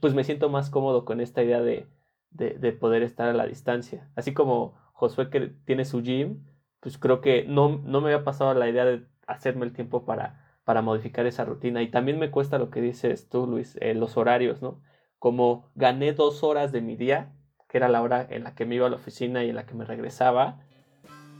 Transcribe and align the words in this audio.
pues 0.00 0.14
me 0.14 0.24
siento 0.24 0.48
más 0.48 0.70
cómodo 0.70 1.04
con 1.04 1.20
esta 1.20 1.42
idea 1.42 1.60
de, 1.60 1.86
de, 2.30 2.72
poder 2.72 3.02
estar 3.02 3.28
a 3.28 3.32
la 3.32 3.46
distancia. 3.46 4.10
Así 4.14 4.32
como 4.32 4.74
Josué 4.92 5.30
que 5.30 5.52
tiene 5.64 5.84
su 5.84 6.02
gym, 6.02 6.44
pues 6.80 6.98
creo 6.98 7.20
que 7.20 7.44
no, 7.44 7.80
no 7.84 8.00
me 8.00 8.12
había 8.12 8.24
pasado 8.24 8.54
la 8.54 8.68
idea 8.68 8.84
de 8.84 9.06
hacerme 9.26 9.66
el 9.66 9.72
tiempo 9.72 10.04
para, 10.04 10.60
para 10.64 10.82
modificar 10.82 11.26
esa 11.26 11.44
rutina. 11.44 11.82
Y 11.82 11.90
también 11.90 12.18
me 12.18 12.30
cuesta 12.30 12.58
lo 12.58 12.70
que 12.70 12.80
dices 12.80 13.28
tú, 13.28 13.46
Luis, 13.46 13.76
eh, 13.80 13.94
los 13.94 14.16
horarios, 14.16 14.62
¿no? 14.62 14.80
Como 15.18 15.70
gané 15.74 16.12
dos 16.12 16.44
horas 16.44 16.70
de 16.72 16.80
mi 16.80 16.96
día, 16.96 17.32
que 17.68 17.78
era 17.78 17.88
la 17.88 18.02
hora 18.02 18.26
en 18.30 18.44
la 18.44 18.54
que 18.54 18.66
me 18.66 18.76
iba 18.76 18.86
a 18.86 18.90
la 18.90 18.96
oficina 18.96 19.44
y 19.44 19.50
en 19.50 19.56
la 19.56 19.66
que 19.66 19.74
me 19.74 19.84
regresaba, 19.84 20.60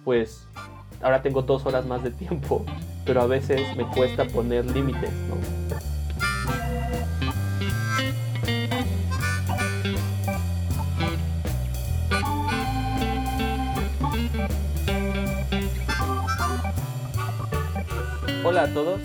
pues 0.04 0.48
ahora 1.00 1.22
tengo 1.22 1.42
dos 1.42 1.64
horas 1.66 1.86
más 1.86 2.02
de 2.02 2.10
tiempo, 2.10 2.64
pero 3.06 3.22
a 3.22 3.26
veces 3.26 3.76
me 3.76 3.86
cuesta 3.86 4.24
poner 4.24 4.66
límites, 4.66 5.12
¿no? 5.28 5.87
Hola 18.50 18.62
a 18.62 18.72
todos, 18.72 19.02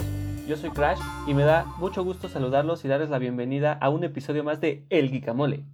yo 0.48 0.56
soy 0.56 0.70
Crash 0.70 1.02
y 1.28 1.34
me 1.34 1.44
da 1.44 1.66
mucho 1.78 2.02
gusto 2.02 2.30
saludarlos 2.30 2.86
y 2.86 2.88
darles 2.88 3.10
la 3.10 3.20
bienvenida 3.20 3.74
a 3.74 3.90
un 3.90 4.06
episodio 4.06 4.42
más 4.42 4.62
de 4.62 4.86
El 4.90 5.12
Guicamole. 5.12 5.66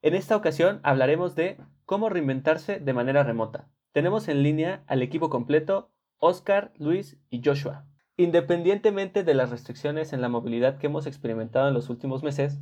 En 0.00 0.14
esta 0.14 0.34
ocasión 0.34 0.80
hablaremos 0.82 1.34
de 1.34 1.58
cómo 1.84 2.08
reinventarse 2.08 2.80
de 2.80 2.92
manera 2.94 3.22
remota. 3.22 3.68
Tenemos 3.92 4.28
en 4.28 4.42
línea 4.42 4.82
al 4.86 5.02
equipo 5.02 5.28
completo, 5.28 5.92
Oscar, 6.16 6.72
Luis 6.78 7.18
y 7.28 7.42
Joshua. 7.44 7.84
Independientemente 8.16 9.24
de 9.24 9.34
las 9.34 9.50
restricciones 9.50 10.14
en 10.14 10.22
la 10.22 10.30
movilidad 10.30 10.78
que 10.78 10.86
hemos 10.86 11.06
experimentado 11.06 11.68
en 11.68 11.74
los 11.74 11.90
últimos 11.90 12.22
meses, 12.22 12.60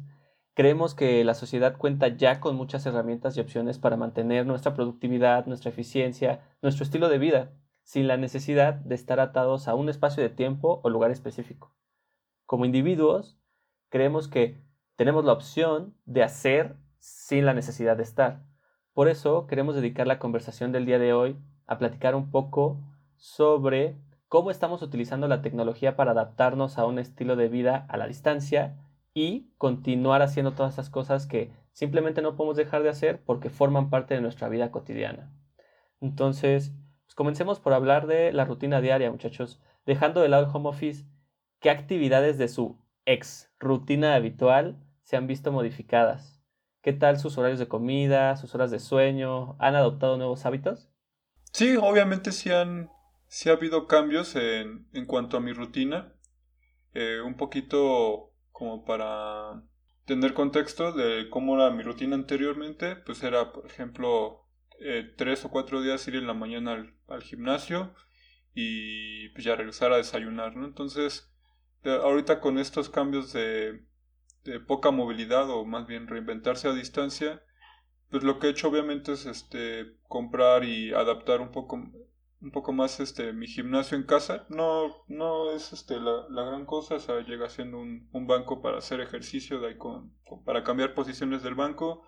creemos 0.55 0.97
que 0.97 1.23
la 1.23 1.35
sociedad 1.35 1.77
cuenta 1.77 2.09
ya 2.09 2.41
con 2.41 2.57
muchas 2.57 2.85
herramientas 2.87 3.37
y 3.37 3.41
opciones 3.41 3.79
para 3.79 3.97
mantener 3.97 4.47
nuestra 4.47 4.75
productividad, 4.75 5.47
nuestra 5.47 5.71
eficiencia, 5.71 6.41
nuestro 6.61 6.83
estilo 6.83 7.09
de 7.09 7.19
vida 7.19 7.53
sin 7.89 8.07
la 8.07 8.19
necesidad 8.19 8.75
de 8.75 8.95
estar 8.95 9.19
atados 9.19 9.67
a 9.67 9.75
un 9.75 9.89
espacio 9.89 10.23
de 10.23 10.29
tiempo 10.29 10.79
o 10.85 10.91
lugar 10.91 11.11
específico. 11.11 11.73
Como 12.45 12.67
individuos, 12.67 13.39
creemos 13.89 14.29
que 14.29 14.61
tenemos 14.97 15.25
la 15.25 15.33
opción 15.33 15.95
de 16.05 16.23
hacer 16.23 16.77
sin 16.99 17.47
la 17.47 17.55
necesidad 17.55 17.97
de 17.97 18.03
estar. 18.03 18.43
Por 18.93 19.09
eso 19.09 19.47
queremos 19.47 19.75
dedicar 19.75 20.07
la 20.07 20.19
conversación 20.19 20.71
del 20.71 20.85
día 20.85 20.99
de 20.99 21.15
hoy 21.15 21.39
a 21.67 21.79
platicar 21.79 22.15
un 22.15 22.31
poco 22.31 22.79
sobre 23.17 23.97
cómo 24.29 24.51
estamos 24.51 24.83
utilizando 24.83 25.27
la 25.27 25.41
tecnología 25.41 25.97
para 25.97 26.11
adaptarnos 26.11 26.77
a 26.77 26.85
un 26.85 26.99
estilo 26.99 27.37
de 27.37 27.49
vida 27.49 27.87
a 27.89 27.97
la 27.97 28.07
distancia 28.07 28.77
y 29.15 29.51
continuar 29.57 30.21
haciendo 30.21 30.53
todas 30.53 30.75
esas 30.75 30.91
cosas 30.91 31.27
que 31.27 31.53
simplemente 31.73 32.21
no 32.21 32.37
podemos 32.37 32.59
dejar 32.59 32.83
de 32.83 32.91
hacer 32.91 33.23
porque 33.25 33.49
forman 33.49 33.89
parte 33.89 34.13
de 34.13 34.21
nuestra 34.21 34.51
vida 34.51 34.71
cotidiana. 34.71 35.33
Entonces, 36.03 36.75
comencemos 37.19 37.59
por 37.59 37.73
hablar 37.73 38.07
de 38.07 38.33
la 38.33 38.45
rutina 38.45 38.81
diaria, 38.81 39.11
muchachos. 39.11 39.61
Dejando 39.85 40.21
de 40.21 40.29
lado 40.29 40.45
el 40.45 40.55
home 40.55 40.69
office, 40.69 41.05
¿qué 41.59 41.69
actividades 41.69 42.39
de 42.39 42.47
su 42.47 42.79
ex 43.07 43.51
rutina 43.59 44.15
habitual 44.15 44.79
se 45.03 45.17
han 45.17 45.27
visto 45.27 45.51
modificadas? 45.51 46.41
¿Qué 46.81 46.93
tal 46.93 47.19
sus 47.19 47.37
horarios 47.37 47.59
de 47.59 47.67
comida, 47.67 48.37
sus 48.37 48.55
horas 48.55 48.71
de 48.71 48.79
sueño? 48.79 49.57
¿Han 49.59 49.75
adoptado 49.75 50.17
nuevos 50.17 50.47
hábitos? 50.47 50.93
Sí, 51.53 51.75
obviamente 51.75 52.31
sí 52.31 52.53
han 52.53 52.89
sí 53.27 53.51
ha 53.51 53.55
habido 53.55 53.89
cambios 53.89 54.37
en, 54.37 54.87
en 54.93 55.05
cuanto 55.05 55.39
a 55.39 55.41
mi 55.41 55.53
rutina. 55.53 56.15
Eh, 56.95 57.21
un 57.21 57.35
poquito 57.37 58.33
como 58.53 58.85
para 58.85 59.65
tener 60.05 60.35
contexto 60.35 60.93
de 60.93 61.29
cómo 61.31 61.57
era 61.57 61.71
mi 61.71 61.83
rutina 61.83 62.15
anteriormente, 62.15 62.95
pues 62.95 63.25
era, 63.25 63.53
por 63.53 63.67
ejemplo, 63.67 64.45
eh, 64.79 65.13
tres 65.17 65.45
o 65.45 65.51
cuatro 65.51 65.83
días 65.83 66.07
ir 66.07 66.15
en 66.15 66.29
la 66.29 66.35
mañana 66.35 66.75
al, 66.75 66.98
gimnasio 67.23 67.95
y 68.55 69.29
pues 69.31 69.45
ya 69.45 69.57
regresar 69.57 69.93
a 69.93 69.97
desayunar, 69.97 70.57
¿no? 70.57 70.67
Entonces, 70.67 71.33
ahorita 71.85 72.41
con 72.41 72.59
estos 72.59 72.89
cambios 72.91 73.33
de, 73.33 73.85
de 74.45 74.61
poca 74.61 74.91
movilidad 74.91 75.51
o 75.51 75.65
más 75.65 75.87
bien 75.87 76.09
reinventarse 76.09 76.69
a 76.69 76.73
distancia, 76.73 77.43
pues 78.11 78.23
lo 78.23 78.39
que 78.39 78.49
he 78.49 78.51
hecho 78.51 78.69
obviamente 78.69 79.13
es 79.13 79.27
este 79.27 79.97
comprar 80.09 80.65
y 80.65 80.93
adaptar 80.93 81.41
un 81.41 81.51
poco 81.51 81.77
un 82.41 82.53
poco 82.53 82.73
más 82.73 83.01
este 83.01 83.33
mi 83.33 83.49
gimnasio 83.49 83.99
en 83.99 84.05
casa 84.05 84.47
no 84.49 85.05
no 85.09 85.51
es 85.51 85.73
este 85.73 85.99
la, 85.99 86.25
la 86.31 86.45
gran 86.45 86.67
cosa 86.67 86.95
o 86.95 87.21
llega 87.21 87.49
siendo 87.49 87.79
un, 87.79 88.09
un, 88.13 88.27
banco 88.29 88.63
para 88.63 88.79
hacer 88.79 89.01
ejercicio 89.01 89.61
de 89.61 89.69
ahí 89.69 89.77
con, 89.77 90.15
para 90.45 90.63
cambiar 90.63 90.95
posiciones 90.95 91.43
del 91.43 91.57
banco 91.57 92.05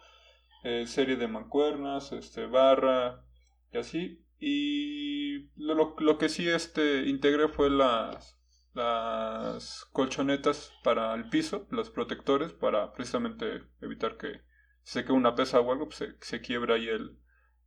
eh, 0.63 0.87
serie 0.87 1.17
de 1.17 1.27
mancuernas, 1.27 2.13
este, 2.13 2.47
barra 2.47 3.25
y 3.73 3.79
así. 3.79 4.25
Y 4.41 5.51
lo, 5.57 5.95
lo 5.99 6.19
que 6.19 6.29
sí 6.29 6.49
este, 6.49 7.07
integré 7.09 7.49
fue 7.49 7.71
las, 7.71 8.41
las 8.75 9.85
colchonetas 9.93 10.73
para 10.83 11.15
el 11.15 11.29
piso, 11.29 11.67
los 11.71 11.91
protectores, 11.91 12.53
para 12.53 12.93
precisamente 12.93 13.63
evitar 13.81 14.17
que 14.17 14.41
se 14.83 15.05
quede 15.05 15.13
una 15.13 15.35
pesa 15.35 15.61
o 15.61 15.71
algo, 15.71 15.87
pues 15.87 15.99
se, 15.99 16.15
se 16.21 16.41
quiebra 16.41 16.77
ahí 16.77 16.89
el, 16.89 17.19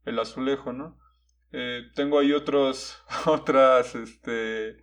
el 0.06 0.20
azulejo, 0.20 0.74
¿no? 0.74 1.00
Eh, 1.52 1.84
tengo 1.94 2.20
ahí 2.20 2.34
otros, 2.34 3.04
otras, 3.26 3.96
este, 3.96 4.78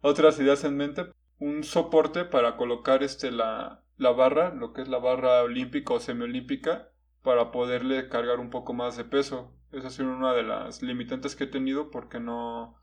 otras 0.00 0.38
ideas 0.38 0.64
en 0.64 0.76
mente. 0.76 1.06
Un 1.38 1.64
soporte 1.64 2.24
para 2.24 2.56
colocar 2.56 3.02
este, 3.02 3.32
la, 3.32 3.84
la 3.96 4.10
barra, 4.12 4.54
lo 4.54 4.72
que 4.72 4.82
es 4.82 4.88
la 4.88 4.98
barra 4.98 5.42
olímpica 5.42 5.94
o 5.94 6.00
semiolímpica, 6.00 6.90
para 7.22 7.50
poderle 7.50 8.08
cargar 8.08 8.38
un 8.38 8.50
poco 8.50 8.72
más 8.72 8.96
de 8.96 9.04
peso. 9.04 9.52
Esa 9.72 9.88
ha 9.88 9.90
sido 9.90 10.10
una 10.10 10.34
de 10.34 10.42
las 10.42 10.82
limitantes 10.82 11.34
que 11.34 11.44
he 11.44 11.48
tenido 11.48 11.90
porque 11.90 12.20
no 12.20 12.76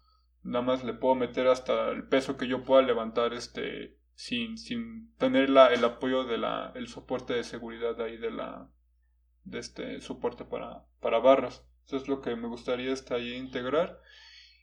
nada 0.44 0.66
más 0.66 0.84
le 0.84 0.94
puedo 0.94 1.16
meter 1.16 1.48
hasta 1.48 1.90
el 1.90 2.08
peso 2.08 2.38
que 2.38 2.48
yo 2.48 2.64
pueda 2.64 2.82
levantar 2.82 3.34
este 3.34 3.98
sin, 4.16 4.58
sin 4.58 5.14
tener 5.18 5.50
la, 5.50 5.68
el 5.68 5.84
apoyo 5.86 6.24
de 6.24 6.38
la 6.38 6.72
el 6.76 6.88
soporte 6.88 7.34
de 7.34 7.44
seguridad 7.44 8.02
ahí 8.02 8.18
de 8.18 8.32
la 8.32 8.70
de 9.44 9.60
este 9.60 10.02
soporte 10.02 10.46
para, 10.46 10.86
para 11.00 11.20
barras. 11.20 11.66
Eso 11.86 11.98
es 11.98 12.08
lo 12.08 12.22
que 12.22 12.36
me 12.36 12.48
gustaría 12.48 12.94
ahí 13.12 13.34
integrar. 13.34 14.00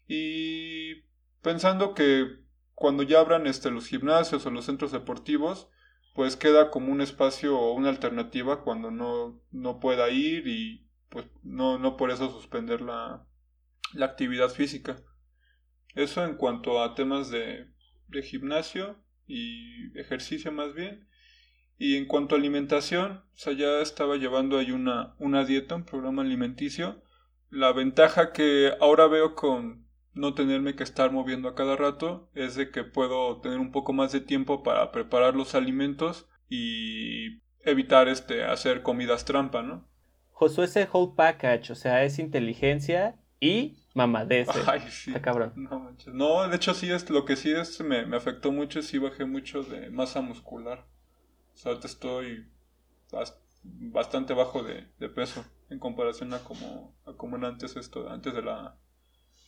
Y 0.07 1.03
pensando 1.43 1.95
que 1.95 2.45
cuando 2.75 3.03
ya 3.03 3.21
abran 3.21 3.47
este, 3.47 3.71
los 3.71 3.89
gimnasios 3.89 4.47
o 4.47 4.51
los 4.51 4.67
centros 4.67 4.93
deportivos, 4.93 5.69
pues 6.15 6.37
queda 6.37 6.71
como 6.71 6.93
un 6.93 7.01
espacio 7.01 7.59
o 7.59 7.73
una 7.73 7.89
alternativa 7.89 8.63
cuando 8.63 8.91
no, 8.91 9.41
no 9.51 9.81
pueda 9.81 10.09
ir 10.11 10.47
y 10.47 10.86
pues 11.17 11.29
no, 11.43 11.79
no 11.79 11.97
por 11.97 12.11
eso 12.11 12.31
suspender 12.31 12.83
la, 12.83 13.27
la 13.95 14.05
actividad 14.05 14.51
física. 14.51 14.99
Eso 15.95 16.23
en 16.27 16.35
cuanto 16.35 16.83
a 16.83 16.95
temas 16.95 17.31
de, 17.31 17.71
de 18.09 18.23
gimnasio 18.23 19.03
y 19.27 19.99
ejercicio 19.99 20.53
más 20.53 20.75
bien. 20.75 21.09
Y 21.79 21.97
en 21.97 22.05
cuanto 22.05 22.35
a 22.35 22.39
alimentación, 22.39 23.25
ya 23.35 23.81
estaba 23.81 24.17
llevando 24.17 24.59
ahí 24.59 24.73
una, 24.73 25.15
una 25.19 25.47
dieta, 25.47 25.75
un 25.75 25.87
programa 25.87 26.21
alimenticio. 26.21 27.03
La 27.49 27.73
ventaja 27.73 28.35
que 28.35 28.75
ahora 28.79 29.07
veo 29.07 29.35
con 29.35 29.87
no 30.13 30.35
tenerme 30.35 30.77
que 30.77 30.83
estar 30.83 31.11
moviendo 31.13 31.49
a 31.49 31.55
cada 31.55 31.77
rato 31.77 32.29
es 32.35 32.57
de 32.57 32.71
que 32.71 32.85
puedo 32.85 33.41
tener 33.41 33.59
un 33.59 33.73
poco 33.73 33.95
más 33.95 34.13
de 34.13 34.21
tiempo 34.21 34.63
para 34.63 34.93
preparar 34.93 35.35
los 35.35 35.55
alimentos 35.55 36.29
y 36.51 37.39
evitar 37.61 38.07
este 38.09 38.45
hacer 38.45 38.83
comidas 38.83 39.25
trampa, 39.25 39.63
¿no? 39.63 39.89
Josué 40.39 40.67
ese 40.67 40.87
whole 40.93 41.15
package, 41.17 41.71
o 41.71 41.75
sea, 41.75 42.05
es 42.05 42.19
inteligencia 42.19 43.19
y 43.41 43.79
mamadez. 43.95 44.47
Eh. 44.49 44.63
Ay, 44.67 44.81
sí. 44.91 45.09
Está 45.09 45.23
cabrón. 45.23 45.55
No, 46.13 46.47
de 46.47 46.57
hecho 46.57 46.75
sí 46.75 46.93
es 46.93 47.09
lo 47.09 47.25
que 47.25 47.37
sí 47.37 47.53
es 47.53 47.81
me, 47.81 48.15
afectó 48.15 48.53
mucho, 48.53 48.83
sí 48.83 48.99
bajé 48.99 49.25
mucho 49.25 49.63
de 49.63 49.89
masa 49.89 50.21
muscular. 50.21 50.87
O 51.55 51.57
sea, 51.57 51.73
ahorita 51.73 51.87
estoy 51.87 52.53
bastante 53.63 54.35
bajo 54.35 54.63
de, 54.63 54.87
de 54.99 55.09
peso 55.09 55.43
en 55.71 55.79
comparación 55.79 56.35
a 56.35 56.41
como, 56.41 56.95
a 57.07 57.15
como 57.15 57.37
antes 57.47 57.75
esto, 57.77 58.11
antes 58.11 58.35
de 58.35 58.43
la 58.43 58.79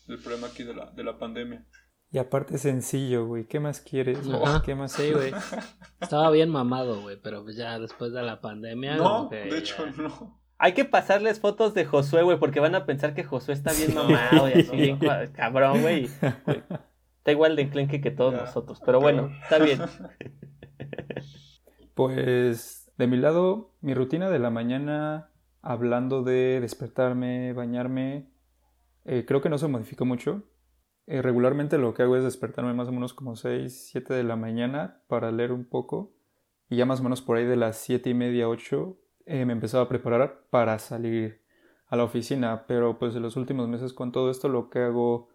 el 0.09 0.19
problema 0.21 0.47
aquí 0.47 0.65
de 0.65 0.73
la, 0.73 0.87
de 0.93 1.05
la 1.05 1.19
pandemia. 1.19 1.67
Y 2.11 2.17
aparte 2.17 2.57
sencillo, 2.57 3.27
güey. 3.27 3.47
¿Qué 3.47 3.61
más 3.61 3.83
quieres? 3.83 4.21
¿Qué 4.65 4.75
más? 4.75 4.93
Sí, 4.93 5.13
güey. 5.13 5.35
Estaba 6.01 6.31
bien 6.31 6.49
mamado, 6.49 7.03
güey, 7.03 7.21
pero 7.23 7.45
pues 7.45 7.57
ya 7.57 7.79
después 7.79 8.15
de 8.15 8.23
la 8.23 8.41
pandemia. 8.41 8.97
No, 8.97 9.29
de 9.29 9.59
hecho 9.59 9.85
no. 9.99 10.41
Hay 10.59 10.75
que 10.75 10.85
pasarles 10.85 11.41
fotos 11.41 11.73
de 11.75 11.85
Josué, 11.85 12.23
güey, 12.23 12.39
porque 12.39 12.61
van 12.61 12.75
a 12.75 12.85
pensar 12.85 13.15
que 13.15 13.25
Josué 13.25 13.55
está 13.55 13.73
bien 13.73 13.95
mamado 13.95 14.49
y 14.49 14.61
así 14.61 14.77
bien 14.77 14.99
cabrón, 15.33 15.83
güey. 15.83 16.05
Está 16.05 17.33
igual 17.33 17.57
de 17.57 17.63
enclenque 17.63 18.01
que 18.01 18.11
todos 18.11 18.35
nosotros, 18.35 18.81
pero 18.85 19.01
bueno, 19.01 19.31
está 19.43 19.59
bien. 19.59 19.81
Pues 21.95 22.93
de 22.97 23.09
mi 23.09 23.17
lado, 23.17 23.75
mi 23.81 23.93
rutina 23.93 24.31
de 24.31 24.39
la 24.39 24.51
mañana, 24.51 25.33
hablando 25.63 26.23
de 26.23 26.61
despertarme, 26.61 27.53
bañarme, 27.53 28.31
eh, 29.05 29.25
creo 29.27 29.41
que 29.41 29.49
no 29.49 29.59
se 29.59 29.67
modificó 29.67 30.05
mucho. 30.05 30.45
Eh, 31.09 31.23
regularmente 31.23 31.77
lo 31.77 31.95
que 31.95 32.05
hago 32.05 32.17
es 32.17 32.23
despertarme 32.23 32.73
más 32.73 32.87
o 32.87 32.93
menos 32.93 33.15
como 33.15 33.35
6, 33.35 33.89
7 33.91 34.15
de 34.15 34.23
la 34.23 34.37
mañana 34.37 35.03
para 35.09 35.33
leer 35.33 35.51
un 35.51 35.65
poco 35.65 36.15
y 36.69 36.77
ya 36.77 36.87
más 36.87 37.01
o 37.01 37.03
menos 37.03 37.23
por 37.23 37.37
ahí 37.37 37.47
de 37.47 37.57
las 37.57 37.79
siete 37.79 38.11
y 38.11 38.15
media, 38.15 38.49
ocho, 38.49 38.99
eh, 39.29 39.45
me 39.45 39.53
empezaba 39.53 39.85
a 39.85 39.89
preparar 39.89 40.43
para 40.51 40.79
salir 40.79 41.43
a 41.87 41.97
la 41.97 42.05
oficina, 42.05 42.65
pero 42.67 42.99
pues 42.99 43.15
en 43.15 43.23
los 43.23 43.37
últimos 43.37 43.69
meses 43.69 43.93
con 43.93 44.13
todo 44.13 44.31
esto 44.31 44.49
lo 44.49 44.69
que 44.71 44.81
hago, 44.81 45.29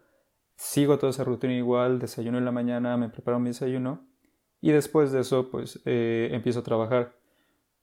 sigo 0.56 0.98
toda 0.98 1.12
esa 1.12 1.24
rutina 1.24 1.54
igual, 1.54 2.00
desayuno 2.00 2.38
en 2.38 2.46
la 2.46 2.52
mañana, 2.52 2.98
me 2.98 3.10
preparo 3.10 3.40
mi 3.40 3.50
desayuno 3.50 4.06
y 4.62 4.72
después 4.72 5.12
de 5.12 5.22
eso 5.22 5.50
pues 5.50 5.82
eh, 5.86 6.30
empiezo 6.32 6.60
a 6.60 6.64
trabajar. 6.64 7.18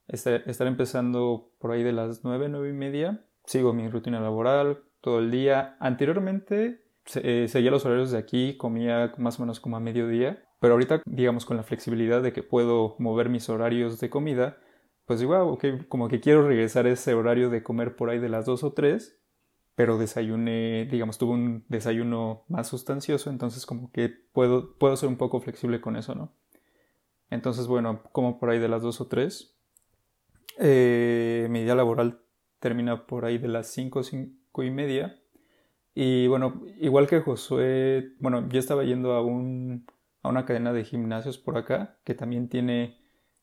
Estar, 0.09 0.43
estar 0.47 0.67
empezando 0.67 1.53
por 1.61 1.71
ahí 1.71 1.85
de 1.85 1.93
las 1.93 2.25
nueve, 2.25 2.49
nueve 2.49 2.71
y 2.71 2.73
media, 2.73 3.25
sigo 3.45 3.73
mi 3.73 3.89
rutina 3.89 4.21
laboral 4.21 4.83
todo 5.01 5.21
el 5.21 5.31
día. 5.31 5.77
Anteriormente 5.79 6.83
eh, 7.15 7.47
seguía 7.49 7.71
los 7.71 7.87
horarios 7.87 8.11
de 8.11 8.19
aquí, 8.19 8.57
comía 8.57 9.13
más 9.19 9.39
o 9.39 9.43
menos 9.43 9.61
como 9.61 9.77
a 9.77 9.81
mediodía, 9.81 10.43
pero 10.61 10.75
ahorita 10.75 11.03
digamos 11.07 11.45
con 11.45 11.57
la 11.57 11.63
flexibilidad 11.63 12.23
de 12.23 12.33
que 12.33 12.43
puedo 12.43 12.97
mover 12.99 13.29
mis 13.29 13.49
horarios 13.49 14.01
de 14.01 14.11
comida, 14.11 14.59
pues 15.11 15.19
digo, 15.19 15.59
como 15.89 16.07
que 16.07 16.21
quiero 16.21 16.47
regresar 16.47 16.87
a 16.87 16.91
ese 16.91 17.15
horario 17.15 17.51
de 17.51 17.65
comer 17.65 17.97
por 17.97 18.11
ahí 18.11 18.21
de 18.21 18.29
las 18.29 18.47
2 18.47 18.63
o 18.63 18.73
3, 18.75 19.19
pero 19.75 19.99
desayuné, 19.99 20.87
digamos, 20.89 21.19
tuve 21.19 21.33
un 21.33 21.65
desayuno 21.69 22.45
más 22.47 22.69
sustancioso, 22.69 23.29
entonces 23.29 23.67
como 23.67 23.91
que 23.91 24.09
puedo, 24.09 24.73
puedo 24.79 24.95
ser 24.97 25.09
un 25.09 25.17
poco 25.17 25.41
flexible 25.41 25.81
con 25.81 25.97
eso, 25.97 26.15
¿no? 26.15 26.33
Entonces, 27.29 27.67
bueno, 27.67 28.05
como 28.13 28.39
por 28.39 28.51
ahí 28.51 28.61
de 28.61 28.69
las 28.69 28.83
2 28.83 29.01
o 29.01 29.09
3. 29.09 29.53
Eh, 30.61 31.49
mi 31.51 31.65
día 31.65 31.75
laboral 31.75 32.21
termina 32.61 33.09
por 33.09 33.25
ahí 33.25 33.39
de 33.39 33.49
las 33.49 33.67
5, 33.67 34.05
5 34.05 34.63
y 34.63 34.71
media. 34.71 35.19
Y 35.93 36.29
bueno, 36.29 36.63
igual 36.79 37.09
que 37.09 37.19
Josué, 37.19 38.13
bueno, 38.21 38.49
yo 38.49 38.61
estaba 38.61 38.85
yendo 38.85 39.15
a, 39.15 39.23
un, 39.23 39.87
a 40.23 40.29
una 40.29 40.45
cadena 40.45 40.73
de 40.73 40.85
gimnasios 40.85 41.37
por 41.37 41.59
acá 41.59 41.99
que 42.05 42.15
también 42.15 42.49
tiene 42.49 43.00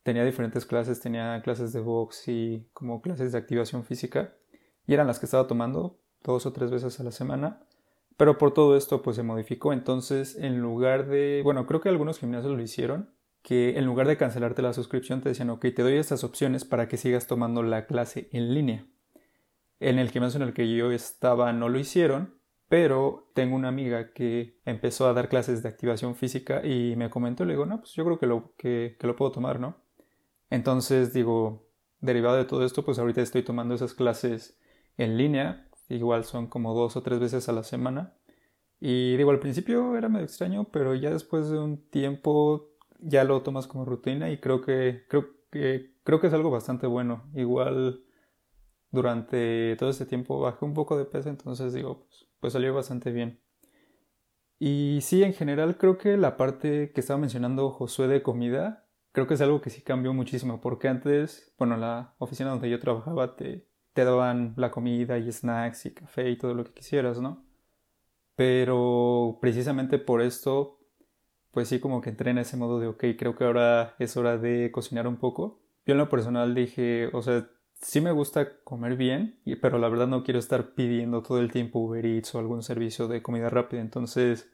tenía 0.07 0.24
diferentes 0.24 0.65
clases, 0.65 1.01
tenía 1.01 1.42
clases 1.42 1.74
de 1.74 1.81
box 1.81 2.30
y 2.30 2.65
como 2.71 3.01
clases 3.01 3.33
de 3.33 3.38
activación 3.38 3.83
física 3.83 4.33
y 4.86 4.94
eran 4.94 5.06
las 5.06 5.19
que 5.19 5.25
estaba 5.25 5.48
tomando 5.48 6.00
dos 6.24 6.45
o 6.45 6.54
tres 6.54 6.71
veces 6.71 6.98
a 7.01 7.04
la 7.04 7.12
semana. 7.12 7.59
Pero 8.15 8.38
por 8.38 8.54
todo 8.54 8.77
esto 8.77 9.01
pues 9.01 9.18
se 9.18 9.24
modificó, 9.24 9.74
entonces 9.74 10.38
en 10.38 10.62
lugar 10.62 11.07
de, 11.07 11.42
bueno, 11.44 11.68
creo 11.68 11.81
que 11.81 11.89
algunos 11.89 12.19
gimnasios 12.19 12.56
lo 12.56 12.63
hicieron, 12.63 13.09
que 13.42 13.77
en 13.77 13.86
lugar 13.86 14.07
de 14.07 14.15
cancelarte 14.15 14.62
la 14.62 14.71
suscripción 14.71 15.19
te 15.19 15.27
decían, 15.27 15.50
ok, 15.50 15.65
te 15.75 15.81
doy 15.81 15.98
estas 15.98 16.24
opciones 16.24 16.63
para 16.63 16.88
que 16.88 16.95
sigas 16.95 17.27
tomando 17.27 17.62
la 17.62 17.86
clase 17.86 18.30
en 18.31 18.53
línea. 18.53 18.86
En 19.81 20.00
el 20.00 20.10
gimnasio 20.10 20.42
en 20.42 20.48
el 20.48 20.53
que 20.53 20.74
yo 20.74 20.89
estaba 20.94 21.51
no 21.51 21.68
lo 21.68 21.80
hicieron, 21.80 22.39
pero 22.69 23.30
tengo 23.33 23.57
una 23.57 23.68
amiga 23.68 24.13
que 24.13 24.57
empezó 24.63 25.10
a 25.10 25.13
dar 25.13 25.27
clases 25.27 25.63
de 25.63 25.68
activación 25.68 26.15
física 26.15 26.65
y 26.65 26.95
me 26.95 27.10
comentó, 27.10 27.44
le 27.44 27.56
digo, 27.56 27.65
no, 27.65 27.81
pues 27.81 27.92
yo 27.92 28.06
creo 28.06 28.18
que 28.18 28.25
lo, 28.25 28.53
que, 28.56 28.95
que 28.98 29.06
lo 29.06 29.18
puedo 29.18 29.33
tomar, 29.33 29.60
¿no? 29.60 29.86
Entonces, 30.50 31.14
digo, 31.14 31.68
derivado 32.00 32.38
de 32.38 32.46
todo 32.46 32.66
esto, 32.66 32.84
pues 32.84 33.00
ahorita 33.00 33.22
estoy 33.22 33.44
tomando 33.44 33.76
esas 33.76 33.94
clases 33.94 34.58
en 34.98 35.18
línea, 35.18 35.70
igual 35.90 36.24
son 36.26 36.48
como 36.48 36.74
dos 36.74 36.96
o 36.96 37.04
tres 37.04 37.20
veces 37.20 37.50
a 37.50 37.54
la 37.54 37.64
semana. 37.64 38.16
Y 38.80 39.18
digo, 39.18 39.32
al 39.32 39.40
principio 39.40 39.98
era 39.98 40.10
medio 40.10 40.26
extraño, 40.26 40.66
pero 40.72 40.94
ya 40.96 41.10
después 41.10 41.50
de 41.50 41.60
un 41.60 41.90
tiempo 41.90 42.70
ya 43.00 43.24
lo 43.24 43.42
tomas 43.42 43.68
como 43.68 43.86
rutina 43.86 44.30
y 44.30 44.40
creo 44.40 44.62
que 44.62 45.06
creo 45.10 45.28
que 45.52 45.96
creo 46.04 46.20
que 46.20 46.28
es 46.28 46.34
algo 46.34 46.52
bastante 46.52 46.88
bueno. 46.88 47.30
Igual 47.34 48.04
durante 48.92 49.76
todo 49.78 49.90
este 49.90 50.06
tiempo 50.06 50.40
bajé 50.40 50.66
un 50.66 50.74
poco 50.74 50.98
de 50.98 51.06
peso, 51.06 51.30
entonces 51.30 51.74
digo, 51.74 52.06
pues, 52.08 52.28
pues 52.40 52.54
salió 52.54 52.74
bastante 52.74 53.12
bien. 53.12 53.42
Y 54.60 55.00
sí, 55.02 55.24
en 55.24 55.34
general 55.34 55.78
creo 55.78 55.98
que 55.98 56.18
la 56.18 56.38
parte 56.38 56.92
que 56.94 57.02
estaba 57.02 57.20
mencionando 57.20 57.70
Josué 57.72 58.08
de 58.08 58.24
comida 58.24 58.87
creo 59.18 59.25
que 59.25 59.34
es 59.34 59.42
algo 59.42 59.62
que 59.62 59.72
sí 59.72 59.81
cambió 59.81 60.14
muchísimo, 60.14 60.62
porque 60.62 60.88
antes, 60.88 61.52
bueno, 61.58 61.75
la 61.75 62.14
oficina 62.19 62.52
donde 62.52 62.69
yo 62.69 62.80
trabajaba 62.80 63.36
te, 63.36 63.68
te 63.94 64.06
daban 64.06 64.54
la 64.58 64.69
comida 64.69 65.18
y 65.18 65.31
snacks 65.31 65.88
y 65.88 65.94
café 65.96 66.30
y 66.30 66.38
todo 66.38 66.54
lo 66.54 66.64
que 66.64 66.72
quisieras, 66.72 67.19
¿no? 67.19 67.44
Pero 68.36 69.40
precisamente 69.42 69.98
por 69.98 70.22
esto, 70.22 70.78
pues 71.50 71.68
sí 71.68 71.80
como 71.80 72.00
que 72.00 72.12
entré 72.12 72.30
en 72.30 72.38
ese 72.38 72.58
modo 72.58 72.80
de, 72.80 72.86
ok, 72.86 73.04
creo 73.18 73.36
que 73.36 73.46
ahora 73.46 73.96
es 73.98 74.16
hora 74.18 74.38
de 74.38 74.69
cocinar 74.72 75.08
un 75.08 75.18
poco. 75.18 75.63
Yo 75.88 75.94
en 75.94 75.98
lo 75.98 76.10
personal 76.10 76.54
dije, 76.54 77.10
o 77.12 77.24
sea, 77.24 77.50
sí 77.81 78.02
me 78.02 78.12
gusta 78.12 78.62
comer 78.63 78.98
bien, 78.98 79.40
pero 79.60 79.80
la 79.80 79.90
verdad 79.90 80.06
no 80.06 80.24
quiero 80.24 80.40
estar 80.40 80.75
pidiendo 80.75 81.24
todo 81.24 81.40
el 81.40 81.52
tiempo 81.52 81.80
Uber 81.80 82.06
Eats 82.06 82.36
o 82.36 82.40
algún 82.40 82.62
servicio 82.62 83.08
de 83.08 83.24
comida 83.24 83.50
rápida. 83.50 83.81
Entonces, 83.81 84.48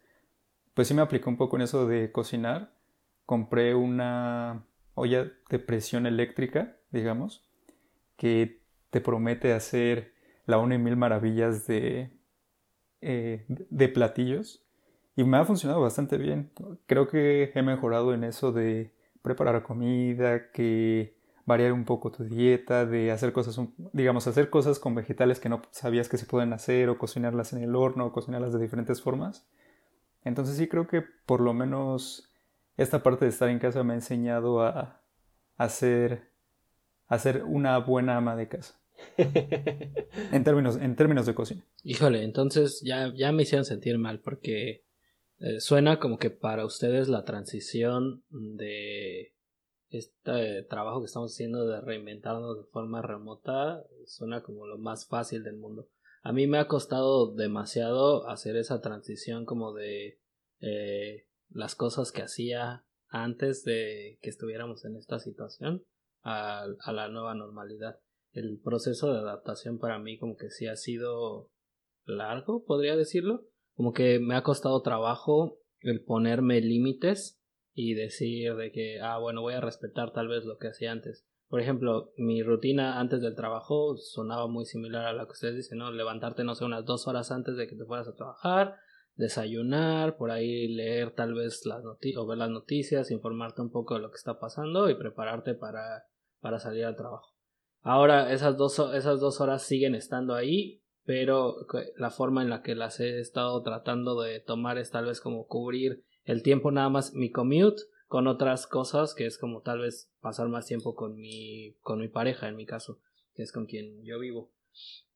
pues 0.74 0.88
sí 0.88 0.94
me 0.94 1.01
aplicó 1.01 1.30
un 1.30 1.36
poco 1.36 1.57
en 1.57 1.63
eso 1.63 1.86
de 1.86 2.13
cocinar 2.13 2.81
compré 3.25 3.75
una 3.75 4.65
olla 4.95 5.31
de 5.49 5.59
presión 5.59 6.05
eléctrica, 6.05 6.77
digamos, 6.91 7.43
que 8.17 8.61
te 8.89 9.01
promete 9.01 9.53
hacer 9.53 10.13
la 10.45 10.57
una 10.57 10.75
y 10.75 10.77
mil 10.77 10.95
maravillas 10.97 11.65
de, 11.67 12.11
eh, 13.01 13.45
de 13.47 13.87
platillos. 13.89 14.63
Y 15.15 15.23
me 15.23 15.37
ha 15.37 15.45
funcionado 15.45 15.81
bastante 15.81 16.17
bien. 16.17 16.51
Creo 16.85 17.07
que 17.07 17.51
he 17.53 17.61
mejorado 17.61 18.13
en 18.13 18.23
eso 18.23 18.51
de 18.51 18.93
preparar 19.21 19.63
comida, 19.63 20.51
que 20.51 21.15
variar 21.45 21.73
un 21.73 21.85
poco 21.85 22.11
tu 22.11 22.23
dieta, 22.23 22.85
de 22.85 23.11
hacer 23.11 23.33
cosas, 23.33 23.59
digamos, 23.91 24.27
hacer 24.27 24.49
cosas 24.49 24.79
con 24.79 24.95
vegetales 24.95 25.39
que 25.39 25.49
no 25.49 25.61
sabías 25.71 26.09
que 26.09 26.17
se 26.17 26.25
pueden 26.25 26.53
hacer, 26.53 26.89
o 26.89 26.97
cocinarlas 26.97 27.53
en 27.53 27.63
el 27.63 27.75
horno, 27.75 28.07
o 28.07 28.11
cocinarlas 28.11 28.53
de 28.53 28.59
diferentes 28.59 29.01
formas. 29.01 29.47
Entonces 30.23 30.57
sí 30.57 30.67
creo 30.67 30.87
que 30.87 31.03
por 31.25 31.41
lo 31.41 31.53
menos 31.53 32.32
esta 32.77 33.03
parte 33.03 33.25
de 33.25 33.29
estar 33.29 33.49
en 33.49 33.59
casa 33.59 33.83
me 33.83 33.93
ha 33.93 33.97
enseñado 33.97 34.61
a, 34.61 35.01
hacer 35.57 36.29
ser, 37.19 37.43
una 37.43 37.77
buena 37.77 38.17
ama 38.17 38.35
de 38.35 38.47
casa. 38.47 38.79
en, 39.17 40.43
términos, 40.43 40.77
en 40.77 40.95
términos 40.95 41.25
de 41.25 41.35
cocina. 41.35 41.65
Híjole, 41.83 42.23
entonces 42.23 42.81
ya, 42.83 43.11
ya 43.15 43.31
me 43.31 43.43
hicieron 43.43 43.65
sentir 43.65 43.97
mal 43.97 44.19
porque 44.21 44.85
eh, 45.39 45.59
suena 45.59 45.99
como 45.99 46.17
que 46.17 46.29
para 46.29 46.65
ustedes 46.65 47.09
la 47.09 47.25
transición 47.25 48.23
de 48.29 49.33
este 49.89 50.63
trabajo 50.63 51.01
que 51.01 51.05
estamos 51.05 51.33
haciendo 51.33 51.67
de 51.67 51.81
reinventarnos 51.81 52.57
de 52.57 52.71
forma 52.71 53.01
remota 53.01 53.83
suena 54.05 54.41
como 54.41 54.65
lo 54.65 54.77
más 54.77 55.07
fácil 55.07 55.43
del 55.43 55.57
mundo. 55.57 55.87
A 56.23 56.31
mí 56.31 56.47
me 56.47 56.57
ha 56.57 56.67
costado 56.67 57.33
demasiado 57.33 58.27
hacer 58.29 58.55
esa 58.55 58.81
transición 58.81 59.45
como 59.45 59.73
de 59.73 60.19
eh, 60.61 61.25
las 61.53 61.75
cosas 61.75 62.11
que 62.11 62.21
hacía 62.21 62.85
antes 63.07 63.63
de 63.63 64.17
que 64.21 64.29
estuviéramos 64.29 64.85
en 64.85 64.95
esta 64.95 65.19
situación 65.19 65.83
a, 66.23 66.65
la 66.91 67.07
nueva 67.09 67.35
normalidad. 67.35 67.99
El 68.31 68.59
proceso 68.63 69.13
de 69.13 69.19
adaptación 69.19 69.78
para 69.78 69.99
mí 69.99 70.18
como 70.18 70.35
que 70.35 70.49
sí 70.49 70.68
ha 70.68 70.75
sido 70.75 71.51
largo, 72.06 72.66
podría 72.66 72.95
decirlo. 72.95 73.45
Como 73.75 73.94
que 73.94 74.19
me 74.19 74.35
ha 74.35 74.44
costado 74.44 74.81
trabajo 74.81 75.59
el 75.81 76.04
ponerme 76.04 76.61
límites 76.61 77.39
y 77.73 77.94
decir 77.94 78.56
de 78.56 78.71
que, 78.71 78.99
ah, 79.01 79.19
bueno, 79.19 79.42
voy 79.42 79.54
a 79.54 79.61
respetar 79.61 80.11
tal 80.11 80.28
vez 80.28 80.45
lo 80.45 80.57
que 80.57 80.69
hacía 80.69 80.92
antes. 80.92 81.28
Por 81.47 81.59
ejemplo, 81.59 82.13
mi 82.18 82.42
rutina 82.42 82.99
antes 82.99 83.21
del 83.21 83.35
trabajo 83.35 83.95
sonaba 83.97 84.47
muy 84.47 84.66
similar 84.66 85.06
a 85.06 85.13
la 85.13 85.25
que 85.25 85.33
ustedes 85.33 85.56
dicen, 85.56 85.78
¿no? 85.78 85.92
Levantarte, 85.92 86.44
no 86.44 86.56
sé, 86.56 86.66
unas 86.66 86.85
dos 86.85 87.07
horas 87.07 87.31
antes 87.31 87.57
de 87.57 87.68
que 87.68 87.75
te 87.75 87.85
fueras 87.85 88.07
a 88.07 88.16
trabajar, 88.16 88.75
desayunar, 89.15 90.17
por 90.17 90.31
ahí 90.31 90.67
leer 90.67 91.11
tal 91.11 91.33
vez 91.33 91.65
las 91.65 91.83
noticias 91.83 92.17
o 92.21 92.25
ver 92.25 92.37
las 92.37 92.49
noticias, 92.49 93.11
informarte 93.11 93.61
un 93.61 93.71
poco 93.71 93.95
de 93.95 94.01
lo 94.01 94.09
que 94.09 94.17
está 94.17 94.39
pasando 94.39 94.89
y 94.89 94.95
prepararte 94.95 95.53
para, 95.53 96.05
para 96.39 96.59
salir 96.59 96.85
al 96.85 96.95
trabajo. 96.95 97.35
Ahora 97.81 98.31
esas 98.31 98.57
dos, 98.57 98.79
esas 98.93 99.19
dos 99.19 99.41
horas 99.41 99.63
siguen 99.63 99.93
estando 99.93 100.35
ahí, 100.35 100.81
pero 101.05 101.67
la 101.97 102.09
forma 102.09 102.41
en 102.41 102.49
la 102.49 102.61
que 102.61 102.75
las 102.75 102.99
he 102.99 103.19
estado 103.19 103.61
tratando 103.61 104.21
de 104.21 104.39
tomar 104.39 104.77
es 104.77 104.89
tal 104.89 105.05
vez 105.05 105.19
como 105.19 105.47
cubrir 105.47 106.03
el 106.23 106.43
tiempo 106.43 106.71
nada 106.71 106.89
más 106.89 107.13
mi 107.13 107.29
commute 107.29 107.81
con 108.07 108.27
otras 108.27 108.67
cosas 108.67 109.13
que 109.13 109.25
es 109.25 109.37
como 109.37 109.61
tal 109.61 109.79
vez 109.79 110.11
pasar 110.21 110.47
más 110.47 110.65
tiempo 110.65 110.95
con 110.95 111.15
mi 111.15 111.73
con 111.81 111.99
mi 111.99 112.07
pareja 112.07 112.47
en 112.47 112.55
mi 112.55 112.65
caso 112.65 112.99
que 113.33 113.43
es 113.43 113.51
con 113.51 113.65
quien 113.65 114.01
yo 114.03 114.19
vivo 114.19 114.53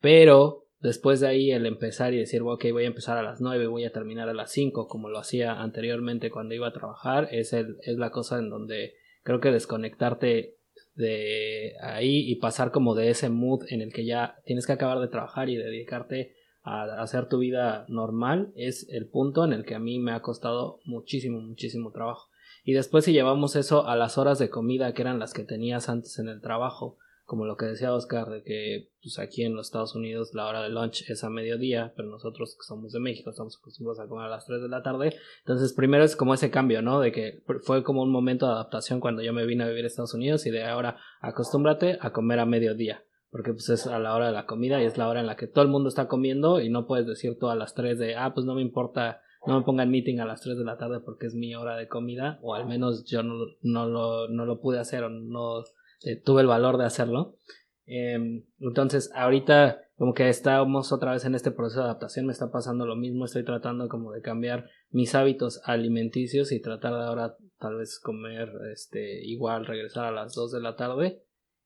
pero 0.01 0.66
Después 0.79 1.19
de 1.19 1.27
ahí 1.27 1.51
el 1.51 1.65
empezar 1.65 2.13
y 2.13 2.17
decir, 2.17 2.41
ok, 2.43 2.65
voy 2.71 2.83
a 2.83 2.87
empezar 2.87 3.17
a 3.17 3.23
las 3.23 3.41
9, 3.41 3.67
voy 3.67 3.85
a 3.85 3.91
terminar 3.91 4.29
a 4.29 4.33
las 4.33 4.51
5, 4.51 4.87
como 4.87 5.09
lo 5.09 5.17
hacía 5.17 5.59
anteriormente 5.61 6.29
cuando 6.29 6.53
iba 6.53 6.67
a 6.67 6.73
trabajar, 6.73 7.29
es, 7.31 7.53
el, 7.53 7.77
es 7.81 7.97
la 7.97 8.11
cosa 8.11 8.37
en 8.37 8.49
donde 8.49 8.93
creo 9.23 9.39
que 9.39 9.51
desconectarte 9.51 10.55
de 10.95 11.73
ahí 11.81 12.29
y 12.29 12.35
pasar 12.35 12.71
como 12.71 12.95
de 12.95 13.09
ese 13.09 13.29
mood 13.29 13.65
en 13.69 13.81
el 13.81 13.93
que 13.93 14.05
ya 14.05 14.39
tienes 14.45 14.65
que 14.65 14.73
acabar 14.73 14.99
de 14.99 15.07
trabajar 15.07 15.49
y 15.49 15.55
dedicarte 15.55 16.35
a 16.63 17.01
hacer 17.01 17.29
tu 17.29 17.37
vida 17.37 17.85
normal 17.87 18.51
es 18.55 18.87
el 18.89 19.07
punto 19.07 19.45
en 19.45 19.53
el 19.53 19.63
que 19.63 19.75
a 19.75 19.79
mí 19.79 19.99
me 19.99 20.11
ha 20.11 20.21
costado 20.21 20.79
muchísimo, 20.83 21.39
muchísimo 21.39 21.91
trabajo. 21.91 22.29
Y 22.65 22.73
después 22.73 23.05
si 23.05 23.13
llevamos 23.13 23.55
eso 23.55 23.87
a 23.87 23.95
las 23.95 24.17
horas 24.17 24.39
de 24.39 24.49
comida 24.49 24.93
que 24.93 25.01
eran 25.01 25.19
las 25.19 25.33
que 25.33 25.43
tenías 25.43 25.87
antes 25.87 26.19
en 26.19 26.27
el 26.27 26.41
trabajo, 26.41 26.97
como 27.27 27.45
lo 27.45 27.57
que 27.57 27.65
decía 27.65 27.93
Oscar, 27.93 28.29
de 28.29 28.41
que 28.41 28.89
pues 29.03 29.19
aquí 29.19 29.43
en 29.43 29.53
los 29.53 29.67
Estados 29.67 29.95
Unidos 29.95 30.33
la 30.33 30.47
hora 30.47 30.63
de 30.63 30.69
lunch 30.69 31.03
es 31.09 31.25
a 31.25 31.29
mediodía, 31.29 31.91
pero 31.97 32.07
nosotros 32.07 32.55
que 32.57 32.65
somos 32.65 32.93
de 32.93 33.01
México 33.01 33.31
estamos 33.31 33.57
acostumbrados 33.59 33.99
a 33.99 34.07
comer 34.07 34.27
a 34.27 34.29
las 34.29 34.45
3 34.45 34.61
de 34.61 34.69
la 34.69 34.81
tarde. 34.81 35.13
Entonces, 35.39 35.73
primero 35.73 36.05
es 36.05 36.15
como 36.15 36.33
ese 36.33 36.49
cambio, 36.49 36.81
¿no? 36.81 37.01
De 37.01 37.11
que 37.11 37.43
fue 37.63 37.83
como 37.83 38.01
un 38.01 38.13
momento 38.13 38.45
de 38.45 38.53
adaptación 38.53 39.01
cuando 39.01 39.23
yo 39.23 39.33
me 39.33 39.45
vine 39.45 39.65
a 39.65 39.67
vivir 39.67 39.83
a 39.83 39.87
Estados 39.87 40.13
Unidos 40.13 40.45
y 40.45 40.51
de 40.51 40.63
ahora 40.63 40.99
acostúmbrate 41.19 41.97
a 41.99 42.13
comer 42.13 42.39
a 42.39 42.45
mediodía. 42.45 43.03
Porque 43.29 43.51
pues 43.51 43.67
es 43.67 43.87
a 43.87 43.99
la 43.99 44.15
hora 44.15 44.27
de 44.27 44.31
la 44.31 44.45
comida 44.45 44.81
y 44.81 44.85
es 44.85 44.97
la 44.97 45.09
hora 45.09 45.19
en 45.19 45.27
la 45.27 45.35
que 45.35 45.47
todo 45.47 45.65
el 45.65 45.69
mundo 45.69 45.89
está 45.89 46.07
comiendo 46.07 46.61
y 46.61 46.69
no 46.69 46.87
puedes 46.87 47.07
decir 47.07 47.37
tú 47.37 47.49
a 47.49 47.55
las 47.55 47.73
3 47.73 47.99
de, 47.99 48.15
ah, 48.15 48.33
pues 48.33 48.45
no 48.45 48.55
me 48.55 48.61
importa, 48.61 49.19
no 49.45 49.59
me 49.59 49.65
pongan 49.65 49.91
meeting 49.91 50.19
a 50.19 50.25
las 50.25 50.39
3 50.39 50.57
de 50.57 50.63
la 50.63 50.77
tarde 50.77 51.01
porque 51.01 51.25
es 51.25 51.35
mi 51.35 51.53
hora 51.55 51.75
de 51.75 51.89
comida, 51.89 52.39
o 52.41 52.55
al 52.55 52.67
menos 52.67 53.03
yo 53.05 53.21
no, 53.21 53.33
no, 53.63 53.85
lo, 53.85 54.29
no 54.29 54.45
lo 54.45 54.61
pude 54.61 54.79
hacer 54.79 55.03
o 55.03 55.09
no 55.09 55.61
eh, 56.01 56.21
tuve 56.21 56.41
el 56.41 56.47
valor 56.47 56.77
de 56.77 56.85
hacerlo. 56.85 57.37
Em, 57.85 58.45
entonces, 58.59 59.11
ahorita 59.15 59.81
como 59.95 60.13
que 60.13 60.29
estamos 60.29 60.91
otra 60.91 61.13
vez 61.13 61.25
en 61.25 61.33
este 61.33 61.51
proceso 61.51 61.79
de 61.79 61.85
adaptación, 61.85 62.27
me 62.27 62.31
está 62.31 62.51
pasando 62.51 62.85
lo 62.85 62.95
mismo, 62.95 63.25
estoy 63.25 63.43
tratando 63.43 63.89
como 63.89 64.11
de 64.11 64.21
cambiar 64.21 64.69
mis 64.91 65.15
hábitos 65.15 65.59
alimenticios 65.63 66.51
y 66.51 66.61
tratar 66.61 66.93
de 66.93 67.03
ahora 67.03 67.35
tal 67.59 67.77
vez 67.77 67.99
comer 67.99 68.51
este 68.71 69.25
igual 69.25 69.65
regresar 69.65 70.05
a 70.05 70.11
las 70.11 70.35
2 70.35 70.51
de 70.51 70.61
la 70.61 70.75
tarde 70.75 71.23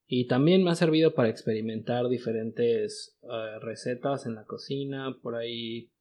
y 0.08 0.28
también 0.28 0.64
me 0.64 0.72
ha 0.72 0.76
servido 0.76 1.14
para 1.14 1.30
experimentar 1.30 2.08
diferentes 2.08 3.18
eh, 3.24 3.60
recetas 3.62 4.26
en 4.26 4.36
la 4.36 4.46
cocina, 4.46 5.18
por 5.22 5.36
ahí 5.36 5.92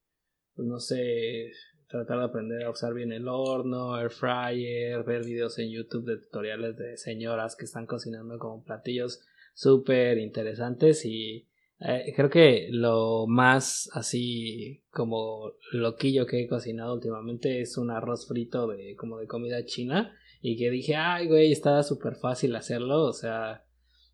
pues 0.54 0.68
no 0.68 0.78
sé, 0.78 1.50
tratar 1.90 2.18
de 2.18 2.25
aprender 2.25 2.62
a 2.62 2.70
usar 2.70 2.94
bien 2.94 3.12
el 3.12 3.26
horno, 3.26 3.99
air 3.99 4.11
fryer, 4.11 5.02
ver 5.02 5.25
videos 5.25 5.59
en 5.59 5.70
YouTube 5.70 6.06
de 6.06 6.18
tutoriales 6.18 6.76
de 6.76 6.97
señoras 6.97 7.56
que 7.56 7.64
están 7.64 7.87
cocinando 7.87 8.38
como 8.38 8.62
platillos 8.62 9.20
súper 9.54 10.18
interesantes 10.18 11.04
y 11.04 11.49
eh, 11.80 12.12
creo 12.14 12.30
que 12.30 12.68
lo 12.70 13.26
más 13.26 13.90
así 13.92 14.85
como 14.90 15.54
loquillo 15.73 16.26
que 16.26 16.42
he 16.42 16.49
cocinado 16.49 16.94
últimamente 16.94 17.61
es 17.61 17.76
un 17.76 17.90
arroz 17.90 18.28
frito 18.28 18.68
de 18.68 18.94
como 18.97 19.18
de 19.18 19.26
comida 19.26 19.64
china 19.64 20.14
y 20.40 20.56
que 20.56 20.70
dije, 20.70 20.94
ay 20.94 21.26
güey, 21.26 21.50
estaba 21.50 21.82
súper 21.82 22.14
fácil 22.14 22.54
hacerlo, 22.54 23.02
o 23.02 23.12
sea, 23.12 23.64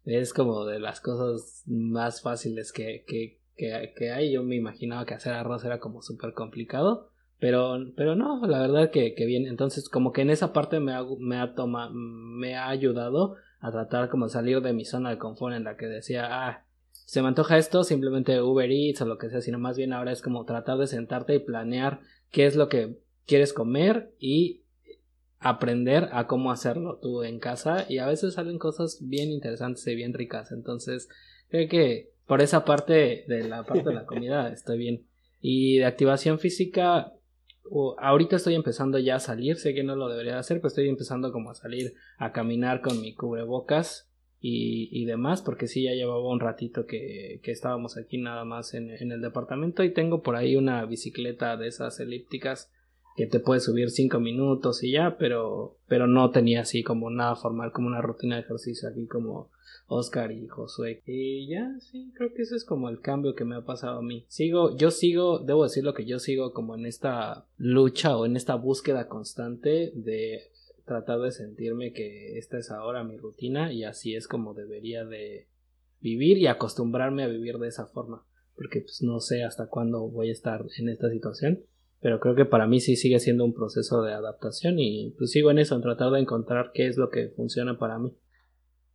es 0.04 0.33
como 0.33 0.64
de 0.64 0.80
las 0.80 1.00
cosas 1.00 1.62
más 1.66 2.23
fáciles 2.23 2.73
que, 2.73 3.04
que, 3.06 3.40
que, 3.54 3.92
que 3.97 4.11
hay. 4.11 4.33
Yo 4.33 4.42
me 4.42 4.56
imaginaba 4.56 5.04
que 5.04 5.14
hacer 5.14 5.35
arroz 5.35 5.64
era 5.64 5.78
como 5.78 6.02
súper 6.02 6.33
complicado 6.33 7.11
pero, 7.38 7.76
pero 7.97 8.14
no, 8.14 8.47
la 8.47 8.61
verdad 8.61 8.90
que, 8.90 9.14
que 9.14 9.26
bien. 9.26 9.47
Entonces, 9.47 9.88
como 9.88 10.12
que 10.12 10.23
en 10.23 10.31
esa 10.31 10.52
parte 10.52 10.81
me 10.81 10.93
ha, 10.93 11.02
me 11.19 11.38
ha 11.38 11.55
tomado, 11.55 11.90
me 11.93 12.57
ha 12.57 12.69
ayudado 12.69 13.37
a 13.61 13.71
tratar 13.71 14.09
como 14.09 14.28
salir 14.28 14.61
de 14.61 14.73
mi 14.73 14.85
zona 14.85 15.11
de 15.11 15.19
confort 15.19 15.55
en 15.55 15.64
la 15.64 15.76
que 15.76 15.87
decía, 15.87 16.28
ah, 16.31 16.64
se 16.90 17.23
me 17.23 17.28
antoja 17.28 17.59
esto, 17.59 17.85
simplemente 17.85 18.40
Uber 18.40 18.71
Eats 18.71 19.02
o 19.02 19.07
lo 19.07 19.19
que 19.19 19.31
sea, 19.31 19.40
sino 19.40 19.59
más 19.59 19.76
bien 19.76 19.93
ahora 19.93 20.12
es 20.12 20.23
como 20.23 20.45
tratar 20.45 20.78
de 20.78 20.87
sentarte 20.87 21.35
y 21.35 21.38
planear 21.38 22.00
qué 22.31 22.47
es 22.47 22.57
lo 22.57 22.69
que 22.69 22.99
quieres 23.26 23.52
comer 23.52 24.12
y 24.19 24.62
aprender 25.38 26.09
a 26.12 26.26
cómo 26.26 26.50
hacerlo 26.50 26.99
tú 27.00 27.23
en 27.23 27.38
casa 27.38 27.87
y 27.88 27.99
a 27.99 28.07
veces 28.07 28.35
salen 28.35 28.59
cosas 28.59 28.99
bien 29.02 29.31
interesantes 29.31 29.87
y 29.87 29.95
bien 29.95 30.14
ricas. 30.14 30.50
Entonces, 30.52 31.09
creo 31.49 31.69
que 31.69 32.11
por 32.26 32.40
esa 32.40 32.64
parte 32.64 33.25
de 33.28 33.49
la 33.49 33.64
parte 33.64 33.88
de 33.88 33.95
la 33.95 34.07
comida 34.07 34.49
estoy 34.49 34.78
bien. 34.78 35.07
Y 35.40 35.78
de 35.78 35.85
activación 35.85 36.38
física, 36.38 37.12
ahorita 37.99 38.37
estoy 38.37 38.54
empezando 38.54 38.99
ya 38.99 39.16
a 39.16 39.20
salir, 39.20 39.56
sé 39.56 39.75
que 39.75 39.82
no 39.82 39.96
lo 39.96 40.08
debería 40.08 40.38
hacer, 40.38 40.58
pero 40.58 40.68
estoy 40.68 40.88
empezando 40.88 41.32
como 41.32 41.50
a 41.50 41.54
salir 41.54 41.94
a 42.18 42.32
caminar 42.32 42.80
con 42.80 43.00
mi 43.00 43.14
cubrebocas 43.14 44.11
y, 44.40 44.88
y 44.92 45.04
demás, 45.06 45.42
porque 45.42 45.66
sí, 45.66 45.85
ya 45.85 45.92
llevaba 45.92 46.28
un 46.28 46.40
ratito 46.40 46.87
que, 46.87 47.40
que 47.42 47.50
estábamos 47.50 47.96
aquí 47.96 48.18
nada 48.18 48.44
más 48.44 48.75
en, 48.75 48.90
en, 48.90 49.11
el 49.12 49.20
departamento 49.20 49.82
y 49.82 49.92
tengo 49.92 50.23
por 50.23 50.37
ahí 50.37 50.56
una 50.56 50.85
bicicleta 50.85 51.56
de 51.56 51.68
esas 51.68 51.99
elípticas 52.00 52.70
que 53.16 53.26
te 53.26 53.40
puede 53.40 53.61
subir 53.61 53.90
cinco 53.90 54.20
minutos 54.20 54.85
y 54.85 54.92
ya, 54.92 55.16
pero, 55.18 55.78
pero 55.88 56.06
no 56.06 56.30
tenía 56.30 56.61
así 56.61 56.82
como 56.82 57.11
nada 57.11 57.35
formal, 57.35 57.73
como 57.73 57.88
una 57.88 58.02
rutina 58.02 58.37
de 58.37 58.42
ejercicio 58.42 58.88
aquí 58.88 59.06
como 59.06 59.50
Oscar 59.87 60.33
y 60.33 60.47
Josué. 60.49 61.02
Y 61.07 61.49
ya, 61.49 61.78
sí, 61.81 62.12
creo 62.14 62.33
que 62.35 62.43
ese 62.43 62.57
es 62.57 62.64
como 62.64 62.88
el 62.88 63.00
cambio 63.00 63.35
que 63.35 63.45
me 63.45 63.57
ha 63.57 63.64
pasado 63.64 63.99
a 63.99 64.02
mí. 64.02 64.25
Sigo, 64.28 64.76
yo 64.76 64.90
sigo, 64.90 65.38
debo 65.38 65.64
decirlo 65.64 65.95
que 65.95 66.05
yo 66.05 66.19
sigo 66.19 66.52
como 66.52 66.75
en 66.75 66.87
esta 66.87 67.47
lucha 67.57 68.16
o 68.16 68.26
en 68.26 68.37
esta 68.37 68.55
búsqueda 68.57 69.09
constante 69.09 69.93
de 69.95 70.50
tratar 70.85 71.21
de 71.21 71.33
sentirme 71.33 71.93
que 71.93 72.38
esta 72.38 72.59
es 72.59 72.71
ahora 72.71 73.05
mi 73.05 73.16
rutina 73.16 73.73
y 73.73 73.85
así 73.85 74.14
es 74.14 74.28
como 74.28 74.55
debería 74.55 75.05
de 75.05 75.49
vivir 76.00 76.38
y 76.38 76.47
acostumbrarme 76.47 77.25
a 77.25 77.28
vivir 77.28 77.59
de 77.59 77.69
esa 77.69 77.87
forma. 77.87 78.25
Porque 78.55 78.81
pues 78.81 79.02
no 79.02 79.21
sé 79.21 79.45
hasta 79.45 79.66
cuándo 79.66 80.09
voy 80.09 80.31
a 80.31 80.33
estar 80.33 80.64
en 80.78 80.88
esta 80.88 81.11
situación. 81.11 81.64
Pero 82.00 82.21
creo 82.21 82.35
que 82.35 82.45
para 82.45 82.66
mí 82.66 82.81
sí 82.81 82.95
sigue 82.95 83.19
siendo 83.19 83.45
un 83.45 83.55
proceso 83.55 84.02
de 84.02 84.12
adaptación 84.12 84.78
y 84.78 85.14
pues 85.16 85.31
sigo 85.31 85.50
en 85.50 85.59
eso, 85.59 85.75
en 85.75 85.83
tratar 85.83 86.12
de 86.12 86.21
encontrar 86.21 86.71
qué 86.73 86.87
es 86.87 86.97
lo 86.97 87.09
que 87.09 87.28
funciona 87.31 87.78
para 87.78 87.99
mí. 87.99 88.14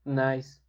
Nice. 0.06 0.62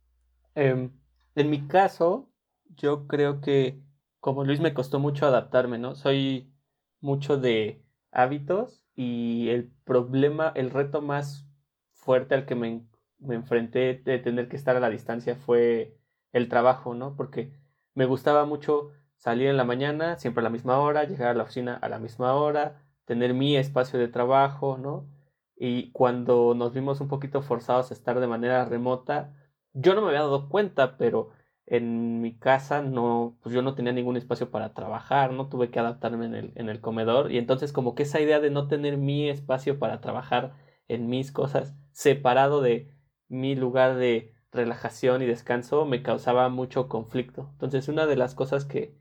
Em, 0.55 0.91
en 1.35 1.51
mi 1.51 1.67
caso, 1.67 2.31
yo 2.77 3.07
creo 3.07 3.41
que 3.41 3.83
como 4.21 4.45
Luis 4.45 4.61
me 4.61 4.75
costó 4.75 4.99
mucho 4.99 5.27
adaptarme, 5.27 5.79
¿no? 5.79 5.95
Soy 5.95 6.53
mucho 7.01 7.39
de 7.39 7.85
hábitos 8.13 8.85
y 8.95 9.49
el 9.49 9.71
problema, 9.85 10.53
el 10.55 10.71
reto 10.71 11.01
más 11.03 11.47
fuerte 11.95 12.35
al 12.35 12.47
que 12.47 12.55
me, 12.55 12.87
me 13.19 13.35
enfrenté 13.35 13.95
de 14.05 14.19
tener 14.19 14.49
que 14.49 14.57
estar 14.57 14.77
a 14.77 14.81
la 14.81 14.91
distancia 14.91 15.37
fue 15.37 15.97
el 16.33 16.49
trabajo, 16.49 16.95
¿no? 16.95 17.17
Porque 17.17 17.53
me 17.95 18.05
gustaba 18.07 18.45
mucho 18.45 18.91
salir 19.17 19.49
en 19.49 19.57
la 19.57 19.65
mañana, 19.65 20.19
siempre 20.19 20.41
a 20.41 20.45
la 20.45 20.51
misma 20.51 20.79
hora, 20.79 21.05
llegar 21.05 21.29
a 21.31 21.35
la 21.35 21.45
oficina 21.45 21.75
a 21.77 21.89
la 21.89 21.99
misma 21.99 22.35
hora, 22.35 22.83
tener 23.05 23.35
mi 23.35 23.57
espacio 23.57 23.99
de 23.99 24.09
trabajo, 24.09 24.79
¿no? 24.79 25.09
Y 25.57 25.91
cuando 25.93 26.55
nos 26.55 26.73
vimos 26.75 27.01
un 27.01 27.09
poquito 27.09 27.43
forzados 27.43 27.91
a 27.91 27.95
estar 27.95 28.21
de 28.21 28.27
manera 28.27 28.65
remota, 28.65 29.33
yo 29.75 29.95
no 29.95 30.03
me 30.03 30.09
había 30.09 30.21
dado 30.21 30.49
cuenta, 30.49 30.97
pero 30.97 31.31
en 31.67 32.21
mi 32.21 32.37
casa 32.37 32.83
no, 32.83 33.39
pues 33.43 33.55
yo 33.55 33.63
no 33.63 33.75
tenía 33.75 33.93
ningún 33.93 34.17
espacio 34.17 34.51
para 34.51 34.75
trabajar, 34.75 35.33
no 35.33 35.49
tuve 35.49 35.71
que 35.71 35.79
adaptarme 35.79 36.27
en 36.27 36.35
el, 36.35 36.53
en 36.57 36.69
el 36.69 36.81
comedor 36.81 37.33
y 37.33 37.39
entonces 37.39 37.73
como 37.73 37.95
que 37.95 38.03
esa 38.03 38.21
idea 38.21 38.41
de 38.41 38.51
no 38.51 38.69
tener 38.69 38.97
mi 38.99 39.29
espacio 39.29 39.79
para 39.79 40.01
trabajar 40.01 40.55
en 40.89 41.09
mis 41.09 41.33
cosas 41.33 41.75
separado 41.93 42.61
de 42.63 42.91
mi 43.29 43.55
lugar 43.55 43.97
de 43.97 44.35
relajación 44.51 45.23
y 45.23 45.27
descanso 45.27 45.87
me 45.87 46.03
causaba 46.03 46.49
mucho 46.49 46.89
conflicto. 46.89 47.49
Entonces 47.53 47.89
una 47.89 48.07
de 48.07 48.17
las 48.17 48.35
cosas 48.35 48.65
que, 48.65 48.95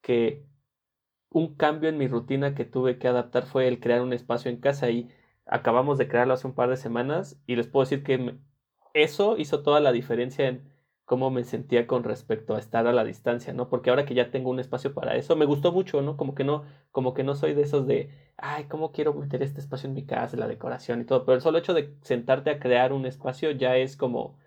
que 0.00 0.46
un 1.30 1.54
cambio 1.56 1.88
en 1.90 1.98
mi 1.98 2.08
rutina 2.08 2.54
que 2.54 2.64
tuve 2.64 2.98
que 2.98 3.08
adaptar 3.08 3.44
fue 3.44 3.68
el 3.68 3.80
crear 3.80 4.00
un 4.00 4.12
espacio 4.12 4.50
en 4.50 4.60
casa 4.60 4.90
y 4.90 5.10
acabamos 5.46 5.98
de 5.98 6.08
crearlo 6.08 6.34
hace 6.34 6.46
un 6.46 6.54
par 6.54 6.70
de 6.70 6.76
semanas 6.76 7.40
y 7.46 7.56
les 7.56 7.66
puedo 7.66 7.84
decir 7.84 8.02
que 8.02 8.38
eso 8.94 9.36
hizo 9.38 9.62
toda 9.62 9.80
la 9.80 9.92
diferencia 9.92 10.48
en 10.48 10.72
cómo 11.04 11.30
me 11.30 11.44
sentía 11.44 11.86
con 11.86 12.02
respecto 12.02 12.54
a 12.54 12.58
estar 12.58 12.86
a 12.86 12.92
la 12.92 13.04
distancia, 13.04 13.52
¿no? 13.52 13.68
Porque 13.68 13.90
ahora 13.90 14.06
que 14.06 14.14
ya 14.14 14.30
tengo 14.30 14.50
un 14.50 14.58
espacio 14.58 14.94
para 14.94 15.16
eso, 15.16 15.36
me 15.36 15.44
gustó 15.44 15.72
mucho, 15.72 16.00
¿no? 16.00 16.16
Como 16.16 16.34
que 16.34 16.44
no, 16.44 16.64
como 16.92 17.12
que 17.12 17.24
no 17.24 17.34
soy 17.34 17.52
de 17.54 17.62
esos 17.62 17.86
de, 17.86 18.10
ay, 18.38 18.64
¿cómo 18.64 18.92
quiero 18.92 19.12
meter 19.12 19.42
este 19.42 19.60
espacio 19.60 19.88
en 19.88 19.94
mi 19.94 20.06
casa, 20.06 20.36
la 20.36 20.48
decoración 20.48 21.02
y 21.02 21.04
todo? 21.04 21.24
Pero 21.26 21.36
el 21.36 21.42
solo 21.42 21.58
hecho 21.58 21.74
de 21.74 21.94
sentarte 22.02 22.50
a 22.50 22.58
crear 22.58 22.92
un 22.92 23.04
espacio 23.04 23.50
ya 23.50 23.76
es 23.76 23.96
como 23.96 24.38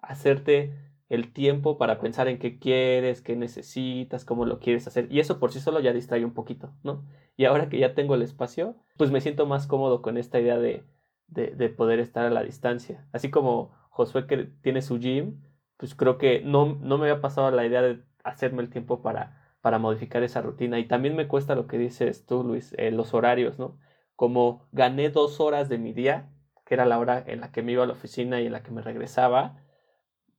hacerte 0.00 0.72
el 1.08 1.32
tiempo 1.32 1.78
para 1.78 1.98
pensar 2.00 2.28
en 2.28 2.38
qué 2.38 2.58
quieres, 2.58 3.22
qué 3.22 3.36
necesitas, 3.36 4.24
cómo 4.24 4.44
lo 4.44 4.60
quieres 4.60 4.86
hacer. 4.86 5.08
Y 5.10 5.20
eso 5.20 5.38
por 5.40 5.52
sí 5.52 5.60
solo 5.60 5.80
ya 5.80 5.92
distrae 5.92 6.24
un 6.24 6.34
poquito, 6.34 6.72
¿no? 6.84 7.04
Y 7.36 7.44
ahora 7.46 7.68
que 7.68 7.78
ya 7.78 7.94
tengo 7.94 8.14
el 8.14 8.22
espacio, 8.22 8.76
pues 8.96 9.10
me 9.10 9.20
siento 9.20 9.46
más 9.46 9.66
cómodo 9.66 10.02
con 10.02 10.16
esta 10.18 10.40
idea 10.40 10.58
de, 10.58 10.84
de, 11.28 11.48
de 11.48 11.68
poder 11.68 12.00
estar 12.00 12.24
a 12.26 12.30
la 12.30 12.42
distancia. 12.42 13.06
Así 13.12 13.30
como 13.30 13.72
Josué 13.96 14.26
que 14.26 14.44
tiene 14.60 14.82
su 14.82 14.98
gym, 14.98 15.40
pues 15.78 15.94
creo 15.94 16.18
que 16.18 16.42
no, 16.42 16.76
no 16.82 16.98
me 16.98 17.08
había 17.08 17.22
pasado 17.22 17.50
la 17.50 17.64
idea 17.64 17.80
de 17.80 18.02
hacerme 18.24 18.62
el 18.62 18.68
tiempo 18.68 19.00
para, 19.00 19.56
para 19.62 19.78
modificar 19.78 20.22
esa 20.22 20.42
rutina. 20.42 20.78
Y 20.78 20.86
también 20.86 21.16
me 21.16 21.28
cuesta 21.28 21.54
lo 21.54 21.66
que 21.66 21.78
dices 21.78 22.26
tú, 22.26 22.44
Luis, 22.44 22.74
eh, 22.76 22.90
los 22.90 23.14
horarios, 23.14 23.58
¿no? 23.58 23.78
Como 24.14 24.68
gané 24.70 25.08
dos 25.08 25.40
horas 25.40 25.70
de 25.70 25.78
mi 25.78 25.94
día, 25.94 26.28
que 26.66 26.74
era 26.74 26.84
la 26.84 26.98
hora 26.98 27.24
en 27.26 27.40
la 27.40 27.52
que 27.52 27.62
me 27.62 27.72
iba 27.72 27.84
a 27.84 27.86
la 27.86 27.94
oficina 27.94 28.38
y 28.42 28.46
en 28.46 28.52
la 28.52 28.62
que 28.62 28.70
me 28.70 28.82
regresaba, 28.82 29.62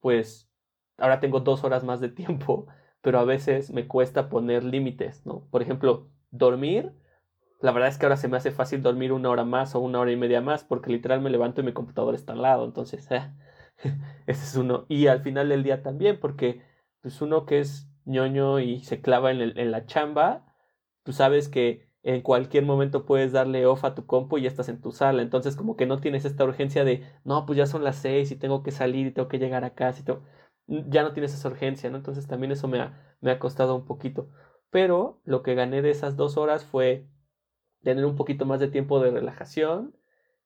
pues 0.01 0.51
ahora 0.99 1.19
tengo 1.19 1.39
dos 1.39 1.63
horas 1.63 1.83
más 1.83 1.99
de 1.99 2.09
tiempo, 2.09 2.67
pero 3.01 3.19
a 3.19 3.25
veces 3.25 3.71
me 3.71 3.87
cuesta 3.87 4.29
poner 4.29 4.63
límites, 4.63 5.25
¿no? 5.25 5.47
Por 5.49 5.63
ejemplo, 5.63 6.09
dormir 6.29 6.93
la 7.59 7.71
verdad 7.71 7.89
es 7.89 7.97
que 7.97 8.05
ahora 8.05 8.17
se 8.17 8.27
me 8.27 8.37
hace 8.37 8.51
fácil 8.51 8.81
dormir 8.83 9.11
una 9.11 9.29
hora 9.29 9.43
más 9.43 9.73
o 9.75 9.79
una 9.79 9.99
hora 9.99 10.11
y 10.11 10.15
media 10.15 10.41
más 10.41 10.63
porque 10.63 10.91
literal 10.91 11.21
me 11.21 11.29
levanto 11.29 11.61
y 11.61 11.63
mi 11.63 11.73
computador 11.73 12.13
está 12.15 12.33
al 12.33 12.41
lado. 12.41 12.65
Entonces, 12.65 13.09
eh, 13.11 13.31
ese 14.27 14.43
es 14.43 14.55
uno. 14.55 14.85
Y 14.89 15.07
al 15.07 15.21
final 15.21 15.49
del 15.49 15.63
día 15.63 15.83
también 15.83 16.19
porque 16.19 16.61
pues 17.01 17.21
uno 17.21 17.45
que 17.45 17.59
es 17.59 17.89
ñoño 18.05 18.59
y 18.59 18.83
se 18.83 19.01
clava 19.01 19.31
en, 19.31 19.41
el, 19.41 19.59
en 19.59 19.71
la 19.71 19.85
chamba, 19.85 20.45
tú 21.03 21.13
sabes 21.13 21.49
que 21.49 21.87
en 22.03 22.21
cualquier 22.21 22.65
momento 22.65 23.05
puedes 23.05 23.33
darle 23.33 23.65
off 23.65 23.83
a 23.83 23.93
tu 23.95 24.05
compu 24.05 24.37
y 24.37 24.43
ya 24.43 24.49
estás 24.49 24.69
en 24.69 24.81
tu 24.81 24.91
sala. 24.91 25.21
Entonces 25.21 25.55
como 25.55 25.75
que 25.75 25.85
no 25.85 25.99
tienes 25.99 26.25
esta 26.25 26.43
urgencia 26.45 26.83
de, 26.85 27.03
no, 27.25 27.45
pues 27.45 27.57
ya 27.57 27.65
son 27.65 27.83
las 27.83 27.97
seis 27.97 28.31
y 28.31 28.35
tengo 28.37 28.63
que 28.63 28.71
salir 28.71 29.07
y 29.07 29.11
tengo 29.11 29.27
que 29.27 29.39
llegar 29.39 29.63
a 29.65 29.75
casa 29.75 30.01
y 30.01 30.03
todo. 30.05 30.23
ya 30.67 31.03
no 31.03 31.13
tienes 31.13 31.33
esa 31.33 31.49
urgencia, 31.49 31.89
¿no? 31.89 31.97
Entonces 31.97 32.27
también 32.27 32.51
eso 32.51 32.67
me 32.67 32.79
ha, 32.79 33.17
me 33.21 33.31
ha 33.31 33.39
costado 33.39 33.75
un 33.75 33.85
poquito. 33.85 34.29
Pero 34.69 35.21
lo 35.25 35.43
que 35.43 35.55
gané 35.55 35.81
de 35.81 35.91
esas 35.91 36.15
dos 36.17 36.37
horas 36.37 36.65
fue 36.65 37.07
tener 37.83 38.05
un 38.05 38.15
poquito 38.15 38.45
más 38.45 38.59
de 38.59 38.67
tiempo 38.69 38.99
de 38.99 39.11
relajación 39.11 39.95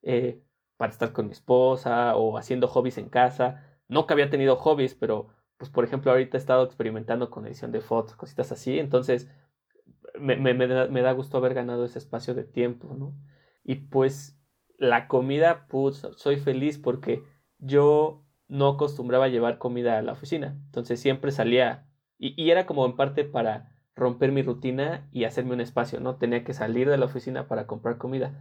eh, 0.03 0.41
para 0.81 0.93
estar 0.93 1.13
con 1.13 1.27
mi 1.27 1.33
esposa 1.33 2.15
o 2.15 2.39
haciendo 2.39 2.67
hobbies 2.67 2.97
en 2.97 3.07
casa. 3.07 3.63
No 3.87 4.07
que 4.07 4.13
había 4.13 4.31
tenido 4.31 4.55
hobbies, 4.55 4.95
pero 4.95 5.27
pues 5.57 5.69
por 5.69 5.83
ejemplo 5.83 6.09
ahorita 6.09 6.37
he 6.37 6.39
estado 6.39 6.63
experimentando 6.63 7.29
con 7.29 7.45
edición 7.45 7.71
de 7.71 7.81
fotos, 7.81 8.15
cositas 8.15 8.51
así. 8.51 8.79
Entonces 8.79 9.29
me, 10.19 10.37
me, 10.37 10.55
da, 10.65 11.11
gusto 11.11 11.37
haber 11.37 11.53
ganado 11.53 11.85
ese 11.85 11.99
espacio 11.99 12.33
de 12.33 12.45
tiempo, 12.45 12.95
¿no? 12.97 13.15
Y 13.63 13.75
pues 13.75 14.41
la 14.79 15.07
comida, 15.07 15.67
pues 15.69 16.07
soy 16.15 16.37
feliz 16.37 16.79
porque 16.79 17.21
yo 17.59 18.25
no 18.47 18.69
acostumbraba 18.69 19.27
llevar 19.27 19.59
comida 19.59 19.99
a 19.99 20.01
la 20.01 20.13
oficina. 20.13 20.59
Entonces 20.65 20.99
siempre 20.99 21.31
salía 21.31 21.85
y, 22.17 22.33
y, 22.43 22.49
era 22.49 22.65
como 22.65 22.87
en 22.87 22.95
parte 22.95 23.23
para 23.23 23.77
romper 23.95 24.31
mi 24.31 24.41
rutina 24.41 25.07
y 25.11 25.25
hacerme 25.25 25.53
un 25.53 25.61
espacio, 25.61 25.99
¿no? 25.99 26.15
Tenía 26.15 26.43
que 26.43 26.55
salir 26.55 26.89
de 26.89 26.97
la 26.97 27.05
oficina 27.05 27.47
para 27.47 27.67
comprar 27.67 27.99
comida. 27.99 28.33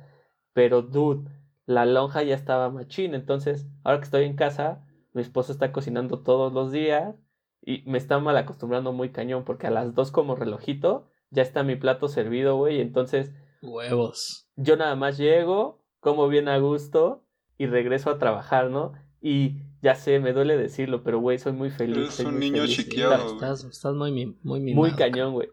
Pero, 0.54 0.80
dude, 0.80 1.30
la 1.66 1.86
lonja 1.86 2.22
ya 2.22 2.34
estaba 2.34 2.70
machín. 2.70 3.14
Entonces, 3.14 3.66
ahora 3.84 3.98
que 3.98 4.04
estoy 4.04 4.24
en 4.24 4.36
casa, 4.36 4.84
mi 5.12 5.22
esposo 5.22 5.52
está 5.52 5.72
cocinando 5.72 6.20
todos 6.20 6.52
los 6.52 6.72
días 6.72 7.14
y 7.62 7.82
me 7.86 7.98
está 7.98 8.18
mal 8.18 8.36
acostumbrando 8.36 8.92
muy 8.92 9.10
cañón 9.10 9.44
porque 9.44 9.66
a 9.66 9.70
las 9.70 9.94
dos 9.94 10.10
como 10.10 10.34
relojito 10.34 11.06
ya 11.30 11.42
está 11.42 11.62
mi 11.62 11.76
plato 11.76 12.08
servido, 12.08 12.56
güey. 12.56 12.80
Entonces, 12.80 13.32
huevos. 13.62 14.48
Yo 14.56 14.76
nada 14.76 14.96
más 14.96 15.18
llego, 15.18 15.82
como 16.00 16.28
bien 16.28 16.48
a 16.48 16.58
gusto 16.58 17.24
y 17.58 17.66
regreso 17.66 18.10
a 18.10 18.18
trabajar, 18.18 18.70
¿no? 18.70 18.92
Y 19.20 19.62
ya 19.82 19.94
sé, 19.94 20.18
me 20.18 20.32
duele 20.32 20.56
decirlo, 20.56 21.02
pero 21.02 21.20
güey, 21.20 21.38
soy 21.38 21.52
muy 21.52 21.70
feliz. 21.70 22.18
Eres 22.18 22.20
un 22.20 22.38
niño 22.38 22.66
chiqueado. 22.66 23.34
Estás, 23.34 23.64
estás, 23.64 23.94
muy, 23.94 24.38
muy 24.42 24.74
Muy 24.74 24.92
cañón, 24.92 25.32
güey. 25.32 25.48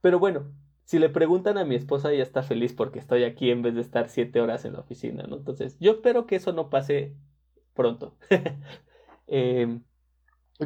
Pero 0.00 0.18
bueno, 0.18 0.52
si 0.88 0.98
le 0.98 1.10
preguntan 1.10 1.58
a 1.58 1.66
mi 1.66 1.74
esposa, 1.74 2.10
ella 2.10 2.22
está 2.22 2.42
feliz 2.42 2.72
porque 2.72 2.98
estoy 2.98 3.24
aquí 3.24 3.50
en 3.50 3.60
vez 3.60 3.74
de 3.74 3.82
estar 3.82 4.08
siete 4.08 4.40
horas 4.40 4.64
en 4.64 4.72
la 4.72 4.80
oficina, 4.80 5.24
¿no? 5.24 5.36
Entonces, 5.36 5.76
yo 5.80 5.92
espero 5.92 6.26
que 6.26 6.36
eso 6.36 6.54
no 6.54 6.70
pase 6.70 7.14
pronto. 7.74 8.16
y 9.26 9.66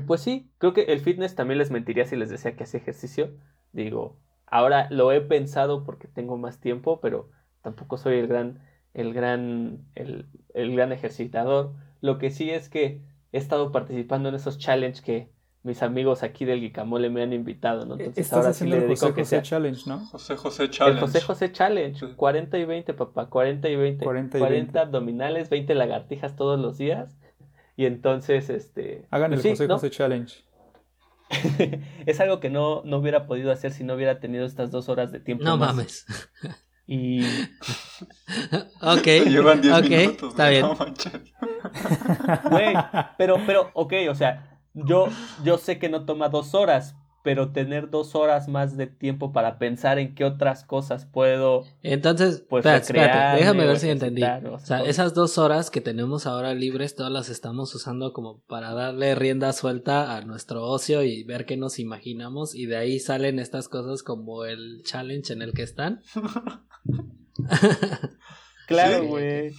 pues 0.06 0.20
sí, 0.20 0.48
creo 0.58 0.74
que 0.74 0.82
el 0.82 1.00
fitness 1.00 1.34
también 1.34 1.58
les 1.58 1.72
mentiría 1.72 2.06
si 2.06 2.14
les 2.14 2.30
decía 2.30 2.54
que 2.54 2.62
hace 2.62 2.76
ejercicio. 2.76 3.36
Digo, 3.72 4.16
ahora 4.46 4.86
lo 4.90 5.10
he 5.10 5.20
pensado 5.22 5.82
porque 5.82 6.06
tengo 6.06 6.38
más 6.38 6.60
tiempo, 6.60 7.00
pero 7.00 7.28
tampoco 7.60 7.96
soy 7.96 8.18
el 8.18 8.28
gran, 8.28 8.62
el 8.94 9.12
gran, 9.14 9.88
el, 9.96 10.28
el 10.54 10.72
gran 10.76 10.92
ejercitador. 10.92 11.74
Lo 12.00 12.18
que 12.18 12.30
sí 12.30 12.48
es 12.48 12.68
que 12.68 13.02
he 13.32 13.38
estado 13.38 13.72
participando 13.72 14.28
en 14.28 14.36
esos 14.36 14.58
challenges 14.58 15.02
que 15.02 15.32
mis 15.62 15.82
amigos 15.82 16.22
aquí 16.22 16.44
del 16.44 16.60
Guicamole 16.60 17.08
me 17.08 17.22
han 17.22 17.32
invitado, 17.32 17.86
¿no? 17.86 17.94
Entonces 17.94 18.24
Estás 18.24 18.38
ahora 18.38 18.50
haciendo 18.50 18.76
sí 18.76 18.82
el 18.82 18.88
José 18.88 19.10
José 19.12 19.24
sea... 19.24 19.42
Challenge, 19.42 19.82
¿no? 19.86 20.06
José 20.06 20.36
José 20.36 20.70
Challenge. 20.70 20.98
El 20.98 21.06
José 21.06 21.20
José 21.20 21.52
Challenge, 21.52 22.14
40 22.16 22.58
y 22.58 22.64
20, 22.64 22.94
papá, 22.94 23.26
40 23.26 23.68
y 23.68 23.76
20. 23.76 24.04
40, 24.04 24.38
y 24.38 24.40
40 24.40 24.80
abdominales, 24.80 25.50
20 25.50 25.74
lagartijas 25.74 26.34
todos 26.34 26.58
los 26.58 26.78
días. 26.78 27.16
Y 27.76 27.86
entonces, 27.86 28.50
este... 28.50 29.06
Hagan 29.10 29.32
el 29.32 29.36
pues 29.36 29.42
sí, 29.42 29.50
José 29.50 29.68
¿no? 29.68 29.74
José 29.74 29.90
Challenge. 29.90 30.44
es 32.06 32.20
algo 32.20 32.40
que 32.40 32.50
no, 32.50 32.82
no 32.84 32.98
hubiera 32.98 33.26
podido 33.26 33.52
hacer 33.52 33.72
si 33.72 33.84
no 33.84 33.94
hubiera 33.94 34.20
tenido 34.20 34.44
estas 34.44 34.70
dos 34.70 34.88
horas 34.88 35.12
de 35.12 35.20
tiempo. 35.20 35.44
No 35.44 35.56
más. 35.56 35.74
mames. 35.74 36.06
Y. 36.86 37.22
ok. 38.82 39.06
Llevan 39.26 39.62
10 39.62 39.74
ok, 39.74 39.88
minutos. 39.88 40.30
está 40.30 40.48
bien. 40.48 40.62
No 40.62 40.74
manches. 40.74 41.12
Güey, 42.50 42.74
pero, 43.16 43.36
pero, 43.46 43.70
ok, 43.74 43.94
o 44.10 44.14
sea, 44.14 44.51
yo, 44.74 45.08
yo 45.44 45.58
sé 45.58 45.78
que 45.78 45.88
no 45.88 46.04
toma 46.04 46.28
dos 46.28 46.54
horas, 46.54 46.96
pero 47.24 47.52
tener 47.52 47.88
dos 47.88 48.16
horas 48.16 48.48
más 48.48 48.76
de 48.76 48.88
tiempo 48.88 49.32
para 49.32 49.58
pensar 49.58 50.00
en 50.00 50.14
qué 50.14 50.24
otras 50.24 50.64
cosas 50.64 51.06
puedo. 51.06 51.62
Entonces, 51.82 52.44
Pues, 52.48 52.64
espérate, 52.64 52.82
espérate, 52.82 53.12
recrearme 53.12 53.38
déjame 53.38 53.66
ver 53.66 53.78
si 53.78 53.90
entendí. 53.90 54.22
o 54.24 54.58
sea, 54.58 54.82
esas 54.82 55.14
dos 55.14 55.38
horas 55.38 55.70
que 55.70 55.80
tenemos 55.80 56.26
ahora 56.26 56.52
libres, 56.52 56.96
todas 56.96 57.12
las 57.12 57.28
estamos 57.28 57.72
usando 57.76 58.12
como 58.12 58.40
para 58.48 58.74
darle 58.74 59.14
rienda 59.14 59.52
suelta 59.52 60.16
a 60.16 60.22
nuestro 60.22 60.64
ocio 60.64 61.04
y 61.04 61.22
ver 61.22 61.46
qué 61.46 61.56
nos 61.56 61.78
imaginamos. 61.78 62.56
Y 62.56 62.66
de 62.66 62.76
ahí 62.76 62.98
salen 62.98 63.38
estas 63.38 63.68
cosas 63.68 64.02
como 64.02 64.44
el 64.44 64.82
challenge 64.84 65.32
en 65.32 65.42
el 65.42 65.52
que 65.52 65.62
están. 65.62 66.02
Claro, 68.66 69.04
güey. 69.04 69.52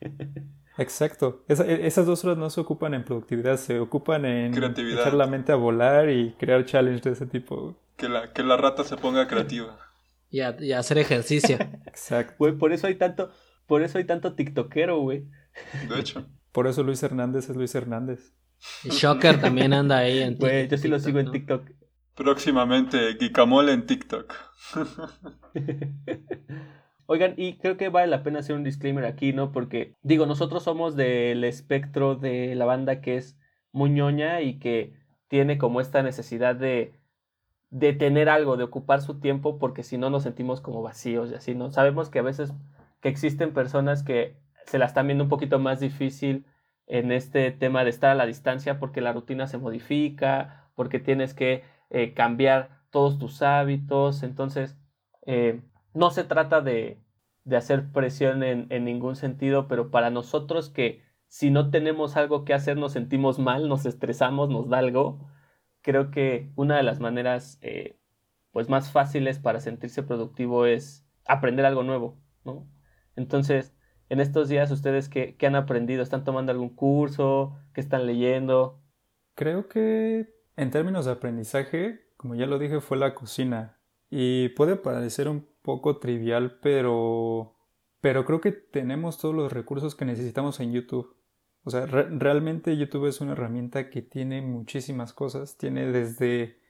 Exacto. 0.78 1.44
Esa- 1.48 1.66
e- 1.66 1.86
esas 1.86 2.06
dos 2.06 2.24
horas 2.24 2.36
no 2.38 2.50
se 2.50 2.60
ocupan 2.60 2.94
en 2.94 3.04
productividad, 3.04 3.56
se 3.56 3.78
ocupan 3.80 4.24
en 4.24 4.52
Creatividad. 4.52 5.00
echar 5.00 5.14
la 5.14 5.26
mente 5.26 5.52
a 5.52 5.56
volar 5.56 6.10
y 6.10 6.32
crear 6.38 6.64
challenge 6.64 7.02
de 7.02 7.10
ese 7.12 7.26
tipo. 7.26 7.76
Que 7.96 8.08
la, 8.08 8.32
que 8.32 8.42
la 8.42 8.56
rata 8.56 8.84
se 8.84 8.96
ponga 8.96 9.26
creativa. 9.26 9.78
Y, 10.30 10.40
a- 10.40 10.56
y 10.60 10.72
hacer 10.72 10.98
ejercicio. 10.98 11.56
Exacto. 11.86 12.34
Güey, 12.38 12.52
por 12.52 12.72
eso 12.72 12.86
hay 12.86 12.96
tanto, 12.96 13.30
por 13.66 13.82
eso 13.82 13.98
hay 13.98 14.04
tanto 14.04 14.34
tiktokero, 14.34 14.98
güey. 15.00 15.24
De 15.88 15.98
hecho. 16.00 16.26
Por 16.52 16.66
eso 16.66 16.82
Luis 16.82 17.02
Hernández 17.02 17.48
es 17.48 17.56
Luis 17.56 17.74
Hernández. 17.74 18.32
Y 18.84 18.88
Shocker 18.90 19.40
también 19.40 19.72
anda 19.74 19.98
ahí 19.98 20.20
en 20.20 20.36
Güey, 20.36 20.68
yo 20.68 20.76
sí 20.78 20.88
lo 20.88 20.96
TikTok, 20.96 21.06
sigo 21.06 21.18
en 21.20 21.26
¿no? 21.26 21.32
TikTok. 21.32 21.70
Próximamente, 22.14 23.14
Guicamole 23.20 23.72
en 23.72 23.84
TikTok. 23.86 24.32
Oigan, 27.06 27.34
y 27.36 27.56
creo 27.58 27.76
que 27.76 27.88
vale 27.88 28.08
la 28.08 28.22
pena 28.22 28.40
hacer 28.40 28.56
un 28.56 28.64
disclaimer 28.64 29.04
aquí, 29.04 29.32
¿no? 29.32 29.52
Porque, 29.52 29.94
digo, 30.02 30.26
nosotros 30.26 30.64
somos 30.64 30.96
del 30.96 31.44
espectro 31.44 32.16
de 32.16 32.54
la 32.56 32.64
banda 32.64 33.00
que 33.00 33.16
es 33.16 33.38
muy 33.72 33.90
ñoña 33.90 34.40
y 34.40 34.58
que 34.58 34.94
tiene 35.28 35.58
como 35.58 35.80
esta 35.80 36.02
necesidad 36.02 36.56
de, 36.56 36.98
de 37.70 37.92
tener 37.92 38.28
algo, 38.28 38.56
de 38.56 38.64
ocupar 38.64 39.02
su 39.02 39.20
tiempo, 39.20 39.58
porque 39.58 39.82
si 39.84 39.98
no 39.98 40.10
nos 40.10 40.24
sentimos 40.24 40.60
como 40.60 40.82
vacíos 40.82 41.30
y 41.30 41.34
así, 41.34 41.54
¿no? 41.54 41.70
Sabemos 41.70 42.10
que 42.10 42.18
a 42.18 42.22
veces 42.22 42.52
que 43.00 43.08
existen 43.08 43.52
personas 43.52 44.02
que 44.02 44.36
se 44.66 44.78
la 44.78 44.86
están 44.86 45.06
viendo 45.06 45.24
un 45.24 45.30
poquito 45.30 45.58
más 45.58 45.80
difícil 45.80 46.44
en 46.86 47.12
este 47.12 47.50
tema 47.52 47.84
de 47.84 47.90
estar 47.90 48.10
a 48.10 48.14
la 48.14 48.26
distancia 48.26 48.78
porque 48.78 49.00
la 49.00 49.12
rutina 49.12 49.46
se 49.46 49.58
modifica, 49.58 50.70
porque 50.74 50.98
tienes 50.98 51.34
que 51.34 51.62
eh, 51.90 52.14
cambiar 52.14 52.80
todos 52.90 53.18
tus 53.18 53.42
hábitos, 53.42 54.22
entonces 54.22 54.76
eh, 55.26 55.60
no 55.96 56.10
se 56.10 56.24
trata 56.24 56.60
de, 56.60 57.00
de 57.44 57.56
hacer 57.56 57.90
presión 57.90 58.42
en, 58.42 58.66
en, 58.70 58.84
ningún 58.84 59.16
sentido, 59.16 59.66
pero 59.66 59.90
para 59.90 60.10
nosotros 60.10 60.68
que 60.68 61.02
si 61.26 61.50
no 61.50 61.70
tenemos 61.70 62.16
algo 62.16 62.44
que 62.44 62.54
hacer 62.54 62.76
nos 62.76 62.92
sentimos 62.92 63.38
mal, 63.38 63.68
nos 63.68 63.86
estresamos, 63.86 64.50
nos 64.50 64.68
da 64.68 64.78
algo, 64.78 65.26
creo 65.80 66.10
que 66.10 66.52
una 66.54 66.76
de 66.76 66.82
las 66.82 67.00
maneras 67.00 67.58
eh, 67.62 67.98
pues 68.50 68.68
más 68.68 68.92
fáciles 68.92 69.38
para 69.38 69.60
sentirse 69.60 70.02
productivo 70.02 70.66
es 70.66 71.06
aprender 71.26 71.64
algo 71.64 71.82
nuevo, 71.82 72.18
¿no? 72.44 72.68
Entonces, 73.16 73.74
en 74.10 74.20
estos 74.20 74.48
días, 74.48 74.70
¿ustedes 74.70 75.08
qué, 75.08 75.36
qué 75.36 75.46
han 75.46 75.56
aprendido? 75.56 76.02
¿Están 76.02 76.24
tomando 76.24 76.52
algún 76.52 76.74
curso? 76.74 77.56
¿Qué 77.72 77.80
están 77.80 78.06
leyendo? 78.06 78.82
Creo 79.34 79.68
que 79.68 80.34
en 80.56 80.70
términos 80.70 81.06
de 81.06 81.12
aprendizaje, 81.12 82.00
como 82.18 82.34
ya 82.34 82.46
lo 82.46 82.58
dije, 82.58 82.80
fue 82.80 82.98
la 82.98 83.14
cocina. 83.14 83.78
Y 84.10 84.50
puede 84.50 84.76
parecer 84.76 85.28
un 85.28 85.48
poco 85.66 85.98
trivial, 85.98 86.58
pero, 86.62 87.56
pero 88.00 88.24
creo 88.24 88.40
que 88.40 88.52
tenemos 88.52 89.18
todos 89.18 89.34
los 89.34 89.52
recursos 89.52 89.94
que 89.94 90.06
necesitamos 90.06 90.58
en 90.60 90.72
YouTube. 90.72 91.14
O 91.64 91.70
sea, 91.70 91.84
re 91.84 92.08
realmente 92.08 92.76
YouTube 92.76 93.06
es 93.06 93.20
una 93.20 93.32
herramienta 93.32 93.90
que 93.90 94.00
tiene 94.00 94.40
muchísimas 94.40 95.12
cosas. 95.12 95.58
Tiene 95.58 95.92
desde, 95.92 96.60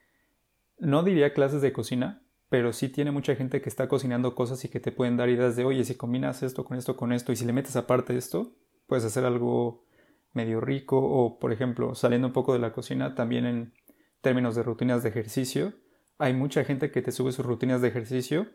no 0.79 1.03
diría 1.03 1.33
clases 1.33 1.61
de 1.61 1.71
cocina, 1.71 2.21
pero 2.49 2.73
sí 2.73 2.89
tiene 2.89 3.11
mucha 3.11 3.35
gente 3.35 3.61
que 3.61 3.69
está 3.69 3.87
cocinando 3.87 4.35
cosas 4.35 4.65
y 4.65 4.69
que 4.69 4.79
te 4.79 4.91
pueden 4.91 5.15
dar 5.15 5.29
ideas 5.29 5.55
de, 5.55 5.63
oye, 5.63 5.85
si 5.85 5.95
combinas 5.95 6.43
esto 6.43 6.65
con 6.65 6.77
esto 6.77 6.97
con 6.97 7.13
esto 7.13 7.31
y 7.31 7.35
si 7.35 7.45
le 7.45 7.53
metes 7.53 7.75
aparte 7.75 8.17
esto, 8.17 8.53
puedes 8.87 9.05
hacer 9.05 9.23
algo 9.23 9.85
medio 10.33 10.59
rico 10.61 10.97
o, 10.97 11.39
por 11.39 11.51
ejemplo, 11.53 11.95
saliendo 11.95 12.27
un 12.27 12.33
poco 12.33 12.53
de 12.53 12.59
la 12.59 12.73
cocina, 12.73 13.15
también 13.15 13.45
en 13.45 13.73
términos 14.21 14.55
de 14.55 14.63
rutinas 14.63 15.03
de 15.03 15.09
ejercicio, 15.09 15.73
hay 16.17 16.33
mucha 16.33 16.63
gente 16.63 16.91
que 16.91 17.01
te 17.01 17.11
sube 17.11 17.31
sus 17.31 17.45
rutinas 17.45 17.81
de 17.81 17.89
ejercicio 17.89 18.47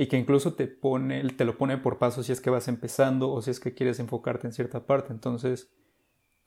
y 0.00 0.06
que 0.06 0.16
incluso 0.16 0.54
te 0.54 0.66
pone, 0.66 1.22
te 1.24 1.44
lo 1.44 1.58
pone 1.58 1.76
por 1.76 1.98
paso 1.98 2.22
si 2.22 2.32
es 2.32 2.40
que 2.40 2.48
vas 2.48 2.68
empezando 2.68 3.30
o 3.30 3.42
si 3.42 3.50
es 3.50 3.60
que 3.60 3.74
quieres 3.74 4.00
enfocarte 4.00 4.46
en 4.46 4.54
cierta 4.54 4.86
parte. 4.86 5.12
Entonces, 5.12 5.70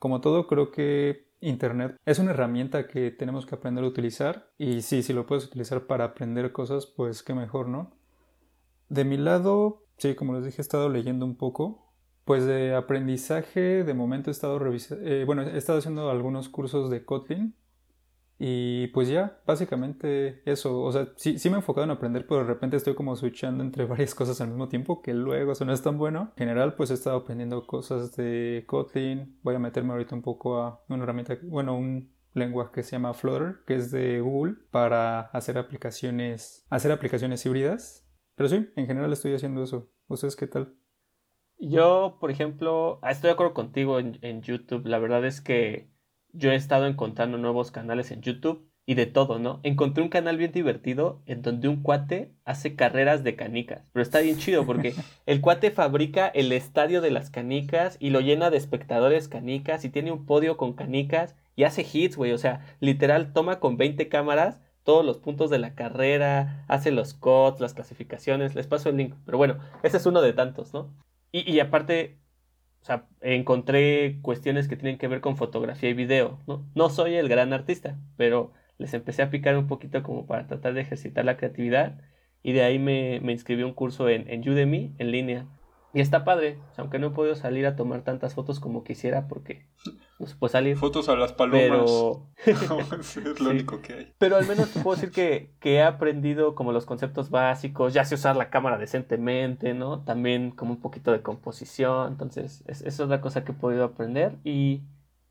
como 0.00 0.20
todo, 0.20 0.48
creo 0.48 0.72
que 0.72 1.28
Internet 1.40 1.96
es 2.04 2.18
una 2.18 2.32
herramienta 2.32 2.88
que 2.88 3.12
tenemos 3.12 3.46
que 3.46 3.54
aprender 3.54 3.84
a 3.84 3.86
utilizar 3.86 4.50
y 4.58 4.82
sí, 4.82 5.04
si 5.04 5.12
lo 5.12 5.24
puedes 5.24 5.44
utilizar 5.44 5.86
para 5.86 6.02
aprender 6.02 6.50
cosas, 6.50 6.86
pues 6.86 7.22
qué 7.22 7.32
mejor, 7.32 7.68
¿no? 7.68 7.92
De 8.88 9.04
mi 9.04 9.18
lado, 9.18 9.84
sí, 9.98 10.16
como 10.16 10.34
les 10.34 10.44
dije, 10.44 10.60
he 10.60 10.60
estado 10.60 10.88
leyendo 10.88 11.24
un 11.24 11.36
poco. 11.36 11.92
Pues 12.24 12.46
de 12.46 12.74
aprendizaje, 12.74 13.84
de 13.84 13.94
momento 13.94 14.30
he 14.30 14.32
estado 14.32 14.58
revisando, 14.58 15.06
eh, 15.06 15.24
bueno, 15.24 15.42
he 15.42 15.56
estado 15.56 15.78
haciendo 15.78 16.10
algunos 16.10 16.48
cursos 16.48 16.90
de 16.90 17.04
Kotlin 17.04 17.54
y 18.38 18.88
pues 18.88 19.08
ya, 19.08 19.40
básicamente 19.46 20.42
eso, 20.44 20.82
o 20.82 20.90
sea, 20.90 21.08
sí, 21.16 21.38
sí 21.38 21.48
me 21.48 21.56
he 21.56 21.58
enfocado 21.58 21.84
en 21.84 21.92
aprender, 21.92 22.26
pero 22.26 22.40
de 22.40 22.46
repente 22.46 22.76
estoy 22.76 22.94
como 22.94 23.14
switchando 23.14 23.62
entre 23.62 23.84
varias 23.86 24.14
cosas 24.14 24.40
al 24.40 24.48
mismo 24.48 24.68
tiempo, 24.68 25.02
que 25.02 25.14
luego 25.14 25.52
eso 25.52 25.64
no 25.64 25.72
es 25.72 25.82
tan 25.82 25.98
bueno. 25.98 26.32
En 26.36 26.48
general, 26.48 26.74
pues 26.74 26.90
he 26.90 26.94
estado 26.94 27.16
aprendiendo 27.16 27.66
cosas 27.66 28.16
de 28.16 28.64
Kotlin, 28.66 29.38
voy 29.42 29.54
a 29.54 29.60
meterme 29.60 29.92
ahorita 29.92 30.14
un 30.14 30.22
poco 30.22 30.58
a 30.58 30.82
una 30.88 31.04
herramienta, 31.04 31.38
bueno, 31.42 31.76
un 31.76 32.12
lenguaje 32.32 32.72
que 32.74 32.82
se 32.82 32.92
llama 32.92 33.14
Flutter, 33.14 33.58
que 33.66 33.76
es 33.76 33.90
de 33.92 34.20
Google, 34.20 34.56
para 34.70 35.20
hacer 35.20 35.56
aplicaciones, 35.56 36.66
hacer 36.70 36.90
aplicaciones 36.90 37.46
híbridas. 37.46 38.04
Pero 38.34 38.48
sí, 38.48 38.68
en 38.74 38.86
general 38.86 39.12
estoy 39.12 39.34
haciendo 39.34 39.62
eso. 39.62 39.90
¿Ustedes 40.08 40.34
qué 40.34 40.48
tal? 40.48 40.74
Yo, 41.58 42.18
por 42.20 42.32
ejemplo, 42.32 42.98
ah, 43.02 43.12
estoy 43.12 43.28
de 43.28 43.34
acuerdo 43.34 43.54
contigo 43.54 44.00
en, 44.00 44.18
en 44.22 44.42
YouTube. 44.42 44.86
La 44.86 44.98
verdad 44.98 45.24
es 45.24 45.40
que 45.40 45.93
yo 46.34 46.50
he 46.50 46.56
estado 46.56 46.86
encontrando 46.86 47.38
nuevos 47.38 47.70
canales 47.70 48.10
en 48.10 48.20
YouTube 48.20 48.68
y 48.86 48.94
de 48.94 49.06
todo, 49.06 49.38
¿no? 49.38 49.60
Encontré 49.62 50.02
un 50.02 50.10
canal 50.10 50.36
bien 50.36 50.52
divertido 50.52 51.22
en 51.26 51.40
donde 51.42 51.68
un 51.68 51.82
cuate 51.82 52.34
hace 52.44 52.76
carreras 52.76 53.24
de 53.24 53.34
canicas. 53.34 53.88
Pero 53.92 54.02
está 54.02 54.20
bien 54.20 54.36
chido 54.36 54.66
porque 54.66 54.94
el 55.26 55.40
cuate 55.40 55.70
fabrica 55.70 56.28
el 56.28 56.52
estadio 56.52 57.00
de 57.00 57.10
las 57.10 57.30
canicas 57.30 57.96
y 57.98 58.10
lo 58.10 58.20
llena 58.20 58.50
de 58.50 58.58
espectadores 58.58 59.28
canicas 59.28 59.84
y 59.84 59.90
tiene 59.90 60.12
un 60.12 60.26
podio 60.26 60.56
con 60.56 60.74
canicas 60.74 61.34
y 61.56 61.64
hace 61.64 61.86
hits, 61.90 62.16
güey. 62.16 62.32
O 62.32 62.38
sea, 62.38 62.60
literal 62.80 63.32
toma 63.32 63.58
con 63.58 63.76
20 63.76 64.08
cámaras 64.08 64.60
todos 64.82 65.04
los 65.04 65.16
puntos 65.16 65.48
de 65.48 65.58
la 65.58 65.74
carrera, 65.74 66.64
hace 66.68 66.90
los 66.90 67.14
codes, 67.14 67.60
las 67.60 67.72
clasificaciones. 67.72 68.54
Les 68.54 68.66
paso 68.66 68.90
el 68.90 68.98
link. 68.98 69.14
Pero 69.24 69.38
bueno, 69.38 69.58
ese 69.82 69.96
es 69.96 70.04
uno 70.04 70.20
de 70.20 70.34
tantos, 70.34 70.74
¿no? 70.74 70.94
Y, 71.32 71.50
y 71.50 71.58
aparte, 71.60 72.18
o 72.84 72.86
sea, 72.86 73.06
encontré 73.22 74.18
cuestiones 74.20 74.68
que 74.68 74.76
tienen 74.76 74.98
que 74.98 75.08
ver 75.08 75.22
con 75.22 75.38
fotografía 75.38 75.88
y 75.88 75.94
video, 75.94 76.38
¿no? 76.46 76.66
No 76.74 76.90
soy 76.90 77.14
el 77.14 77.30
gran 77.30 77.54
artista, 77.54 77.98
pero 78.18 78.52
les 78.76 78.92
empecé 78.92 79.22
a 79.22 79.30
picar 79.30 79.56
un 79.56 79.68
poquito 79.68 80.02
como 80.02 80.26
para 80.26 80.46
tratar 80.46 80.74
de 80.74 80.82
ejercitar 80.82 81.24
la 81.24 81.38
creatividad 81.38 81.98
y 82.42 82.52
de 82.52 82.62
ahí 82.62 82.78
me, 82.78 83.20
me 83.22 83.32
inscribí 83.32 83.62
un 83.62 83.72
curso 83.72 84.10
en, 84.10 84.28
en 84.28 84.46
Udemy 84.46 84.94
en 84.98 85.10
línea. 85.12 85.46
Y 85.94 86.00
está 86.00 86.24
padre, 86.24 86.58
aunque 86.76 86.98
no 86.98 87.06
he 87.06 87.10
podido 87.10 87.36
salir 87.36 87.66
a 87.66 87.76
tomar 87.76 88.02
tantas 88.02 88.34
fotos 88.34 88.58
como 88.58 88.82
quisiera 88.82 89.28
porque 89.28 89.64
no 90.18 90.26
se 90.26 90.34
puede 90.34 90.50
salir. 90.50 90.76
Fotos 90.76 91.08
a 91.08 91.14
las 91.14 91.32
palomas. 91.32 91.62
Pero, 91.62 92.26
es 93.00 93.16
lo 93.16 93.34
Sí. 93.34 93.44
único 93.46 93.80
que 93.80 93.92
hay. 93.92 94.12
pero 94.18 94.36
al 94.36 94.46
menos 94.46 94.70
te 94.70 94.80
puedo 94.80 94.96
decir 94.96 95.12
que, 95.12 95.52
que 95.60 95.74
he 95.74 95.82
aprendido 95.82 96.54
como 96.56 96.72
los 96.72 96.84
conceptos 96.84 97.30
básicos, 97.30 97.94
ya 97.94 98.04
sé 98.04 98.16
usar 98.16 98.34
la 98.36 98.50
cámara 98.50 98.76
decentemente, 98.78 99.72
¿no? 99.74 100.02
También 100.04 100.50
como 100.50 100.72
un 100.72 100.80
poquito 100.80 101.12
de 101.12 101.22
composición, 101.22 102.12
entonces 102.12 102.64
es, 102.66 102.82
es 102.82 102.98
otra 103.00 103.20
cosa 103.20 103.44
que 103.44 103.52
he 103.52 103.54
podido 103.54 103.84
aprender 103.84 104.36
y, 104.44 104.82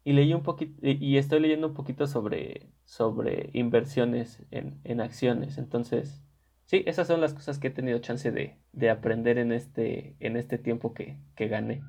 y 0.05 0.13
leí 0.13 0.33
un 0.33 0.43
poquito, 0.43 0.73
y 0.81 0.91
y 1.05 1.17
estoy 1.17 1.41
leyendo 1.41 1.67
un 1.67 1.73
poquito 1.73 2.07
sobre, 2.07 2.69
sobre 2.85 3.49
inversiones 3.53 4.41
en, 4.51 4.79
en 4.85 5.01
acciones, 5.01 5.57
entonces 5.57 6.21
sí, 6.65 6.83
esas 6.85 7.07
son 7.07 7.21
las 7.21 7.33
cosas 7.33 7.59
que 7.59 7.67
he 7.67 7.71
tenido 7.71 7.99
chance 7.99 8.31
de, 8.31 8.57
de 8.71 8.89
aprender 8.89 9.37
en 9.37 9.51
este, 9.51 10.15
en 10.19 10.37
este 10.37 10.57
tiempo 10.57 10.93
que, 10.93 11.17
que 11.35 11.47
gané. 11.47 11.81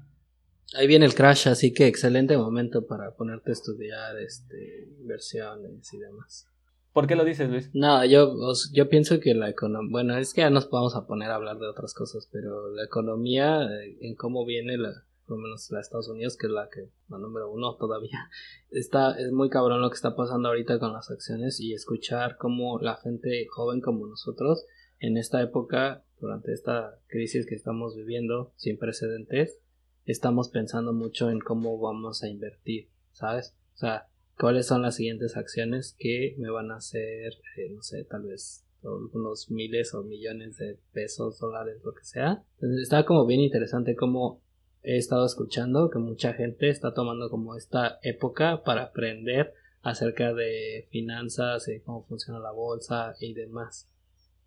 Ahí 0.75 0.87
viene 0.87 1.07
el 1.07 1.15
crash, 1.15 1.49
así 1.49 1.73
que 1.73 1.87
excelente 1.87 2.37
momento 2.37 2.87
para 2.87 3.15
ponerte 3.15 3.51
a 3.51 3.53
estudiar 3.53 4.19
este, 4.19 4.89
inversiones 5.01 5.93
y 5.93 5.99
demás. 5.99 6.49
¿Por 6.93 7.07
qué 7.07 7.17
lo 7.17 7.25
dices, 7.25 7.51
Luis? 7.51 7.71
No, 7.75 8.05
yo, 8.05 8.35
yo 8.73 8.89
pienso 8.89 9.19
que 9.19 9.35
la 9.35 9.51
economía, 9.51 9.91
bueno, 9.91 10.17
es 10.17 10.33
que 10.33 10.43
ya 10.43 10.51
nos 10.51 10.71
vamos 10.71 10.95
a 10.95 11.07
poner 11.07 11.31
a 11.31 11.35
hablar 11.35 11.59
de 11.59 11.67
otras 11.67 11.93
cosas, 11.93 12.29
pero 12.31 12.71
la 12.73 12.85
economía, 12.85 13.65
eh, 13.65 13.99
en 14.01 14.15
cómo 14.15 14.47
viene 14.47 14.79
la, 14.79 15.05
por 15.27 15.39
lo 15.39 15.43
menos 15.43 15.71
la 15.71 15.79
de 15.79 15.83
Estados 15.83 16.09
Unidos, 16.09 16.37
que 16.37 16.47
es 16.47 16.53
la 16.53 16.69
que, 16.69 16.89
la 17.09 17.19
número 17.19 17.51
uno 17.51 17.77
todavía, 17.77 18.31
está, 18.71 19.19
es 19.19 19.33
muy 19.33 19.49
cabrón 19.51 19.81
lo 19.81 19.91
que 19.91 19.97
está 19.97 20.17
pasando 20.17 20.49
ahorita 20.49 20.79
con 20.79 20.93
las 20.93 21.11
acciones 21.11 21.61
y 21.61 21.73
escuchar 21.73 22.37
cómo 22.37 22.79
la 22.79 22.97
gente 22.97 23.47
joven 23.51 23.81
como 23.81 24.07
nosotros, 24.07 24.67
en 24.99 25.17
esta 25.17 25.43
época, 25.43 26.05
durante 26.21 26.53
esta 26.53 26.99
crisis 27.09 27.47
que 27.47 27.55
estamos 27.55 27.95
viviendo, 27.95 28.53
sin 28.57 28.79
precedentes, 28.79 29.61
estamos 30.07 30.49
pensando 30.49 30.93
mucho 30.93 31.31
en 31.31 31.41
cómo 31.41 31.79
vamos 31.79 32.23
a 32.23 32.29
invertir, 32.29 32.89
¿sabes? 33.13 33.55
O 33.75 33.79
sea, 33.79 34.09
cuáles 34.39 34.67
son 34.67 34.83
las 34.83 34.97
siguientes 34.97 35.37
acciones 35.37 35.95
que 35.99 36.35
me 36.39 36.51
van 36.51 36.71
a 36.71 36.77
hacer, 36.77 37.35
eh, 37.57 37.71
no 37.71 37.83
sé, 37.83 38.05
tal 38.05 38.23
vez 38.25 38.65
algunos 38.83 39.51
miles 39.51 39.95
o 39.95 40.03
millones 40.03 40.59
de 40.59 40.79
pesos, 40.93 41.39
dólares, 41.39 41.81
lo 41.85 41.95
que 41.95 42.05
sea. 42.05 42.45
Entonces, 42.57 42.83
está 42.83 43.05
como 43.05 43.27
bien 43.27 43.41
interesante 43.41 43.97
cómo 43.97 44.43
he 44.85 44.97
estado 44.97 45.27
escuchando 45.27 45.91
que 45.91 45.99
mucha 45.99 46.35
gente 46.35 46.69
está 46.69 46.95
tomando 46.95 47.31
como 47.31 47.57
esta 47.57 47.99
época 48.03 48.63
para 48.65 48.85
aprender 48.85 49.55
acerca 49.83 50.33
de 50.33 50.87
finanzas, 50.91 51.69
y 51.69 51.81
cómo 51.81 52.05
funciona 52.05 52.39
la 52.39 52.53
bolsa 52.53 53.15
y 53.21 53.35
demás. 53.35 53.89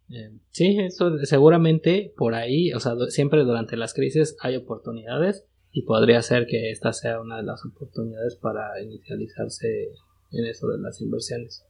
Eh, 0.10 0.32
sí, 0.52 0.78
eso 0.80 1.17
seguramente 1.23 2.13
por 2.15 2.34
ahí, 2.34 2.71
o 2.73 2.80
sea, 2.80 2.93
siempre 3.10 3.43
durante 3.43 3.76
las 3.76 3.93
crisis 3.93 4.38
hay 4.39 4.56
oportunidades 4.56 5.45
y 5.71 5.82
podría 5.82 6.21
ser 6.21 6.47
que 6.47 6.71
esta 6.71 6.93
sea 6.93 7.19
una 7.19 7.38
de 7.38 7.43
las 7.43 7.65
oportunidades 7.65 8.36
para 8.36 8.82
inicializarse 8.82 9.91
en 10.32 10.45
eso 10.45 10.67
de 10.69 10.80
las 10.80 11.02
inversiones. 11.02 11.65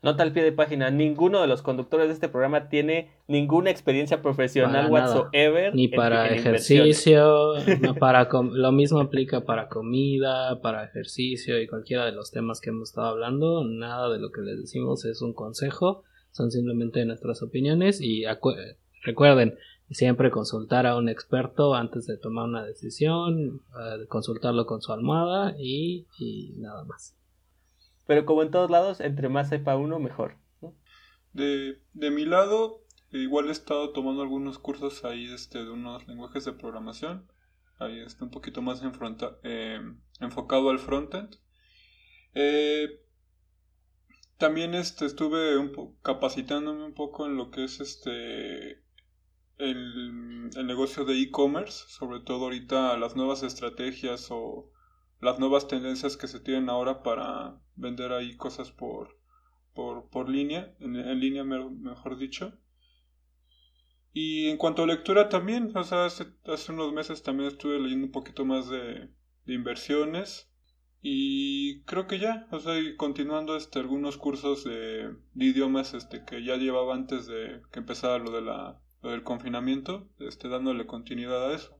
Nota 0.00 0.22
al 0.22 0.32
pie 0.32 0.44
de 0.44 0.52
página, 0.52 0.90
ninguno 0.90 1.40
de 1.40 1.48
los 1.48 1.60
conductores 1.60 2.06
de 2.06 2.14
este 2.14 2.28
programa 2.28 2.68
tiene 2.68 3.10
ninguna 3.26 3.70
experiencia 3.70 4.22
profesional 4.22 4.88
Para 4.88 4.98
nada. 5.00 5.16
whatsoever. 5.16 5.74
Ni 5.74 5.88
para 5.88 6.28
en 6.28 6.34
ejercicio, 6.34 7.54
no 7.80 7.94
para 7.96 8.28
lo 8.30 8.70
mismo 8.70 9.00
aplica 9.00 9.44
para 9.44 9.68
comida, 9.68 10.60
para 10.60 10.84
ejercicio 10.84 11.60
y 11.60 11.66
cualquiera 11.66 12.04
de 12.06 12.12
los 12.12 12.30
temas 12.30 12.60
que 12.60 12.70
hemos 12.70 12.90
estado 12.90 13.08
hablando. 13.08 13.64
Nada 13.64 14.08
de 14.08 14.20
lo 14.20 14.30
que 14.30 14.42
les 14.42 14.60
decimos 14.60 15.04
es 15.04 15.20
un 15.20 15.32
consejo, 15.32 16.04
son 16.30 16.52
simplemente 16.52 17.04
nuestras 17.04 17.42
opiniones 17.42 18.00
y 18.00 18.24
recuerden 19.02 19.58
siempre 19.90 20.30
consultar 20.30 20.86
a 20.86 20.96
un 20.96 21.08
experto 21.08 21.74
antes 21.74 22.06
de 22.06 22.18
tomar 22.18 22.44
una 22.44 22.64
decisión, 22.64 23.62
eh, 23.80 24.06
consultarlo 24.06 24.64
con 24.64 24.80
su 24.80 24.92
almohada 24.92 25.56
y, 25.58 26.06
y 26.20 26.54
nada 26.58 26.84
más. 26.84 27.17
Pero 28.08 28.24
como 28.24 28.42
en 28.42 28.50
todos 28.50 28.70
lados, 28.70 29.00
entre 29.00 29.28
más 29.28 29.50
sepa 29.50 29.76
uno, 29.76 29.98
mejor. 29.98 30.38
De, 31.34 31.82
de 31.92 32.10
mi 32.10 32.24
lado, 32.24 32.80
igual 33.12 33.48
he 33.48 33.52
estado 33.52 33.92
tomando 33.92 34.22
algunos 34.22 34.58
cursos 34.58 35.04
ahí 35.04 35.26
este, 35.30 35.58
de 35.58 35.70
unos 35.70 36.08
lenguajes 36.08 36.46
de 36.46 36.54
programación. 36.54 37.30
Ahí 37.78 38.00
está 38.00 38.24
un 38.24 38.30
poquito 38.30 38.62
más 38.62 38.82
enfronta- 38.82 39.36
eh, 39.42 39.78
enfocado 40.20 40.70
al 40.70 40.78
frontend. 40.78 41.36
Eh, 42.32 42.88
también 44.38 44.74
este, 44.74 45.04
estuve 45.04 45.70
capacitándome 46.00 46.84
un 46.86 46.94
poco 46.94 47.26
en 47.26 47.36
lo 47.36 47.50
que 47.50 47.64
es 47.64 47.78
este 47.80 48.82
el 49.58 50.66
negocio 50.66 51.04
de 51.04 51.20
e-commerce, 51.20 51.84
sobre 51.88 52.20
todo 52.20 52.44
ahorita 52.44 52.96
las 52.96 53.16
nuevas 53.16 53.42
estrategias 53.42 54.28
o 54.30 54.70
las 55.20 55.38
nuevas 55.38 55.68
tendencias 55.68 56.16
que 56.16 56.28
se 56.28 56.40
tienen 56.40 56.68
ahora 56.70 57.02
para 57.02 57.60
vender 57.76 58.12
ahí 58.12 58.36
cosas 58.36 58.70
por, 58.72 59.18
por, 59.74 60.08
por 60.10 60.28
línea, 60.28 60.74
en, 60.80 61.20
línea 61.20 61.44
me- 61.44 61.70
mejor 61.70 62.16
dicho. 62.18 62.52
Y 64.12 64.48
en 64.48 64.58
cuanto 64.58 64.82
a 64.82 64.86
lectura 64.86 65.28
también, 65.30 65.74
o 65.74 65.82
sea, 65.84 66.04
hace, 66.06 66.26
hace 66.44 66.72
unos 66.72 66.92
meses 66.92 67.22
también 67.22 67.48
estuve 67.48 67.78
leyendo 67.80 68.06
un 68.06 68.12
poquito 68.12 68.44
más 68.44 68.68
de, 68.68 69.08
inversiones. 69.46 70.50
Y 71.00 71.82
creo 71.84 72.06
que 72.06 72.18
ya, 72.18 72.46
o 72.50 72.60
sea, 72.60 72.74
continuando 72.98 73.56
este, 73.56 73.78
algunos 73.78 74.16
cursos 74.18 74.64
de, 74.64 75.14
idiomas 75.36 75.94
este, 75.94 76.24
que 76.26 76.44
ya 76.44 76.56
llevaba 76.56 76.94
antes 76.94 77.26
de 77.26 77.62
que 77.72 77.78
empezara 77.78 78.18
lo, 78.18 78.30
de 78.30 78.42
la, 78.42 78.80
del 79.02 79.22
confinamiento, 79.22 80.10
este, 80.18 80.48
dándole 80.48 80.86
continuidad 80.86 81.50
a 81.50 81.54
eso. 81.54 81.77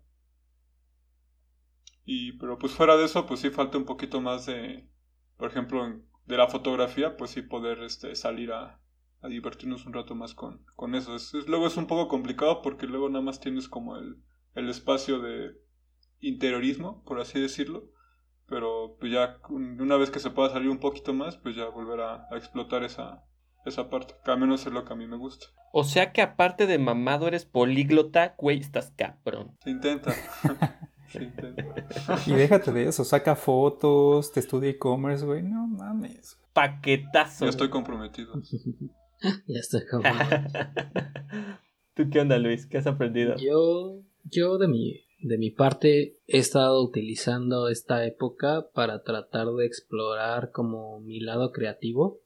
Y, 2.10 2.32
pero 2.38 2.58
pues 2.58 2.72
fuera 2.72 2.96
de 2.96 3.04
eso, 3.04 3.26
pues 3.26 3.40
sí 3.40 3.50
falta 3.50 3.76
un 3.76 3.84
poquito 3.84 4.22
más 4.22 4.46
de, 4.46 4.88
por 5.36 5.50
ejemplo, 5.50 5.84
de 6.24 6.36
la 6.38 6.48
fotografía, 6.48 7.18
pues 7.18 7.32
sí 7.32 7.42
poder 7.42 7.82
este, 7.82 8.14
salir 8.14 8.50
a, 8.50 8.80
a 9.20 9.28
divertirnos 9.28 9.84
un 9.84 9.92
rato 9.92 10.14
más 10.14 10.32
con, 10.34 10.64
con 10.74 10.94
eso. 10.94 11.14
Es- 11.14 11.34
es- 11.34 11.46
luego 11.48 11.66
es 11.66 11.76
un 11.76 11.86
poco 11.86 12.08
complicado 12.08 12.62
porque 12.62 12.86
luego 12.86 13.10
nada 13.10 13.22
más 13.22 13.40
tienes 13.40 13.68
como 13.68 13.96
el, 13.98 14.22
el 14.54 14.70
espacio 14.70 15.20
de 15.20 15.50
interiorismo, 16.20 17.04
por 17.04 17.20
así 17.20 17.38
decirlo. 17.40 17.90
Pero 18.46 18.96
pues 18.98 19.12
ya 19.12 19.38
un- 19.50 19.78
una 19.78 19.98
vez 19.98 20.10
que 20.10 20.20
se 20.20 20.30
pueda 20.30 20.48
salir 20.48 20.70
un 20.70 20.78
poquito 20.80 21.12
más, 21.12 21.36
pues 21.36 21.56
ya 21.56 21.66
volver 21.68 22.00
a, 22.00 22.26
a 22.30 22.36
explotar 22.38 22.84
esa, 22.84 23.22
esa 23.66 23.90
parte. 23.90 24.14
Que 24.24 24.30
al 24.30 24.40
menos 24.40 24.66
es 24.66 24.72
lo 24.72 24.86
que 24.86 24.94
a 24.94 24.96
mí 24.96 25.06
me 25.06 25.18
gusta. 25.18 25.44
O 25.74 25.84
sea 25.84 26.12
que 26.12 26.22
aparte 26.22 26.66
de 26.66 26.78
mamado 26.78 27.28
eres 27.28 27.44
políglota, 27.44 28.34
güey, 28.38 28.60
estás 28.60 28.94
cabrón. 28.96 29.58
Se 29.62 29.68
intenta. 29.70 30.14
Y 32.26 32.32
déjate 32.32 32.72
de 32.72 32.88
eso, 32.88 33.04
saca 33.04 33.36
fotos, 33.36 34.32
te 34.32 34.40
estudia 34.40 34.70
e-commerce, 34.70 35.24
güey. 35.24 35.42
No 35.42 35.66
mames. 35.66 36.38
Paquetazo. 36.52 37.44
Ya 37.44 37.50
estoy 37.50 37.70
comprometido. 37.70 38.34
Ya 39.48 39.58
estoy 39.58 39.84
como... 39.90 40.04
¿Tú 41.94 42.08
qué 42.08 42.20
onda, 42.20 42.38
Luis? 42.38 42.66
¿Qué 42.66 42.78
has 42.78 42.86
aprendido? 42.86 43.34
Yo, 43.36 44.04
yo 44.22 44.58
de 44.58 44.68
mi, 44.68 45.00
de 45.20 45.38
mi 45.38 45.50
parte 45.50 46.20
he 46.28 46.38
estado 46.38 46.80
utilizando 46.84 47.68
esta 47.68 48.06
época 48.06 48.70
para 48.74 49.02
tratar 49.02 49.48
de 49.48 49.66
explorar 49.66 50.52
como 50.52 51.00
mi 51.00 51.18
lado 51.18 51.50
creativo 51.50 52.20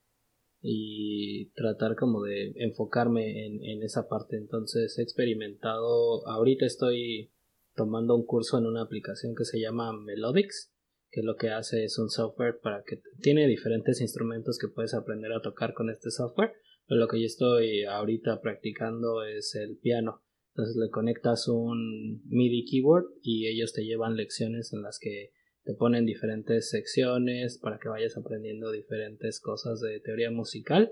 y 0.60 1.50
tratar 1.54 1.96
como 1.96 2.22
de 2.22 2.52
enfocarme 2.56 3.46
en, 3.46 3.64
en 3.64 3.82
esa 3.82 4.06
parte. 4.06 4.36
Entonces 4.36 4.98
he 4.98 5.02
experimentado, 5.02 6.26
ahorita 6.28 6.66
estoy 6.66 7.32
tomando 7.74 8.14
un 8.14 8.24
curso 8.24 8.58
en 8.58 8.66
una 8.66 8.82
aplicación 8.82 9.34
que 9.34 9.44
se 9.44 9.60
llama 9.60 9.92
Melodics, 9.92 10.72
que 11.10 11.22
lo 11.22 11.36
que 11.36 11.50
hace 11.50 11.84
es 11.84 11.98
un 11.98 12.08
software 12.08 12.58
para 12.62 12.82
que 12.84 13.00
tiene 13.20 13.46
diferentes 13.46 14.00
instrumentos 14.00 14.58
que 14.58 14.68
puedes 14.68 14.94
aprender 14.94 15.32
a 15.32 15.42
tocar 15.42 15.74
con 15.74 15.90
este 15.90 16.10
software. 16.10 16.52
Pero 16.86 17.00
lo 17.00 17.08
que 17.08 17.20
yo 17.20 17.26
estoy 17.26 17.84
ahorita 17.84 18.40
practicando 18.40 19.22
es 19.24 19.54
el 19.54 19.78
piano. 19.78 20.22
Entonces 20.54 20.76
le 20.76 20.90
conectas 20.90 21.48
un 21.48 22.22
MIDI 22.26 22.64
keyboard 22.64 23.04
y 23.22 23.48
ellos 23.48 23.72
te 23.72 23.84
llevan 23.84 24.16
lecciones 24.16 24.72
en 24.72 24.82
las 24.82 24.98
que 24.98 25.32
te 25.64 25.74
ponen 25.74 26.06
diferentes 26.06 26.70
secciones 26.70 27.58
para 27.58 27.78
que 27.78 27.88
vayas 27.88 28.16
aprendiendo 28.16 28.70
diferentes 28.70 29.40
cosas 29.40 29.80
de 29.80 30.00
teoría 30.00 30.30
musical 30.30 30.90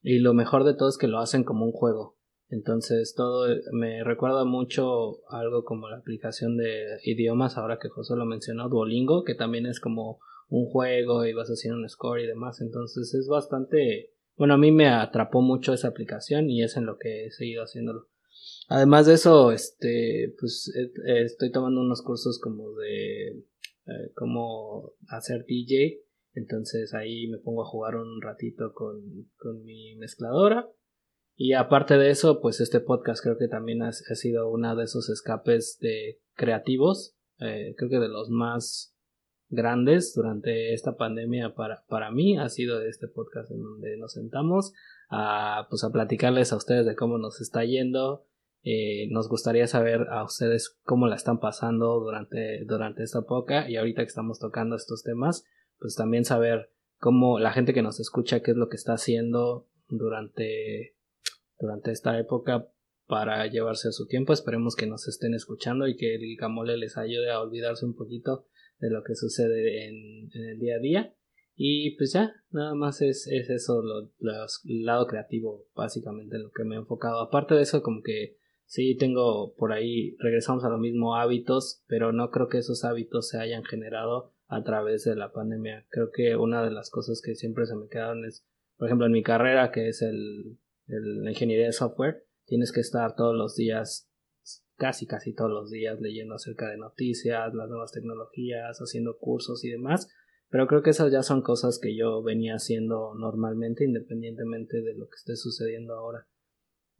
y 0.00 0.20
lo 0.20 0.32
mejor 0.32 0.64
de 0.64 0.74
todo 0.74 0.88
es 0.88 0.98
que 0.98 1.08
lo 1.08 1.18
hacen 1.18 1.44
como 1.44 1.64
un 1.64 1.72
juego. 1.72 2.16
Entonces 2.52 3.14
todo 3.16 3.46
me 3.72 4.04
recuerda 4.04 4.44
mucho 4.44 5.26
algo 5.30 5.64
como 5.64 5.88
la 5.88 5.96
aplicación 5.96 6.58
de 6.58 6.98
idiomas, 7.02 7.56
ahora 7.56 7.78
que 7.80 7.88
José 7.88 8.14
lo 8.14 8.26
mencionó, 8.26 8.68
Duolingo, 8.68 9.24
que 9.24 9.34
también 9.34 9.64
es 9.64 9.80
como 9.80 10.20
un 10.50 10.66
juego 10.66 11.24
y 11.24 11.32
vas 11.32 11.48
haciendo 11.48 11.80
un 11.80 11.88
score 11.88 12.20
y 12.20 12.26
demás. 12.26 12.60
Entonces 12.60 13.14
es 13.14 13.26
bastante... 13.26 14.10
Bueno, 14.36 14.52
a 14.52 14.58
mí 14.58 14.70
me 14.70 14.88
atrapó 14.88 15.40
mucho 15.40 15.72
esa 15.72 15.88
aplicación 15.88 16.50
y 16.50 16.62
es 16.62 16.76
en 16.76 16.84
lo 16.84 16.98
que 16.98 17.24
he 17.24 17.30
seguido 17.30 17.62
haciéndolo. 17.62 18.10
Además 18.68 19.06
de 19.06 19.14
eso, 19.14 19.50
este, 19.50 20.34
pues 20.38 20.70
estoy 21.06 21.52
tomando 21.52 21.80
unos 21.80 22.02
cursos 22.02 22.38
como 22.38 22.74
de 22.74 23.28
eh, 23.28 24.12
cómo 24.14 24.92
hacer 25.08 25.46
DJ. 25.46 26.02
Entonces 26.34 26.92
ahí 26.92 27.28
me 27.28 27.38
pongo 27.38 27.62
a 27.62 27.70
jugar 27.70 27.96
un 27.96 28.20
ratito 28.20 28.74
con, 28.74 29.30
con 29.38 29.64
mi 29.64 29.96
mezcladora 29.96 30.68
y 31.44 31.54
aparte 31.54 31.98
de 31.98 32.08
eso, 32.08 32.40
pues 32.40 32.60
este 32.60 32.78
podcast 32.78 33.20
creo 33.20 33.36
que 33.36 33.48
también 33.48 33.82
ha, 33.82 33.90
sido 33.90 34.48
uno 34.48 34.76
de 34.76 34.84
esos 34.84 35.08
escapes 35.08 35.76
de 35.80 36.20
creativos, 36.34 37.16
eh, 37.40 37.74
creo 37.76 37.90
que 37.90 37.98
de 37.98 38.06
los 38.06 38.30
más 38.30 38.94
grandes 39.48 40.14
durante 40.14 40.72
esta 40.72 40.96
pandemia 40.96 41.56
para, 41.56 41.84
para 41.88 42.12
mí 42.12 42.38
ha 42.38 42.48
sido 42.48 42.80
este 42.82 43.08
podcast 43.08 43.50
en 43.50 43.60
donde 43.60 43.96
nos 43.96 44.12
sentamos 44.12 44.72
a, 45.10 45.66
pues 45.68 45.82
a 45.82 45.90
platicarles 45.90 46.52
a 46.52 46.56
ustedes 46.56 46.86
de 46.86 46.94
cómo 46.94 47.18
nos 47.18 47.40
está 47.40 47.64
yendo. 47.64 48.24
Eh, 48.62 49.08
nos 49.10 49.28
gustaría 49.28 49.66
saber 49.66 50.06
a 50.12 50.22
ustedes 50.22 50.78
cómo 50.84 51.08
la 51.08 51.16
están 51.16 51.40
pasando 51.40 51.98
durante, 51.98 52.64
durante 52.66 53.02
esta 53.02 53.18
época 53.18 53.68
y 53.68 53.74
ahorita 53.78 54.02
que 54.02 54.08
estamos 54.08 54.38
tocando 54.38 54.76
estos 54.76 55.02
temas, 55.02 55.44
pues 55.80 55.96
también 55.96 56.24
saber 56.24 56.70
cómo 56.98 57.40
la 57.40 57.50
gente 57.50 57.74
que 57.74 57.82
nos 57.82 57.98
escucha, 57.98 58.42
qué 58.42 58.52
es 58.52 58.56
lo 58.56 58.68
que 58.68 58.76
está 58.76 58.92
haciendo 58.92 59.66
durante 59.88 60.94
durante 61.62 61.92
esta 61.92 62.18
época 62.18 62.68
para 63.06 63.46
llevarse 63.46 63.88
a 63.88 63.92
su 63.92 64.06
tiempo. 64.06 64.32
Esperemos 64.32 64.74
que 64.74 64.86
nos 64.86 65.06
estén 65.06 65.32
escuchando 65.32 65.86
y 65.86 65.96
que 65.96 66.16
el 66.16 66.22
guacamole 66.26 66.76
les 66.76 66.98
ayude 66.98 67.30
a 67.30 67.40
olvidarse 67.40 67.86
un 67.86 67.94
poquito 67.94 68.46
de 68.80 68.90
lo 68.90 69.04
que 69.04 69.14
sucede 69.14 69.86
en, 69.86 70.30
el 70.34 70.58
día 70.58 70.76
a 70.76 70.80
día. 70.80 71.14
Y 71.54 71.96
pues 71.96 72.12
ya, 72.12 72.34
nada 72.50 72.74
más 72.74 73.00
es, 73.00 73.28
es 73.28 73.48
eso, 73.48 73.80
lo, 73.80 74.10
el 74.64 74.84
lado 74.84 75.06
creativo, 75.06 75.66
básicamente, 75.74 76.36
en 76.36 76.42
lo 76.44 76.50
que 76.50 76.64
me 76.64 76.74
he 76.74 76.78
enfocado. 76.78 77.20
Aparte 77.20 77.54
de 77.54 77.62
eso, 77.62 77.82
como 77.82 78.02
que 78.02 78.38
sí 78.64 78.96
tengo 78.96 79.54
por 79.54 79.72
ahí, 79.72 80.16
regresamos 80.18 80.64
a 80.64 80.70
lo 80.70 80.78
mismo, 80.78 81.14
hábitos, 81.14 81.84
pero 81.86 82.12
no 82.12 82.30
creo 82.30 82.48
que 82.48 82.58
esos 82.58 82.84
hábitos 82.84 83.28
se 83.28 83.38
hayan 83.38 83.64
generado 83.64 84.32
a 84.48 84.64
través 84.64 85.04
de 85.04 85.14
la 85.14 85.30
pandemia. 85.30 85.86
Creo 85.90 86.10
que 86.10 86.34
una 86.34 86.64
de 86.64 86.72
las 86.72 86.90
cosas 86.90 87.22
que 87.22 87.36
siempre 87.36 87.66
se 87.66 87.76
me 87.76 87.88
quedaron 87.88 88.24
es, 88.24 88.44
por 88.78 88.88
ejemplo, 88.88 89.06
en 89.06 89.12
mi 89.12 89.22
carrera, 89.22 89.70
que 89.70 89.88
es 89.88 90.02
el 90.02 90.58
la 90.86 91.30
ingeniería 91.30 91.66
de 91.66 91.72
software, 91.72 92.26
tienes 92.44 92.72
que 92.72 92.80
estar 92.80 93.14
todos 93.14 93.34
los 93.34 93.56
días, 93.56 94.10
casi 94.76 95.06
casi 95.06 95.34
todos 95.34 95.50
los 95.50 95.70
días 95.70 96.00
leyendo 96.00 96.34
acerca 96.34 96.68
de 96.68 96.76
noticias, 96.76 97.54
las 97.54 97.68
nuevas 97.68 97.92
tecnologías, 97.92 98.78
haciendo 98.78 99.18
cursos 99.18 99.64
y 99.64 99.70
demás. 99.70 100.08
Pero 100.48 100.66
creo 100.66 100.82
que 100.82 100.90
esas 100.90 101.10
ya 101.10 101.22
son 101.22 101.40
cosas 101.40 101.78
que 101.80 101.96
yo 101.96 102.22
venía 102.22 102.56
haciendo 102.56 103.14
normalmente, 103.14 103.84
independientemente 103.84 104.82
de 104.82 104.94
lo 104.94 105.06
que 105.06 105.16
esté 105.16 105.34
sucediendo 105.34 105.94
ahora. 105.94 106.28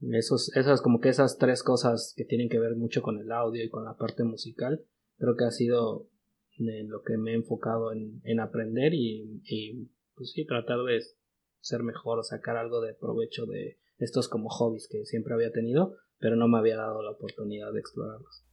Esos, 0.00 0.56
esas, 0.56 0.80
como 0.80 1.00
que 1.00 1.10
esas 1.10 1.36
tres 1.38 1.62
cosas 1.62 2.14
que 2.16 2.24
tienen 2.24 2.48
que 2.48 2.58
ver 2.58 2.76
mucho 2.76 3.02
con 3.02 3.18
el 3.18 3.30
audio 3.30 3.62
y 3.62 3.68
con 3.68 3.84
la 3.84 3.96
parte 3.96 4.24
musical, 4.24 4.84
creo 5.18 5.36
que 5.36 5.44
ha 5.44 5.50
sido 5.50 6.08
lo 6.56 7.02
que 7.02 7.18
me 7.18 7.32
he 7.32 7.34
enfocado 7.34 7.92
en, 7.92 8.20
en 8.24 8.40
aprender 8.40 8.94
y, 8.94 9.42
y, 9.44 9.90
pues 10.14 10.32
sí, 10.32 10.46
tratar 10.46 10.78
de 10.84 10.96
ser 11.62 11.82
mejor 11.82 12.18
o 12.18 12.22
sacar 12.22 12.56
algo 12.56 12.80
de 12.80 12.92
provecho 12.92 13.46
de 13.46 13.78
estos 13.98 14.28
como 14.28 14.50
hobbies 14.50 14.88
que 14.90 15.06
siempre 15.06 15.32
había 15.32 15.52
tenido, 15.52 15.96
pero 16.18 16.36
no 16.36 16.48
me 16.48 16.58
había 16.58 16.76
dado 16.76 17.02
la 17.02 17.12
oportunidad 17.12 17.72
de 17.72 17.80
explorarlos. 17.80 18.44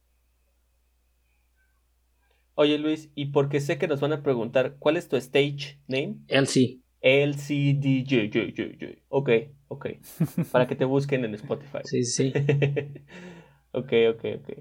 Oye 2.54 2.78
Luis, 2.78 3.10
y 3.14 3.26
porque 3.26 3.60
sé 3.60 3.78
que 3.78 3.88
nos 3.88 4.00
van 4.00 4.12
a 4.12 4.22
preguntar, 4.22 4.76
¿cuál 4.78 4.96
es 4.96 5.08
tu 5.08 5.16
stage 5.16 5.80
name? 5.88 6.18
LC. 6.28 6.80
LCDJ. 7.00 9.04
Ok, 9.08 9.30
ok. 9.68 9.86
Para 10.52 10.66
que 10.66 10.76
te 10.76 10.84
busquen 10.84 11.24
en 11.24 11.34
Spotify. 11.34 11.78
Sí, 11.84 12.04
sí. 12.04 12.32
ok, 13.72 13.92
ok, 14.14 14.24
ok. 14.40 14.58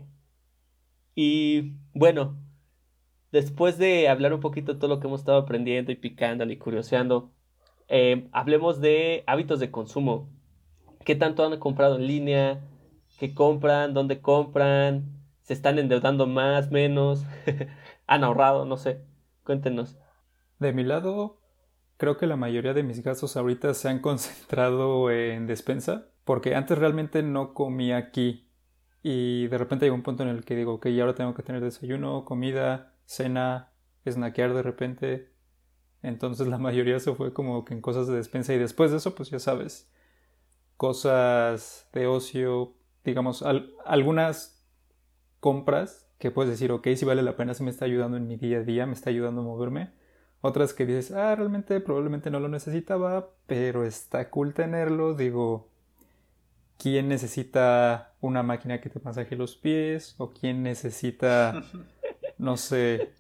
Y 1.14 1.74
bueno, 1.94 2.42
después 3.32 3.78
de 3.78 4.08
hablar 4.08 4.34
un 4.34 4.40
poquito 4.40 4.74
de 4.74 4.80
todo 4.80 4.90
lo 4.90 5.00
que 5.00 5.08
hemos 5.08 5.22
estado 5.22 5.40
aprendiendo 5.40 5.92
y 5.92 5.96
picando 5.96 6.46
y 6.46 6.58
curioseando, 6.58 7.34
eh, 7.90 8.30
hablemos 8.32 8.80
de 8.80 9.24
hábitos 9.28 9.60
de 9.60 9.72
consumo. 9.72 10.30
¿Qué 11.04 11.16
tanto 11.16 11.44
han 11.44 11.58
comprado 11.60 11.98
en 11.98 12.08
línea? 12.08 12.62
¿Qué 13.20 13.34
compran? 13.34 13.94
¿Dónde 13.94 14.22
compran? 14.22 15.20
¿Se 15.42 15.54
están 15.54 15.80
endeudando 15.80 16.28
más, 16.28 16.72
menos? 16.72 17.26
¿Han 18.08 18.24
ahorrado? 18.24 18.66
No 18.66 18.78
sé. 18.78 19.02
Cuéntenos. 19.44 19.98
De 20.60 20.74
mi 20.74 20.84
lado, 20.84 21.42
creo 21.98 22.18
que 22.18 22.28
la 22.28 22.36
mayoría 22.36 22.74
de 22.74 22.84
mis 22.84 23.02
gastos 23.02 23.36
ahorita 23.36 23.74
se 23.74 23.90
han 23.90 24.00
concentrado 24.02 25.10
en 25.10 25.48
despensa, 25.48 26.10
porque 26.24 26.56
antes 26.56 26.78
realmente 26.78 27.24
no 27.24 27.54
comía 27.54 27.98
aquí. 27.98 28.48
Y 29.02 29.48
de 29.48 29.58
repente 29.58 29.86
llegó 29.86 29.96
un 29.96 30.04
punto 30.04 30.24
en 30.24 30.30
el 30.30 30.46
que 30.46 30.56
digo, 30.56 30.76
ok, 30.76 30.88
ahora 31.00 31.16
tengo 31.16 31.34
que 31.34 31.44
tener 31.44 31.64
desayuno, 31.64 32.26
comida, 32.26 32.94
cena, 33.06 33.74
snackear 34.08 34.54
de 34.54 34.62
repente. 34.62 35.34
Entonces 36.02 36.48
la 36.48 36.58
mayoría 36.58 37.00
se 37.00 37.14
fue 37.14 37.34
como 37.34 37.66
que 37.66 37.74
en 37.74 37.82
cosas 37.82 38.08
de 38.08 38.16
despensa 38.16 38.54
y 38.54 38.58
después 38.58 38.92
de 38.92 38.98
eso, 38.98 39.16
pues 39.16 39.30
ya 39.30 39.40
sabes, 39.40 39.92
cosas 40.78 41.90
de 41.92 42.08
ocio, 42.08 42.74
digamos, 43.04 43.44
algunas 43.86 44.66
compras 45.40 46.10
que 46.20 46.32
puedes 46.32 46.52
decir, 46.52 46.72
ok, 46.72 46.88
si 46.96 47.06
vale 47.06 47.22
la 47.22 47.36
pena, 47.36 47.54
si 47.54 47.64
me 47.64 47.70
está 47.70 47.86
ayudando 47.86 48.18
en 48.18 48.28
mi 48.28 48.38
día 48.38 48.60
a 48.60 48.64
día, 48.64 48.86
me 48.86 48.94
está 48.94 49.10
ayudando 49.10 49.42
a 49.42 49.46
moverme. 49.46 49.92
Otras 50.42 50.74
que 50.74 50.86
dices, 50.86 51.12
ah, 51.12 51.36
realmente 51.36 51.80
probablemente 51.82 52.30
no 52.30 52.40
lo 52.40 52.48
necesitaba, 52.48 53.32
pero 53.46 53.86
está 53.86 54.30
cool 54.30 54.54
tenerlo. 54.54 55.14
Digo, 55.14 55.70
¿quién 56.78 57.10
necesita 57.10 58.14
una 58.22 58.44
máquina 58.44 58.80
que 58.80 58.90
te 58.90 59.00
masaje 59.00 59.36
los 59.36 59.56
pies? 59.58 60.16
¿O 60.18 60.32
quién 60.32 60.64
necesita, 60.64 61.62
no 62.38 62.56
sé, 62.56 63.14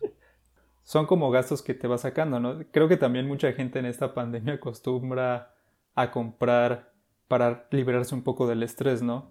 son 0.90 1.06
como 1.06 1.30
gastos 1.30 1.62
que 1.62 1.76
te 1.76 1.86
vas 1.86 2.02
sacando, 2.02 2.40
¿no? 2.40 2.66
Creo 2.72 2.88
que 2.88 2.98
también 2.98 3.28
mucha 3.28 3.54
gente 3.54 3.78
en 3.78 3.86
esta 3.86 4.16
pandemia 4.16 4.56
acostumbra 4.56 5.54
a 5.94 6.10
comprar 6.10 6.94
para 7.28 7.68
liberarse 7.70 8.16
un 8.16 8.24
poco 8.24 8.48
del 8.48 8.64
estrés, 8.64 9.04
¿no? 9.04 9.30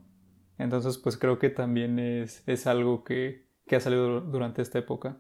Entonces, 0.56 0.98
pues 0.98 1.18
creo 1.18 1.40
que 1.40 1.50
también 1.50 1.98
es, 1.98 2.44
es 2.46 2.68
algo 2.68 3.02
que, 3.02 3.48
que 3.66 3.74
ha 3.74 3.80
salido 3.80 4.20
durante 4.20 4.62
esta 4.62 4.78
época. 4.78 5.18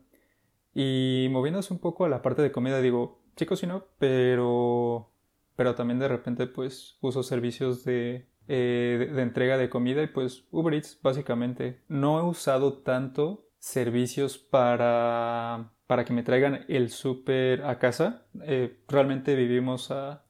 Y 0.72 1.26
moviéndose 1.32 1.74
un 1.74 1.80
poco 1.80 2.04
a 2.04 2.08
la 2.08 2.22
parte 2.22 2.40
de 2.40 2.52
comida, 2.52 2.80
digo, 2.80 3.20
chicos, 3.34 3.58
sí, 3.58 3.66
no, 3.66 3.86
pero, 3.98 5.10
pero 5.56 5.74
también 5.74 5.98
de 5.98 6.06
repente, 6.06 6.46
pues 6.46 6.98
uso 7.00 7.24
servicios 7.24 7.82
de, 7.82 8.28
eh, 8.46 9.10
de 9.12 9.22
entrega 9.22 9.58
de 9.58 9.68
comida 9.68 10.04
y 10.04 10.06
pues 10.06 10.46
Uber 10.52 10.72
Eats, 10.72 11.00
básicamente. 11.02 11.82
No 11.88 12.20
he 12.20 12.22
usado 12.22 12.74
tanto 12.74 13.48
servicios 13.58 14.38
para 14.38 15.72
para 15.88 16.04
que 16.04 16.12
me 16.12 16.22
traigan 16.22 16.66
el 16.68 16.90
súper 16.90 17.64
a 17.64 17.78
casa. 17.78 18.22
Eh, 18.42 18.78
realmente 18.86 19.34
vivimos 19.34 19.90
a 19.90 20.22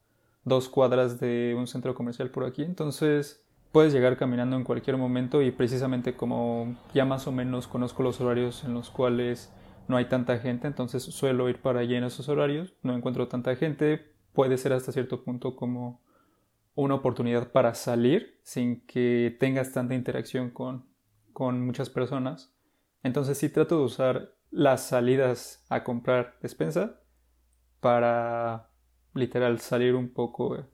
dos 0.44 0.68
cuadras 0.71 1.21
de 1.21 1.55
un 1.59 1.66
centro 1.66 1.94
comercial 1.94 2.31
por 2.31 2.44
aquí, 2.44 2.62
entonces 2.62 3.44
puedes 3.73 3.92
llegar 3.92 4.16
caminando 4.16 4.57
en 4.57 4.64
cualquier 4.64 4.97
momento 4.97 5.42
y 5.42 5.51
precisamente 5.51 6.14
como 6.14 6.79
ya 6.94 7.05
más 7.05 7.27
o 7.27 7.33
menos 7.33 7.66
conozco 7.66 8.03
los 8.03 8.21
horarios 8.21 8.64
en 8.64 8.73
los 8.73 8.88
cuales 8.88 9.53
no 9.88 9.97
hay 9.97 10.07
tanta 10.07 10.38
gente, 10.38 10.68
entonces 10.68 11.03
suelo 11.03 11.49
ir 11.49 11.61
para 11.61 11.81
allí 11.81 11.97
en 11.97 12.05
esos 12.05 12.29
horarios, 12.29 12.73
no 12.83 12.94
encuentro 12.94 13.27
tanta 13.27 13.57
gente, 13.57 14.12
puede 14.33 14.57
ser 14.59 14.73
hasta 14.73 14.92
cierto 14.92 15.25
punto 15.25 15.57
como 15.57 16.01
una 16.77 16.94
oportunidad 16.94 17.51
para 17.51 17.75
salir 17.75 18.38
sin 18.44 18.87
que 18.87 19.37
tengas 19.40 19.73
tanta 19.73 19.97
interacción 19.97 20.51
con, 20.51 20.87
con 21.33 21.66
muchas 21.66 21.90
personas. 21.90 22.55
Entonces 23.03 23.37
sí 23.38 23.49
trato 23.49 23.79
de 23.79 23.85
usar 23.85 24.38
las 24.50 24.87
salidas 24.87 25.64
a 25.68 25.84
comprar 25.84 26.38
despensa 26.40 27.00
para 27.80 28.70
literal 29.14 29.58
salir 29.61 29.94
un 29.94 30.12
poco 30.12 30.66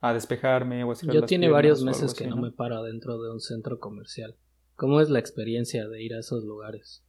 a 0.00 0.12
despejarme 0.12 0.84
o 0.84 0.92
a 0.92 0.94
Yo 0.94 1.22
tiene 1.22 1.48
varios 1.48 1.82
meses 1.82 2.14
que 2.14 2.26
¿no? 2.26 2.36
me 2.36 2.52
paro 2.52 2.82
dentro 2.82 3.20
de 3.20 3.30
un 3.32 3.40
centro 3.40 3.78
comercial. 3.78 4.36
¿Cómo 4.76 5.00
es 5.00 5.10
la 5.10 5.18
experiencia 5.18 5.88
de 5.88 6.02
ir 6.02 6.14
a 6.14 6.20
esos 6.20 6.44
lugares? 6.44 7.04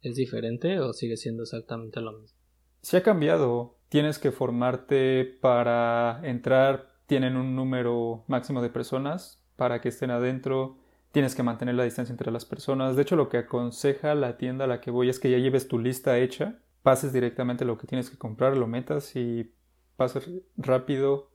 ¿Es 0.00 0.16
diferente 0.16 0.80
o 0.80 0.94
sigue 0.94 1.18
siendo 1.18 1.42
exactamente 1.42 2.00
lo 2.00 2.12
mismo? 2.12 2.38
Sí 2.80 2.96
ha 2.96 3.02
cambiado. 3.02 3.76
Tienes 3.90 4.18
que 4.18 4.32
formarte 4.32 5.24
para 5.24 6.20
entrar. 6.24 6.94
Tienen 7.06 7.36
un 7.36 7.54
número 7.54 8.24
máximo 8.26 8.62
de 8.62 8.70
personas 8.70 9.42
para 9.56 9.82
que 9.82 9.90
estén 9.90 10.10
adentro. 10.10 10.78
Tienes 11.12 11.34
que 11.34 11.42
mantener 11.42 11.74
la 11.74 11.84
distancia 11.84 12.12
entre 12.12 12.30
las 12.30 12.44
personas. 12.44 12.96
De 12.96 13.02
hecho, 13.02 13.16
lo 13.16 13.28
que 13.28 13.38
aconseja 13.38 14.14
la 14.14 14.36
tienda 14.36 14.64
a 14.64 14.68
la 14.68 14.80
que 14.80 14.90
voy 14.90 15.08
es 15.08 15.18
que 15.18 15.30
ya 15.30 15.38
lleves 15.38 15.66
tu 15.66 15.78
lista 15.78 16.18
hecha, 16.18 16.60
pases 16.82 17.12
directamente 17.12 17.64
lo 17.64 17.78
que 17.78 17.86
tienes 17.86 18.10
que 18.10 18.18
comprar, 18.18 18.56
lo 18.56 18.66
metas 18.66 19.16
y 19.16 19.52
pases 19.96 20.30
rápido. 20.56 21.30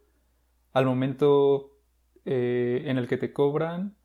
Al 0.72 0.86
momento 0.86 1.78
eh, 2.26 2.84
en 2.86 2.98
el 2.98 3.08
que 3.08 3.18
te 3.18 3.34
cobran, 3.34 3.96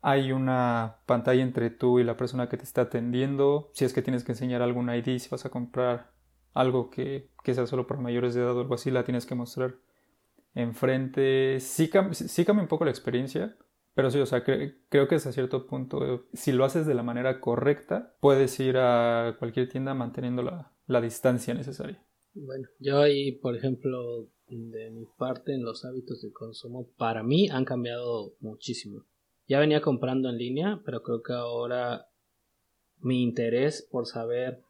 hay 0.00 0.32
una 0.32 0.98
pantalla 1.06 1.42
entre 1.42 1.70
tú 1.70 1.98
y 1.98 2.04
la 2.04 2.16
persona 2.16 2.48
que 2.48 2.56
te 2.56 2.64
está 2.64 2.82
atendiendo. 2.82 3.70
Si 3.74 3.84
es 3.84 3.92
que 3.92 4.02
tienes 4.02 4.24
que 4.24 4.32
enseñar 4.32 4.62
algún 4.62 4.88
ID, 4.88 5.18
si 5.18 5.28
vas 5.28 5.44
a 5.44 5.50
comprar 5.50 6.12
algo 6.54 6.90
que, 6.90 7.30
sea 7.44 7.66
solo 7.66 7.86
para 7.86 8.00
mayores 8.00 8.34
de 8.34 8.40
edad 8.40 8.56
o 8.56 8.60
algo 8.60 8.74
así, 8.74 8.90
la 8.90 9.04
tienes 9.04 9.26
que 9.26 9.34
mostrar 9.34 9.74
enfrente. 10.54 11.60
Sí, 11.60 11.90
sí 12.12 12.44
cambia 12.44 12.62
un 12.62 12.68
poco 12.68 12.84
la 12.84 12.90
experiencia, 12.90 13.56
pero 13.96 14.10
sí, 14.10 14.18
o 14.20 14.26
sea, 14.26 14.44
creo 14.44 15.08
que 15.08 15.14
hasta 15.14 15.32
cierto 15.32 15.66
punto, 15.66 16.26
si 16.34 16.52
lo 16.52 16.66
haces 16.66 16.86
de 16.86 16.92
la 16.92 17.02
manera 17.02 17.40
correcta, 17.40 18.14
puedes 18.20 18.60
ir 18.60 18.76
a 18.76 19.36
cualquier 19.38 19.70
tienda 19.70 19.94
manteniendo 19.94 20.42
la, 20.42 20.70
la 20.86 21.00
distancia 21.00 21.54
necesaria. 21.54 22.04
Bueno, 22.34 22.68
yo 22.78 22.98
ahí, 23.00 23.32
por 23.32 23.56
ejemplo, 23.56 24.28
de 24.48 24.90
mi 24.90 25.06
parte, 25.16 25.54
en 25.54 25.64
los 25.64 25.86
hábitos 25.86 26.20
de 26.20 26.30
consumo, 26.30 26.90
para 26.98 27.22
mí 27.22 27.48
han 27.48 27.64
cambiado 27.64 28.34
muchísimo. 28.40 29.06
Ya 29.48 29.60
venía 29.60 29.80
comprando 29.80 30.28
en 30.28 30.36
línea, 30.36 30.82
pero 30.84 31.02
creo 31.02 31.22
que 31.22 31.32
ahora 31.32 32.10
mi 32.98 33.22
interés 33.22 33.88
por 33.90 34.04
saber 34.04 34.60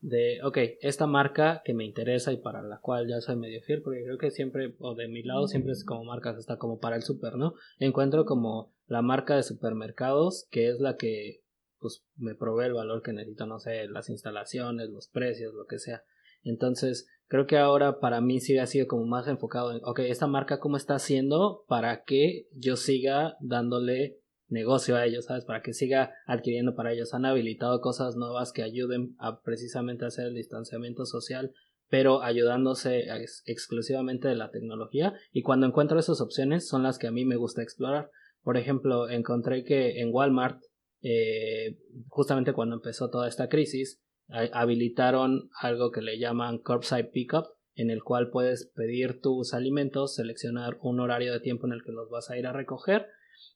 de, 0.00 0.40
ok, 0.42 0.58
esta 0.80 1.06
marca 1.06 1.62
que 1.64 1.74
me 1.74 1.84
interesa 1.84 2.32
y 2.32 2.36
para 2.36 2.62
la 2.62 2.78
cual 2.80 3.08
ya 3.08 3.20
soy 3.20 3.36
medio 3.36 3.62
fiel, 3.62 3.82
porque 3.82 4.04
creo 4.04 4.18
que 4.18 4.30
siempre, 4.30 4.74
o 4.78 4.94
de 4.94 5.08
mi 5.08 5.22
lado, 5.22 5.48
siempre 5.48 5.72
es 5.72 5.84
como 5.84 6.04
marcas, 6.04 6.38
está 6.38 6.58
como 6.58 6.78
para 6.78 6.96
el 6.96 7.02
super, 7.02 7.36
¿no? 7.36 7.54
Encuentro 7.78 8.24
como 8.24 8.72
la 8.86 9.02
marca 9.02 9.36
de 9.36 9.42
supermercados, 9.42 10.46
que 10.50 10.68
es 10.68 10.80
la 10.80 10.96
que, 10.96 11.42
pues, 11.78 12.04
me 12.16 12.34
provee 12.34 12.66
el 12.66 12.74
valor 12.74 13.02
que 13.02 13.12
necesito, 13.12 13.46
no 13.46 13.58
sé, 13.58 13.88
las 13.88 14.08
instalaciones, 14.10 14.90
los 14.90 15.08
precios, 15.08 15.54
lo 15.54 15.66
que 15.66 15.78
sea. 15.78 16.04
Entonces, 16.42 17.08
creo 17.26 17.46
que 17.46 17.58
ahora 17.58 17.98
para 17.98 18.20
mí 18.20 18.40
sí 18.40 18.56
ha 18.58 18.66
sido 18.66 18.86
como 18.86 19.06
más 19.06 19.26
enfocado 19.26 19.72
en, 19.72 19.80
ok, 19.84 20.00
esta 20.00 20.26
marca 20.26 20.60
cómo 20.60 20.76
está 20.76 20.94
haciendo 20.94 21.64
para 21.66 22.04
que 22.04 22.48
yo 22.52 22.76
siga 22.76 23.36
dándole 23.40 24.20
negocio 24.48 24.96
a 24.96 25.04
ellos, 25.04 25.26
¿sabes? 25.26 25.44
Para 25.44 25.62
que 25.62 25.72
siga 25.72 26.14
adquiriendo 26.26 26.74
para 26.74 26.92
ellos. 26.92 27.14
Han 27.14 27.24
habilitado 27.24 27.80
cosas 27.80 28.16
nuevas 28.16 28.52
que 28.52 28.62
ayuden 28.62 29.16
a 29.18 29.40
precisamente 29.42 30.04
hacer 30.04 30.26
el 30.26 30.34
distanciamiento 30.34 31.04
social, 31.04 31.52
pero 31.88 32.22
ayudándose 32.22 33.04
exclusivamente 33.44 34.28
de 34.28 34.36
la 34.36 34.50
tecnología. 34.50 35.14
Y 35.32 35.42
cuando 35.42 35.66
encuentro 35.66 35.98
esas 35.98 36.20
opciones 36.20 36.68
son 36.68 36.82
las 36.82 36.98
que 36.98 37.06
a 37.06 37.12
mí 37.12 37.24
me 37.24 37.36
gusta 37.36 37.62
explorar. 37.62 38.10
Por 38.42 38.56
ejemplo, 38.56 39.08
encontré 39.08 39.64
que 39.64 40.00
en 40.00 40.12
Walmart, 40.12 40.60
eh, 41.02 41.78
justamente 42.08 42.52
cuando 42.52 42.76
empezó 42.76 43.10
toda 43.10 43.28
esta 43.28 43.48
crisis, 43.48 44.02
habilitaron 44.28 45.50
algo 45.60 45.92
que 45.92 46.02
le 46.02 46.18
llaman 46.18 46.58
curbside 46.58 47.10
pickup, 47.12 47.46
en 47.74 47.90
el 47.90 48.02
cual 48.02 48.30
puedes 48.30 48.72
pedir 48.74 49.20
tus 49.20 49.54
alimentos, 49.54 50.16
seleccionar 50.16 50.78
un 50.80 50.98
horario 50.98 51.32
de 51.32 51.40
tiempo 51.40 51.66
en 51.66 51.74
el 51.74 51.84
que 51.84 51.92
los 51.92 52.08
vas 52.10 52.30
a 52.30 52.38
ir 52.38 52.46
a 52.46 52.52
recoger 52.52 53.06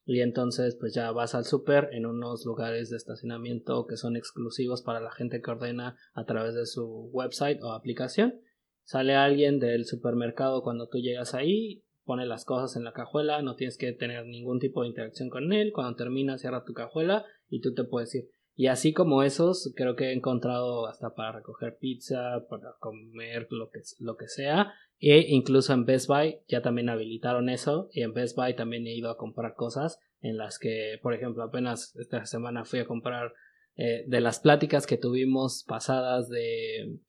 y 0.05 0.21
entonces 0.21 0.77
pues 0.79 0.93
ya 0.93 1.11
vas 1.11 1.35
al 1.35 1.45
super 1.45 1.89
en 1.91 2.05
unos 2.05 2.45
lugares 2.45 2.89
de 2.89 2.97
estacionamiento 2.97 3.85
que 3.87 3.97
son 3.97 4.15
exclusivos 4.15 4.81
para 4.81 4.99
la 4.99 5.11
gente 5.11 5.41
que 5.41 5.51
ordena 5.51 5.97
a 6.13 6.25
través 6.25 6.55
de 6.55 6.65
su 6.65 7.09
website 7.11 7.61
o 7.61 7.71
aplicación. 7.71 8.41
Sale 8.83 9.15
alguien 9.15 9.59
del 9.59 9.85
supermercado 9.85 10.63
cuando 10.63 10.89
tú 10.89 10.97
llegas 10.97 11.33
ahí, 11.33 11.83
pone 12.03 12.25
las 12.25 12.45
cosas 12.45 12.75
en 12.75 12.83
la 12.83 12.93
cajuela, 12.93 13.41
no 13.41 13.55
tienes 13.55 13.77
que 13.77 13.93
tener 13.93 14.25
ningún 14.25 14.59
tipo 14.59 14.81
de 14.81 14.89
interacción 14.89 15.29
con 15.29 15.53
él, 15.53 15.71
cuando 15.73 15.95
termina 15.95 16.37
cierra 16.37 16.65
tu 16.65 16.73
cajuela 16.73 17.25
y 17.47 17.61
tú 17.61 17.73
te 17.73 17.83
puedes 17.83 18.13
ir. 18.15 18.29
Y 18.55 18.67
así 18.67 18.93
como 18.93 19.23
esos, 19.23 19.73
creo 19.75 19.95
que 19.95 20.09
he 20.09 20.13
encontrado 20.13 20.87
hasta 20.87 21.15
para 21.15 21.31
recoger 21.31 21.77
pizza, 21.77 22.45
para 22.49 22.75
comer 22.79 23.47
lo 23.49 23.69
que, 23.69 23.81
lo 23.99 24.17
que 24.17 24.27
sea. 24.27 24.73
E 24.99 25.25
incluso 25.29 25.73
en 25.73 25.85
Best 25.85 26.07
Buy 26.07 26.39
ya 26.47 26.61
también 26.61 26.89
habilitaron 26.89 27.49
eso. 27.49 27.89
Y 27.91 28.01
en 28.01 28.13
Best 28.13 28.35
Buy 28.35 28.55
también 28.55 28.85
he 28.87 28.95
ido 28.95 29.09
a 29.09 29.17
comprar 29.17 29.55
cosas 29.55 29.99
en 30.21 30.37
las 30.37 30.59
que, 30.59 30.99
por 31.01 31.13
ejemplo, 31.13 31.43
apenas 31.43 31.95
esta 31.95 32.25
semana 32.25 32.65
fui 32.65 32.79
a 32.79 32.85
comprar 32.85 33.33
eh, 33.75 34.03
de 34.05 34.21
las 34.21 34.39
pláticas 34.39 34.85
que 34.85 34.97
tuvimos 34.97 35.63
pasadas 35.67 36.29
de 36.29 36.99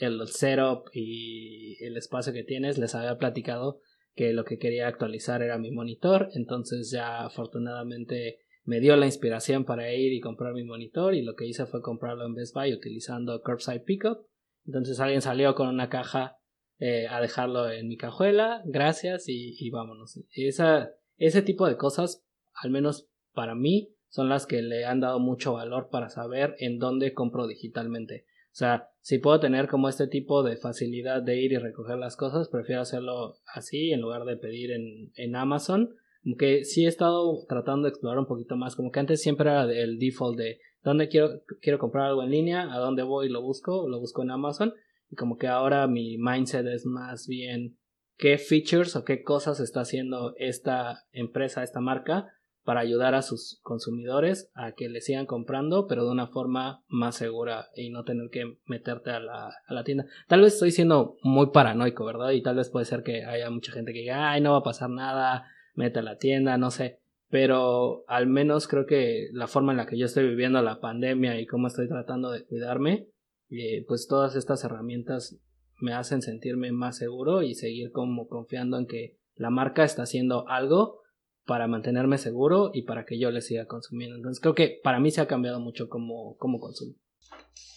el 0.00 0.26
setup 0.26 0.88
y 0.92 1.82
el 1.84 1.96
espacio 1.96 2.32
que 2.32 2.42
tienes, 2.42 2.78
les 2.78 2.94
había 2.94 3.16
platicado 3.16 3.80
que 4.14 4.32
lo 4.32 4.44
que 4.44 4.58
quería 4.58 4.88
actualizar 4.88 5.42
era 5.42 5.56
mi 5.58 5.70
monitor. 5.70 6.28
Entonces 6.34 6.90
ya 6.90 7.24
afortunadamente 7.24 8.40
me 8.64 8.80
dio 8.80 8.96
la 8.96 9.06
inspiración 9.06 9.64
para 9.64 9.92
ir 9.92 10.12
y 10.12 10.20
comprar 10.20 10.52
mi 10.54 10.64
monitor 10.64 11.14
y 11.14 11.22
lo 11.22 11.34
que 11.34 11.46
hice 11.46 11.66
fue 11.66 11.82
comprarlo 11.82 12.26
en 12.26 12.34
Best 12.34 12.54
Buy 12.54 12.72
utilizando 12.72 13.42
Curbside 13.42 13.80
Pickup. 13.80 14.26
Entonces 14.66 15.00
alguien 15.00 15.22
salió 15.22 15.54
con 15.54 15.68
una 15.68 15.88
caja 15.88 16.36
eh, 16.78 17.06
a 17.08 17.20
dejarlo 17.20 17.70
en 17.70 17.88
mi 17.88 17.96
cajuela, 17.96 18.62
gracias 18.64 19.28
y, 19.28 19.56
y 19.58 19.70
vámonos. 19.70 20.18
Esa, 20.32 20.90
ese 21.16 21.42
tipo 21.42 21.66
de 21.66 21.76
cosas, 21.76 22.24
al 22.54 22.70
menos 22.70 23.08
para 23.32 23.54
mí, 23.54 23.94
son 24.08 24.28
las 24.28 24.46
que 24.46 24.60
le 24.60 24.84
han 24.84 25.00
dado 25.00 25.20
mucho 25.20 25.52
valor 25.54 25.88
para 25.90 26.08
saber 26.08 26.56
en 26.58 26.78
dónde 26.78 27.14
compro 27.14 27.46
digitalmente. 27.46 28.26
O 28.46 28.54
sea, 28.54 28.88
si 29.00 29.18
puedo 29.18 29.38
tener 29.38 29.68
como 29.68 29.88
este 29.88 30.08
tipo 30.08 30.42
de 30.42 30.56
facilidad 30.56 31.22
de 31.22 31.40
ir 31.40 31.52
y 31.52 31.58
recoger 31.58 31.96
las 31.96 32.16
cosas, 32.16 32.48
prefiero 32.48 32.82
hacerlo 32.82 33.36
así 33.46 33.92
en 33.92 34.00
lugar 34.00 34.24
de 34.24 34.36
pedir 34.36 34.72
en, 34.72 35.12
en 35.14 35.36
Amazon 35.36 35.94
que 36.38 36.64
sí 36.64 36.84
he 36.84 36.88
estado 36.88 37.44
tratando 37.48 37.84
de 37.84 37.90
explorar 37.90 38.18
un 38.18 38.26
poquito 38.26 38.56
más, 38.56 38.76
como 38.76 38.90
que 38.90 39.00
antes 39.00 39.22
siempre 39.22 39.50
era 39.50 39.64
el 39.64 39.98
default 39.98 40.38
de 40.38 40.58
dónde 40.82 41.08
quiero, 41.08 41.42
quiero 41.60 41.78
comprar 41.78 42.06
algo 42.06 42.22
en 42.22 42.30
línea, 42.30 42.72
a 42.72 42.78
dónde 42.78 43.02
voy 43.02 43.26
y 43.26 43.30
lo 43.30 43.42
busco, 43.42 43.88
lo 43.88 44.00
busco 44.00 44.22
en 44.22 44.30
Amazon, 44.30 44.74
y 45.10 45.16
como 45.16 45.36
que 45.36 45.48
ahora 45.48 45.86
mi 45.86 46.18
mindset 46.18 46.66
es 46.66 46.86
más 46.86 47.26
bien 47.26 47.78
qué 48.16 48.38
features 48.38 48.96
o 48.96 49.04
qué 49.04 49.22
cosas 49.22 49.60
está 49.60 49.80
haciendo 49.80 50.34
esta 50.36 51.04
empresa, 51.12 51.62
esta 51.62 51.80
marca, 51.80 52.28
para 52.62 52.80
ayudar 52.80 53.14
a 53.14 53.22
sus 53.22 53.58
consumidores 53.62 54.50
a 54.54 54.72
que 54.72 54.90
le 54.90 55.00
sigan 55.00 55.24
comprando, 55.24 55.86
pero 55.86 56.04
de 56.04 56.12
una 56.12 56.26
forma 56.26 56.84
más 56.88 57.16
segura 57.16 57.68
y 57.74 57.88
no 57.88 58.04
tener 58.04 58.28
que 58.30 58.58
meterte 58.66 59.10
a 59.10 59.18
la, 59.18 59.50
a 59.66 59.74
la 59.74 59.82
tienda. 59.82 60.04
Tal 60.28 60.42
vez 60.42 60.52
estoy 60.52 60.70
siendo 60.70 61.16
muy 61.22 61.50
paranoico, 61.52 62.04
¿verdad? 62.04 62.30
Y 62.30 62.42
tal 62.42 62.56
vez 62.56 62.68
puede 62.68 62.84
ser 62.84 63.02
que 63.02 63.24
haya 63.24 63.48
mucha 63.50 63.72
gente 63.72 63.92
que 63.92 64.00
diga, 64.00 64.30
ay, 64.30 64.42
no 64.42 64.52
va 64.52 64.58
a 64.58 64.62
pasar 64.62 64.90
nada, 64.90 65.46
mete 65.74 66.00
a 66.00 66.02
la 66.02 66.18
tienda, 66.18 66.58
no 66.58 66.70
sé. 66.70 67.00
Pero 67.28 68.04
al 68.08 68.26
menos 68.26 68.66
creo 68.66 68.86
que 68.86 69.28
la 69.32 69.46
forma 69.46 69.72
en 69.72 69.78
la 69.78 69.86
que 69.86 69.96
yo 69.96 70.06
estoy 70.06 70.28
viviendo 70.28 70.60
la 70.62 70.80
pandemia 70.80 71.40
y 71.40 71.46
cómo 71.46 71.68
estoy 71.68 71.88
tratando 71.88 72.30
de 72.30 72.44
cuidarme, 72.44 73.08
eh, 73.50 73.84
pues 73.86 74.08
todas 74.08 74.34
estas 74.36 74.64
herramientas 74.64 75.38
me 75.80 75.94
hacen 75.94 76.22
sentirme 76.22 76.72
más 76.72 76.96
seguro 76.96 77.42
y 77.42 77.54
seguir 77.54 77.92
como 77.92 78.28
confiando 78.28 78.78
en 78.78 78.86
que 78.86 79.16
la 79.36 79.50
marca 79.50 79.84
está 79.84 80.02
haciendo 80.02 80.48
algo 80.48 81.00
para 81.46 81.66
mantenerme 81.66 82.18
seguro 82.18 82.70
y 82.74 82.82
para 82.82 83.04
que 83.04 83.18
yo 83.18 83.30
le 83.30 83.40
siga 83.40 83.66
consumiendo. 83.66 84.16
Entonces 84.16 84.40
creo 84.40 84.54
que 84.54 84.80
para 84.82 85.00
mí 85.00 85.10
se 85.10 85.20
ha 85.20 85.26
cambiado 85.26 85.60
mucho 85.60 85.88
como, 85.88 86.36
como 86.36 86.60
consumo. 86.60 86.94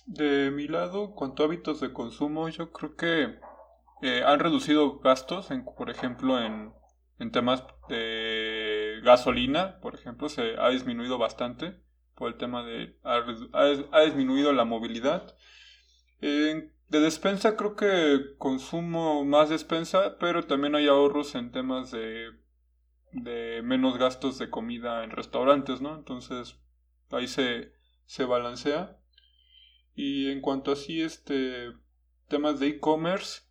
De 0.06 0.52
mi 0.52 0.68
lado, 0.68 1.14
cuanto 1.16 1.44
a 1.44 1.46
hábitos 1.46 1.80
de 1.80 1.94
consumo, 1.94 2.50
yo 2.50 2.72
creo 2.72 2.96
que 2.96 3.36
eh, 4.02 4.22
han 4.26 4.40
reducido 4.40 5.00
gastos, 5.00 5.50
en, 5.50 5.64
por 5.64 5.90
ejemplo, 5.90 6.40
en 6.40 6.74
en 7.24 7.32
temas 7.32 7.64
de 7.90 9.00
gasolina, 9.04 9.80
por 9.80 9.96
ejemplo, 9.96 10.30
se 10.30 10.56
ha 10.60 10.70
disminuido 10.70 11.18
bastante 11.18 11.82
por 12.16 12.28
el 12.28 12.38
tema 12.38 12.64
de 12.64 13.00
ha, 13.04 14.02
disminuido 14.02 14.54
la 14.54 14.66
movilidad. 14.66 15.36
de 16.22 16.70
despensa 16.90 17.56
creo 17.56 17.76
que 17.76 18.36
consumo 18.38 19.26
más 19.26 19.50
despensa, 19.50 20.18
pero 20.20 20.44
también 20.44 20.76
hay 20.76 20.88
ahorros 20.88 21.34
en 21.34 21.52
temas 21.52 21.92
de, 21.92 22.30
de 23.14 23.62
menos 23.64 23.98
gastos 23.98 24.38
de 24.38 24.50
comida 24.50 25.04
en 25.04 25.12
restaurantes, 25.12 25.82
¿no? 25.82 25.96
Entonces 25.96 26.60
ahí 27.10 27.28
se, 27.28 27.74
se 28.06 28.26
balancea. 28.26 29.00
Y 29.96 30.30
en 30.30 30.42
cuanto 30.42 30.72
así, 30.72 31.02
este, 31.02 31.72
temas 32.28 32.60
de 32.60 32.68
e-commerce, 32.68 33.42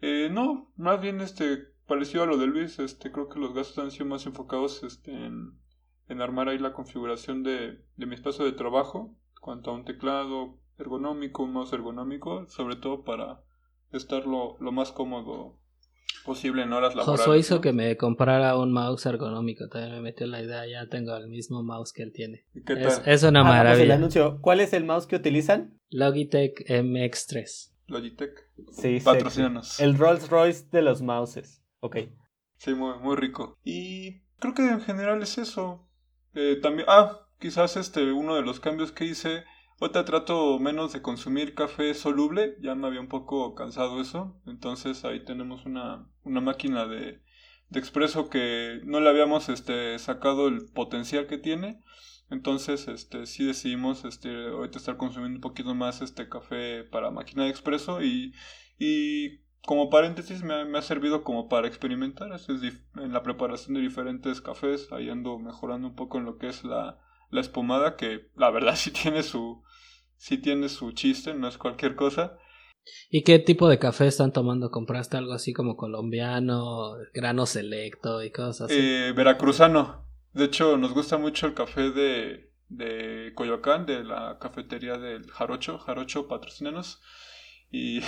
eh, 0.00 0.28
no, 0.30 0.72
más 0.76 1.00
bien 1.00 1.20
este, 1.20 1.73
parecido 1.86 2.22
a 2.22 2.26
lo 2.26 2.36
de 2.36 2.46
Luis, 2.46 2.78
este, 2.78 3.12
creo 3.12 3.28
que 3.28 3.38
los 3.38 3.54
gastos 3.54 3.78
han 3.78 3.90
sido 3.90 4.06
más 4.06 4.26
enfocados 4.26 4.82
este, 4.82 5.12
en, 5.12 5.52
en 6.08 6.20
armar 6.20 6.48
ahí 6.48 6.58
la 6.58 6.72
configuración 6.72 7.42
de, 7.42 7.80
de 7.96 8.06
mi 8.06 8.14
espacio 8.14 8.44
de 8.44 8.52
trabajo, 8.52 9.14
cuanto 9.40 9.70
a 9.70 9.74
un 9.74 9.84
teclado 9.84 10.58
ergonómico, 10.78 11.42
un 11.42 11.52
mouse 11.52 11.72
ergonómico, 11.72 12.46
sobre 12.48 12.76
todo 12.76 13.04
para 13.04 13.42
estar 13.92 14.26
lo, 14.26 14.56
lo 14.60 14.72
más 14.72 14.92
cómodo 14.92 15.58
posible 16.24 16.62
en 16.62 16.72
horas 16.72 16.94
laborales. 16.94 17.20
Josué 17.20 17.38
hizo 17.38 17.60
que 17.60 17.72
me 17.72 17.96
comprara 17.96 18.56
un 18.56 18.72
mouse 18.72 19.06
ergonómico, 19.06 19.68
también 19.68 19.92
me 19.92 20.00
metió 20.00 20.26
la 20.26 20.42
idea, 20.42 20.66
ya 20.66 20.88
tengo 20.88 21.14
el 21.16 21.28
mismo 21.28 21.62
mouse 21.62 21.92
que 21.92 22.02
él 22.02 22.12
tiene. 22.12 22.46
Es, 22.54 23.22
una 23.22 23.40
ah, 23.40 23.44
pues 23.44 23.54
maravilla. 23.54 23.94
anuncio. 23.94 24.38
¿Cuál 24.40 24.60
es 24.60 24.72
el 24.72 24.84
mouse 24.84 25.06
que 25.06 25.16
utilizan? 25.16 25.78
Logitech 25.90 26.66
MX3. 26.68 27.72
Logitech. 27.86 28.32
Sí, 28.72 28.98
sí. 28.98 29.04
Patrocínanos. 29.04 29.78
El 29.80 29.98
Rolls 29.98 30.30
Royce 30.30 30.66
de 30.72 30.82
los 30.82 31.02
mouses. 31.02 31.63
Ok. 31.84 31.96
Sí, 32.56 32.72
muy, 32.74 32.98
muy 32.98 33.14
rico. 33.14 33.58
Y 33.62 34.22
creo 34.38 34.54
que 34.54 34.66
en 34.66 34.80
general 34.80 35.22
es 35.22 35.36
eso. 35.36 35.86
Eh, 36.32 36.58
también, 36.62 36.86
ah, 36.88 37.28
quizás 37.38 37.76
este, 37.76 38.10
uno 38.10 38.36
de 38.36 38.40
los 38.42 38.58
cambios 38.58 38.90
que 38.90 39.04
hice. 39.04 39.44
Ahorita 39.78 40.06
trato 40.06 40.58
menos 40.58 40.94
de 40.94 41.02
consumir 41.02 41.54
café 41.54 41.92
soluble, 41.92 42.56
ya 42.62 42.74
me 42.74 42.86
había 42.86 43.02
un 43.02 43.08
poco 43.08 43.54
cansado 43.54 44.00
eso. 44.00 44.40
Entonces 44.46 45.04
ahí 45.04 45.26
tenemos 45.26 45.66
una, 45.66 46.08
una 46.22 46.40
máquina 46.40 46.86
de, 46.86 47.20
de 47.68 47.80
expreso 47.80 48.30
que 48.30 48.80
no 48.84 49.00
le 49.00 49.10
habíamos 49.10 49.50
este, 49.50 49.98
sacado 49.98 50.48
el 50.48 50.64
potencial 50.72 51.26
que 51.26 51.36
tiene. 51.36 51.82
Entonces, 52.30 52.88
este, 52.88 53.26
sí 53.26 53.44
decidimos 53.44 54.06
este, 54.06 54.48
ahorita 54.48 54.78
estar 54.78 54.96
consumiendo 54.96 55.36
un 55.36 55.42
poquito 55.42 55.74
más 55.74 56.00
este 56.00 56.30
café 56.30 56.84
para 56.84 57.10
máquina 57.10 57.44
de 57.44 57.50
expreso 57.50 58.00
y, 58.02 58.32
y 58.78 59.43
como 59.66 59.90
paréntesis 59.90 60.42
me 60.42 60.54
ha, 60.54 60.64
me 60.64 60.78
ha 60.78 60.82
servido 60.82 61.24
como 61.24 61.48
para 61.48 61.66
experimentar 61.66 62.32
es 62.32 62.48
en 62.48 63.12
la 63.12 63.22
preparación 63.22 63.74
de 63.74 63.80
diferentes 63.80 64.40
cafés, 64.40 64.92
ahí 64.92 65.08
ando 65.08 65.38
mejorando 65.38 65.88
un 65.88 65.94
poco 65.94 66.18
en 66.18 66.24
lo 66.24 66.38
que 66.38 66.48
es 66.48 66.64
la, 66.64 66.98
la 67.30 67.40
espumada, 67.40 67.96
que 67.96 68.28
la 68.36 68.50
verdad 68.50 68.76
sí 68.76 68.90
tiene 68.90 69.22
su, 69.22 69.62
sí 70.16 70.38
tiene 70.38 70.68
su 70.68 70.92
chiste, 70.92 71.34
no 71.34 71.48
es 71.48 71.58
cualquier 71.58 71.96
cosa. 71.96 72.38
¿Y 73.08 73.22
qué 73.22 73.38
tipo 73.38 73.68
de 73.68 73.78
café 73.78 74.06
están 74.06 74.32
tomando? 74.32 74.70
¿Compraste 74.70 75.16
algo 75.16 75.32
así 75.32 75.54
como 75.54 75.76
colombiano, 75.76 76.96
grano 77.14 77.46
selecto 77.46 78.22
y 78.22 78.30
cosas 78.30 78.70
así? 78.70 78.74
Eh, 78.78 79.12
veracruzano. 79.12 80.06
De 80.34 80.44
hecho, 80.44 80.76
nos 80.76 80.92
gusta 80.92 81.16
mucho 81.16 81.46
el 81.46 81.54
café 81.54 81.92
de, 81.92 82.52
de 82.68 83.32
Coyoacán, 83.34 83.86
de 83.86 84.04
la 84.04 84.38
cafetería 84.38 84.98
del 84.98 85.30
Jarocho. 85.30 85.78
Jarocho, 85.78 86.28
patrocínanos. 86.28 87.00
Y 87.76 87.98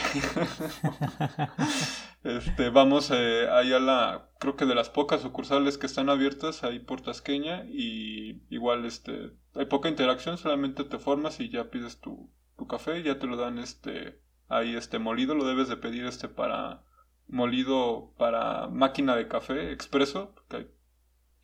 este, 2.23 2.71
vamos 2.71 3.11
eh, 3.11 3.49
ahí 3.51 3.73
a 3.73 3.81
la, 3.81 4.31
creo 4.39 4.55
que 4.55 4.65
de 4.65 4.77
las 4.77 4.91
pocas 4.91 5.23
sucursales 5.23 5.77
que 5.77 5.87
están 5.87 6.09
abiertas 6.09 6.63
ahí 6.63 6.79
por 6.79 7.01
Tasqueña 7.01 7.65
y 7.65 8.45
igual 8.49 8.85
este, 8.85 9.33
hay 9.57 9.67
poca 9.67 9.89
interacción, 9.89 10.39
solamente 10.39 10.85
te 10.85 11.01
formas 11.01 11.41
y 11.41 11.49
ya 11.49 11.69
pides 11.69 12.01
tu, 12.01 12.33
tu 12.57 12.69
café, 12.69 13.03
ya 13.03 13.19
te 13.19 13.27
lo 13.27 13.37
dan 13.37 13.59
este, 13.59 14.21
ahí 14.47 14.77
este 14.77 15.01
molido, 15.01 15.35
lo 15.35 15.45
debes 15.45 15.67
de 15.67 15.79
pedir 15.79 16.05
este 16.05 16.29
para 16.29 16.85
molido 17.27 18.15
para 18.19 18.69
máquina 18.69 19.17
de 19.17 19.27
café 19.27 19.73
expreso, 19.73 20.33
porque 20.33 20.57
hay 20.59 20.71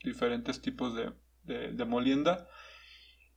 diferentes 0.04 0.62
tipos 0.62 0.94
de, 0.94 1.12
de, 1.42 1.72
de 1.72 1.84
molienda. 1.84 2.46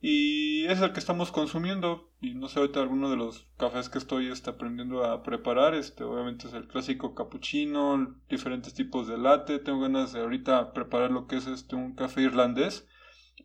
Y 0.00 0.66
es 0.66 0.80
el 0.80 0.92
que 0.92 1.00
estamos 1.00 1.32
consumiendo. 1.32 2.10
Y 2.20 2.34
no 2.34 2.48
sé, 2.48 2.60
ahorita 2.60 2.80
alguno 2.80 3.10
de 3.10 3.16
los 3.16 3.46
cafés 3.56 3.88
que 3.88 3.98
estoy 3.98 4.30
aprendiendo 4.46 5.04
a 5.04 5.22
preparar. 5.22 5.74
Este, 5.74 6.04
obviamente 6.04 6.48
es 6.48 6.54
el 6.54 6.68
clásico 6.68 7.14
cappuccino, 7.14 8.16
diferentes 8.28 8.74
tipos 8.74 9.08
de 9.08 9.18
latte. 9.18 9.58
Tengo 9.58 9.80
ganas 9.80 10.12
de 10.12 10.20
ahorita 10.20 10.72
preparar 10.72 11.10
lo 11.10 11.26
que 11.26 11.36
es 11.36 11.46
este 11.46 11.76
un 11.76 11.94
café 11.94 12.22
irlandés. 12.22 12.88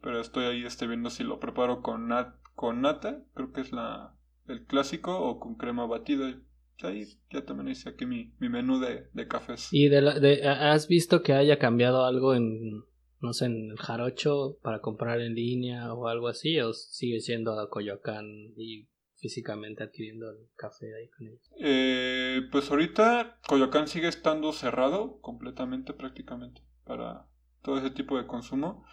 Pero 0.02 0.20
estoy 0.20 0.46
ahí 0.46 0.66
este, 0.66 0.88
viendo 0.88 1.10
si 1.10 1.24
lo 1.24 1.40
preparo 1.40 1.82
con, 1.82 2.08
nat, 2.08 2.36
con 2.56 2.82
nata. 2.82 3.24
Creo 3.34 3.54
que 3.54 3.62
es 3.62 3.72
la, 3.72 4.16
el 4.48 4.66
clásico. 4.66 5.20
O 5.20 5.40
con 5.40 5.56
crema 5.56 5.86
batida. 5.86 6.38
Ahí 6.84 7.06
ya 7.30 7.46
también 7.46 7.70
hice 7.70 7.90
aquí 7.90 8.06
mi, 8.06 8.34
mi 8.40 8.50
menú 8.50 8.80
de, 8.80 9.08
de 9.14 9.28
cafés. 9.28 9.70
¿Y 9.72 9.88
de 9.88 10.02
la, 10.02 10.20
de, 10.20 10.48
has 10.48 10.88
visto 10.88 11.22
que 11.22 11.34
haya 11.34 11.60
cambiado 11.60 12.06
algo 12.06 12.34
en, 12.34 12.84
no 13.22 13.34
sé, 13.34 13.46
en 13.46 13.72
el 13.72 13.78
Jarocho 13.78 14.58
para 14.62 14.82
comprar 14.82 15.22
en 15.22 15.36
línea 15.36 15.94
o 15.94 16.08
algo 16.08 16.28
así, 16.28 16.60
o 16.60 16.74
sigue 16.74 17.20
siendo 17.20 17.60
a 17.60 17.70
Coyoacán 17.70 18.26
y 18.58 18.88
físicamente 19.22 19.84
adquiriendo 19.84 20.30
el 20.32 20.48
café 20.56 20.88
ahí 20.96 21.08
con 21.10 21.28
ellos? 21.28 21.52
Eh, 21.60 22.42
pues 22.52 22.70
ahorita 22.72 23.40
Coyoacán 23.48 23.88
sigue 23.88 24.08
estando 24.08 24.52
cerrado 24.52 25.22
completamente 25.22 25.94
prácticamente 25.94 26.62
para 26.84 27.28
todo 27.62 27.78
ese 27.78 27.92
tipo 27.92 28.18
de 28.18 28.28
consumo. 28.28 28.84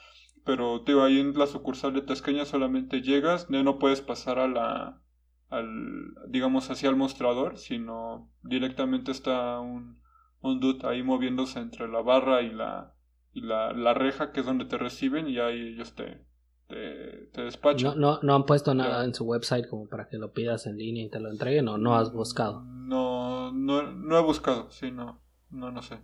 Pero 0.44 0.80
digo, 0.80 1.02
ahí 1.02 1.18
en 1.18 1.36
la 1.36 1.46
sucursal 1.46 1.92
de 1.94 2.02
Tasqueña 2.02 2.44
solamente 2.44 3.02
llegas, 3.02 3.48
ya 3.50 3.62
no 3.62 3.78
puedes 3.78 4.00
pasar 4.00 4.38
a 4.38 4.48
la, 4.48 5.02
al, 5.48 6.14
digamos, 6.28 6.70
hacia 6.70 6.88
el 6.88 6.96
mostrador, 6.96 7.58
sino 7.58 8.30
directamente 8.42 9.10
está 9.10 9.60
un, 9.60 10.00
un 10.40 10.60
dude 10.60 10.86
ahí 10.86 11.02
moviéndose 11.02 11.58
entre 11.58 11.88
la 11.88 12.00
barra 12.00 12.42
y 12.42 12.50
la, 12.50 12.94
y 13.32 13.42
la, 13.42 13.72
la 13.72 13.94
reja 13.94 14.32
que 14.32 14.40
es 14.40 14.46
donde 14.46 14.64
te 14.64 14.78
reciben 14.78 15.28
y 15.28 15.38
ahí 15.38 15.74
ellos 15.74 15.94
te, 15.94 16.24
te, 16.66 17.28
te 17.32 17.42
despachan. 17.42 17.98
No, 17.98 18.14
no, 18.14 18.20
no 18.22 18.34
han 18.34 18.46
puesto 18.46 18.74
nada 18.74 19.04
en 19.04 19.14
su 19.14 19.24
website 19.24 19.68
como 19.68 19.88
para 19.88 20.08
que 20.08 20.18
lo 20.18 20.32
pidas 20.32 20.66
en 20.66 20.76
línea 20.76 21.04
y 21.04 21.10
te 21.10 21.20
lo 21.20 21.30
entreguen 21.30 21.68
o 21.68 21.78
no 21.78 21.96
has 21.96 22.12
buscado. 22.12 22.62
No, 22.62 23.52
no, 23.52 23.82
no 23.82 24.18
he 24.18 24.22
buscado, 24.22 24.70
sí, 24.70 24.90
no, 24.90 25.20
no, 25.50 25.70
no 25.70 25.82
sé. 25.82 25.98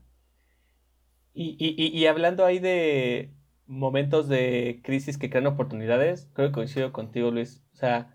Y, 1.32 1.56
y, 1.58 1.86
y 1.88 2.06
hablando 2.06 2.44
ahí 2.44 2.60
de 2.60 3.34
momentos 3.66 4.28
de 4.28 4.80
crisis 4.84 5.18
que 5.18 5.30
crean 5.30 5.46
oportunidades, 5.46 6.30
creo 6.34 6.48
que 6.48 6.54
coincido 6.54 6.92
contigo, 6.92 7.30
Luis. 7.30 7.64
O 7.72 7.76
sea, 7.76 8.13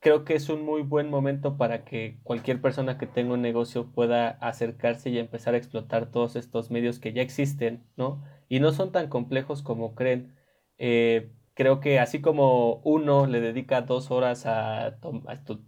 creo 0.00 0.24
que 0.24 0.34
es 0.34 0.48
un 0.48 0.64
muy 0.64 0.82
buen 0.82 1.10
momento 1.10 1.56
para 1.56 1.84
que 1.84 2.18
cualquier 2.22 2.60
persona 2.60 2.98
que 2.98 3.06
tenga 3.06 3.34
un 3.34 3.42
negocio 3.42 3.92
pueda 3.92 4.30
acercarse 4.30 5.10
y 5.10 5.18
empezar 5.18 5.54
a 5.54 5.58
explotar 5.58 6.10
todos 6.10 6.36
estos 6.36 6.70
medios 6.70 6.98
que 6.98 7.12
ya 7.12 7.22
existen, 7.22 7.84
¿no? 7.96 8.22
Y 8.48 8.60
no 8.60 8.72
son 8.72 8.92
tan 8.92 9.08
complejos 9.08 9.62
como 9.62 9.94
creen. 9.94 10.34
Eh, 10.78 11.32
creo 11.54 11.80
que 11.80 11.98
así 11.98 12.20
como 12.20 12.76
uno 12.84 13.26
le 13.26 13.40
dedica 13.40 13.82
dos 13.82 14.10
horas 14.10 14.46
a, 14.46 14.86
a, 14.86 14.94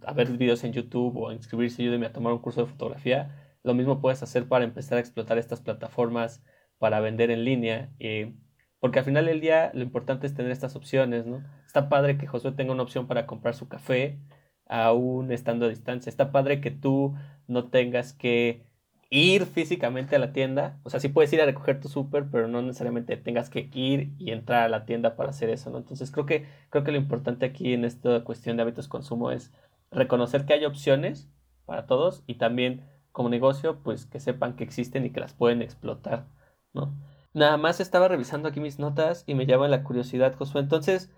a, 0.05 0.13
ver 0.13 0.29
videos 0.37 0.63
en 0.63 0.73
YouTube 0.73 1.17
o 1.17 1.29
a 1.29 1.33
inscribirse 1.33 1.87
Udemy 1.87 2.05
a 2.05 2.13
tomar 2.13 2.33
un 2.33 2.39
curso 2.39 2.61
de 2.61 2.71
fotografía, 2.71 3.57
lo 3.63 3.73
mismo 3.73 4.01
puedes 4.01 4.23
hacer 4.23 4.47
para 4.47 4.65
empezar 4.65 4.97
a 4.97 5.01
explotar 5.01 5.37
estas 5.37 5.61
plataformas 5.61 6.43
para 6.79 6.99
vender 7.01 7.31
en 7.31 7.43
línea. 7.45 7.91
Eh, 7.99 8.33
porque 8.79 8.99
al 8.99 9.05
final 9.05 9.25
del 9.27 9.41
día 9.41 9.71
lo 9.73 9.83
importante 9.83 10.25
es 10.27 10.33
tener 10.33 10.51
estas 10.51 10.75
opciones, 10.75 11.25
¿no? 11.27 11.43
Está 11.71 11.87
padre 11.87 12.17
que 12.17 12.27
Josué 12.27 12.51
tenga 12.51 12.73
una 12.73 12.83
opción 12.83 13.07
para 13.07 13.25
comprar 13.25 13.55
su 13.55 13.69
café 13.69 14.19
aún 14.67 15.31
estando 15.31 15.65
a 15.65 15.69
distancia. 15.69 16.09
Está 16.09 16.33
padre 16.33 16.59
que 16.59 16.69
tú 16.69 17.15
no 17.47 17.69
tengas 17.69 18.11
que 18.11 18.65
ir 19.09 19.45
físicamente 19.45 20.17
a 20.17 20.19
la 20.19 20.33
tienda. 20.33 20.81
O 20.83 20.89
sea, 20.89 20.99
sí 20.99 21.07
puedes 21.07 21.31
ir 21.31 21.39
a 21.39 21.45
recoger 21.45 21.79
tu 21.79 21.87
súper, 21.87 22.29
pero 22.29 22.49
no 22.49 22.61
necesariamente 22.61 23.15
tengas 23.15 23.49
que 23.49 23.69
ir 23.71 24.11
y 24.17 24.31
entrar 24.31 24.63
a 24.63 24.67
la 24.67 24.85
tienda 24.85 25.15
para 25.15 25.29
hacer 25.29 25.49
eso, 25.49 25.69
¿no? 25.69 25.77
Entonces 25.77 26.11
creo 26.11 26.25
que, 26.25 26.45
creo 26.69 26.83
que 26.83 26.91
lo 26.91 26.97
importante 26.97 27.45
aquí 27.45 27.71
en 27.71 27.85
esta 27.85 28.21
cuestión 28.25 28.57
de 28.57 28.63
hábitos 28.63 28.87
de 28.87 28.89
consumo 28.89 29.31
es 29.31 29.53
reconocer 29.91 30.45
que 30.45 30.55
hay 30.55 30.65
opciones 30.65 31.29
para 31.65 31.85
todos 31.85 32.25
y 32.27 32.35
también 32.35 32.81
como 33.13 33.29
negocio, 33.29 33.81
pues 33.81 34.05
que 34.05 34.19
sepan 34.19 34.57
que 34.57 34.65
existen 34.65 35.05
y 35.05 35.11
que 35.11 35.21
las 35.21 35.33
pueden 35.33 35.61
explotar, 35.61 36.27
¿no? 36.73 36.93
Nada 37.33 37.55
más 37.55 37.79
estaba 37.79 38.09
revisando 38.09 38.49
aquí 38.49 38.59
mis 38.59 38.77
notas 38.77 39.23
y 39.25 39.35
me 39.35 39.45
llama 39.45 39.69
la 39.69 39.83
curiosidad, 39.83 40.35
Josué. 40.35 40.59
Entonces, 40.59 41.09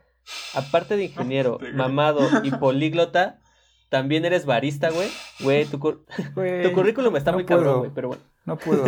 aparte 0.54 0.98
de 0.98 1.06
ingeniero, 1.06 1.60
mamado 1.74 2.22
y 2.44 2.52
políglota, 2.60 3.42
también 3.90 4.26
eres 4.26 4.46
barista, 4.46 4.90
güey. 4.90 5.10
Güey, 5.40 5.66
tu, 5.66 5.80
cur 5.80 6.06
Güey, 6.36 6.64
tu 6.64 6.72
currículum 6.74 7.16
está 7.16 7.32
no 7.32 7.38
muy 7.38 7.44
puedo. 7.46 7.60
cabrón, 7.60 7.80
güey, 7.80 7.92
pero 7.94 8.08
bueno. 8.10 8.24
No 8.46 8.58
puedo. 8.58 8.86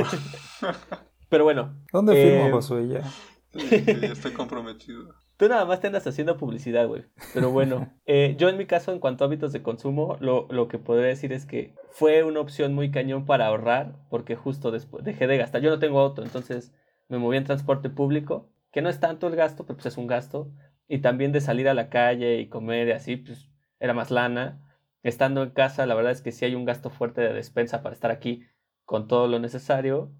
Pero 1.29 1.43
bueno, 1.43 1.75
¿Dónde 1.91 2.13
Eh, 2.13 2.41
firmo, 2.41 2.51
Josué? 2.57 2.87
Ya. 2.87 3.03
Sí, 3.53 3.79
sí, 3.85 3.99
ya 4.01 4.07
estoy 4.13 4.33
comprometido. 4.33 5.13
tú 5.37 5.47
nada 5.47 5.65
más 5.65 5.79
te 5.79 5.87
andas 5.87 6.05
haciendo 6.07 6.37
publicidad, 6.37 6.87
güey. 6.87 7.05
Pero 7.33 7.51
bueno, 7.51 7.93
eh, 8.05 8.35
yo 8.37 8.49
en 8.49 8.57
mi 8.57 8.65
caso, 8.65 8.91
en 8.91 8.99
cuanto 8.99 9.23
a 9.23 9.27
hábitos 9.27 9.53
de 9.53 9.63
consumo, 9.63 10.17
lo, 10.19 10.47
lo 10.49 10.67
que 10.67 10.77
podría 10.77 11.07
decir 11.07 11.31
es 11.33 11.45
que 11.45 11.73
fue 11.91 12.23
una 12.23 12.41
opción 12.41 12.73
muy 12.73 12.91
cañón 12.91 13.25
para 13.25 13.47
ahorrar, 13.47 13.95
porque 14.09 14.35
justo 14.35 14.71
después 14.71 15.03
dejé 15.05 15.27
de 15.27 15.37
gastar. 15.37 15.61
Yo 15.61 15.69
no 15.69 15.79
tengo 15.79 15.99
auto, 15.99 16.21
entonces 16.23 16.73
me 17.07 17.17
moví 17.17 17.37
en 17.37 17.43
transporte 17.45 17.89
público, 17.89 18.49
que 18.71 18.81
no 18.81 18.89
es 18.89 18.99
tanto 18.99 19.27
el 19.27 19.35
gasto, 19.35 19.65
pero 19.65 19.77
pues 19.77 19.85
es 19.87 19.97
un 19.97 20.07
gasto. 20.07 20.51
Y 20.87 20.99
también 20.99 21.31
de 21.31 21.41
salir 21.41 21.67
a 21.67 21.73
la 21.73 21.89
calle 21.89 22.39
y 22.39 22.49
comer 22.49 22.87
y 22.87 22.91
así, 22.91 23.17
pues 23.17 23.49
era 23.79 23.93
más 23.93 24.11
lana. 24.11 24.61
Estando 25.03 25.43
en 25.43 25.51
casa, 25.51 25.85
la 25.85 25.95
verdad 25.95 26.11
es 26.11 26.21
que 26.21 26.31
sí 26.31 26.45
hay 26.45 26.55
un 26.55 26.65
gasto 26.65 26.89
fuerte 26.89 27.21
de 27.21 27.33
despensa 27.33 27.83
para 27.83 27.93
estar 27.93 28.11
aquí 28.11 28.45
con 28.85 29.07
todo 29.07 29.27
lo 29.27 29.39
necesario, 29.39 30.11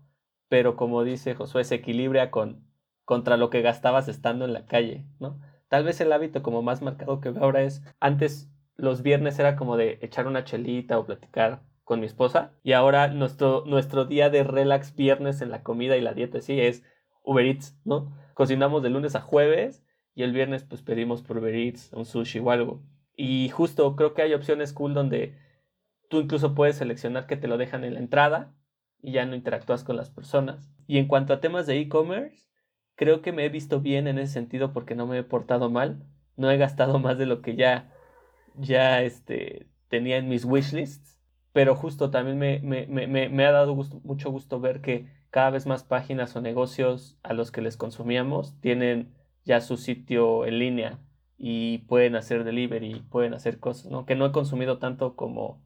pero 0.49 0.76
como 0.76 1.03
dice 1.03 1.36
Josué, 1.36 1.63
se 1.63 1.76
equilibra 1.76 2.32
con 2.32 2.66
contra 3.05 3.38
lo 3.38 3.49
que 3.49 3.61
gastabas 3.61 4.07
estando 4.07 4.45
en 4.45 4.53
la 4.53 4.66
calle, 4.66 5.05
¿no? 5.20 5.39
Tal 5.70 5.84
vez 5.84 6.01
el 6.01 6.11
hábito 6.11 6.41
como 6.43 6.61
más 6.61 6.82
marcado 6.82 7.22
que 7.22 7.30
ahora 7.39 7.61
es, 7.61 7.84
antes 7.99 8.51
los 8.76 9.03
viernes 9.03 9.39
era 9.39 9.55
como 9.55 9.78
de 9.78 9.99
echar 10.01 10.28
una 10.28 10.43
chelita 10.43 10.97
o 10.99 11.05
platicar 11.05 11.61
con 11.84 11.99
mi 11.99 12.07
esposa 12.07 12.53
y 12.63 12.74
ahora 12.74 13.07
nuestro, 13.07 13.63
nuestro 13.66 14.05
día 14.05 14.30
de 14.30 14.43
relax 14.43 14.95
viernes 14.95 15.41
en 15.41 15.51
la 15.51 15.63
comida 15.63 15.95
y 15.97 16.01
la 16.01 16.13
dieta 16.13 16.41
sí 16.41 16.59
es 16.59 16.84
Uber 17.24 17.45
Eats, 17.45 17.80
¿no? 17.86 18.11
Cocinamos 18.34 18.84
de 18.84 18.89
lunes 18.89 19.16
a 19.16 19.22
jueves 19.22 19.85
y 20.16 20.24
el 20.24 20.32
viernes 20.32 20.63
pues 20.63 20.82
pedimos 20.82 21.22
por 21.22 21.38
Uber 21.38 21.74
un 21.91 22.05
sushi 22.05 22.39
o 22.39 22.49
algo. 22.49 22.82
Y 23.16 23.49
justo 23.49 23.95
creo 23.95 24.13
que 24.13 24.22
hay 24.22 24.34
opciones 24.34 24.74
cool 24.74 24.93
donde 24.93 25.38
tú 26.09 26.22
incluso 26.22 26.55
puedes 26.55 26.78
seleccionar 26.78 27.28
que 27.28 27.38
te 27.38 27.47
lo 27.47 27.57
dejan 27.57 27.84
en 27.84 27.93
la 27.93 27.99
entrada 27.99 28.55
y 29.01 29.11
ya 29.11 29.26
no 29.26 29.36
interactúas 29.36 29.84
con 29.84 29.97
las 29.97 30.09
personas. 30.09 30.72
Y 30.88 30.97
en 30.97 31.07
cuanto 31.07 31.34
a 31.34 31.41
temas 31.41 31.68
de 31.68 31.80
e-commerce, 31.80 32.49
creo 32.95 33.22
que 33.22 33.34
me 33.34 33.45
he 33.45 33.49
visto 33.49 33.82
bien 33.82 34.07
en 34.07 34.18
ese 34.18 34.34
sentido 34.34 34.72
porque 34.74 34.95
no 34.95 35.05
me 35.05 35.20
he 35.20 35.24
portado 35.24 35.70
mal. 35.70 36.05
No 36.38 36.49
he 36.49 36.57
gastado 36.57 36.97
más 36.99 37.18
de 37.18 37.26
lo 37.26 37.41
que 37.41 37.55
ya, 37.55 37.91
ya 38.55 39.01
este, 39.03 39.68
tenía 39.89 40.18
en 40.18 40.30
mis 40.30 40.45
wishlists. 40.45 41.20
pero 41.51 41.76
justo 41.76 42.09
también 42.11 42.38
me, 42.38 42.59
me, 42.59 42.88
me, 42.88 43.30
me 43.30 43.45
ha 43.45 43.51
dado 43.51 43.76
mucho 43.76 44.32
gusto 44.32 44.59
ver 44.59 44.82
que 44.82 45.07
cada 45.30 45.49
vez 45.51 45.66
más 45.66 45.84
páginas 45.84 46.36
o 46.36 46.41
negocios 46.41 47.18
a 47.24 47.34
los 47.34 47.51
que 47.51 47.61
les 47.61 47.78
consumíamos 47.78 48.59
tienen 48.61 49.13
ya 49.46 49.62
su 49.62 49.78
sitio 49.78 50.46
en 50.46 50.60
línea 50.60 51.00
y 51.38 51.80
pueden 51.80 52.16
hacer 52.16 52.43
delivery, 52.43 53.02
pueden 53.10 53.34
hacer 53.34 53.60
cosas. 53.60 53.91
Que 54.06 54.16
no 54.16 54.26
he 54.26 54.32
consumido 54.32 54.80
tanto 54.80 55.16
como, 55.16 55.64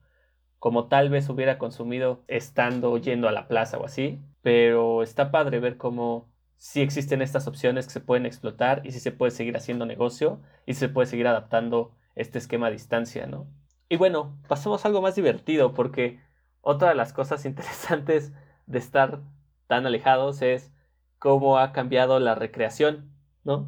como 0.60 0.88
tal 0.88 1.10
vez 1.10 1.30
hubiera 1.30 1.58
consumido 1.58 2.24
estando 2.28 2.98
yendo 2.98 3.28
a 3.28 3.32
la 3.32 3.48
plaza 3.48 3.78
o 3.78 3.86
así, 3.86 4.20
pero 4.42 5.04
está 5.04 5.32
padre 5.32 5.60
ver 5.60 5.78
cómo 5.78 6.30
si 6.58 6.82
existen 6.82 7.22
estas 7.22 7.48
opciones 7.48 7.88
que 7.88 7.94
se 7.94 8.02
pueden 8.02 8.26
explotar 8.26 8.82
y 8.86 8.92
si 8.92 9.00
se 9.00 9.14
puede 9.14 9.32
seguir 9.32 9.56
haciendo 9.56 9.86
negocio 9.86 10.42
y 10.66 10.74
se 10.74 10.90
puede 10.90 11.08
seguir 11.08 11.28
adaptando 11.28 11.96
este 12.16 12.38
esquema 12.38 12.68
a 12.68 12.72
distancia, 12.72 13.28
¿no? 13.28 13.48
Y 13.88 13.96
bueno, 13.96 14.38
pasemos 14.48 14.84
a 14.84 14.90
algo 14.90 15.02
más 15.02 15.16
divertido 15.16 15.74
porque 15.74 16.20
otra 16.62 16.90
de 16.90 16.96
las 16.96 17.14
cosas 17.14 17.46
interesantes 17.46 18.34
de 18.68 18.80
estar 18.80 19.22
tan 19.68 19.86
alejados 19.86 20.42
es 20.42 20.72
cómo 21.18 21.58
ha 21.58 21.72
cambiado 21.72 22.20
la 22.20 22.36
recreación, 22.36 23.14
¿no? 23.50 23.68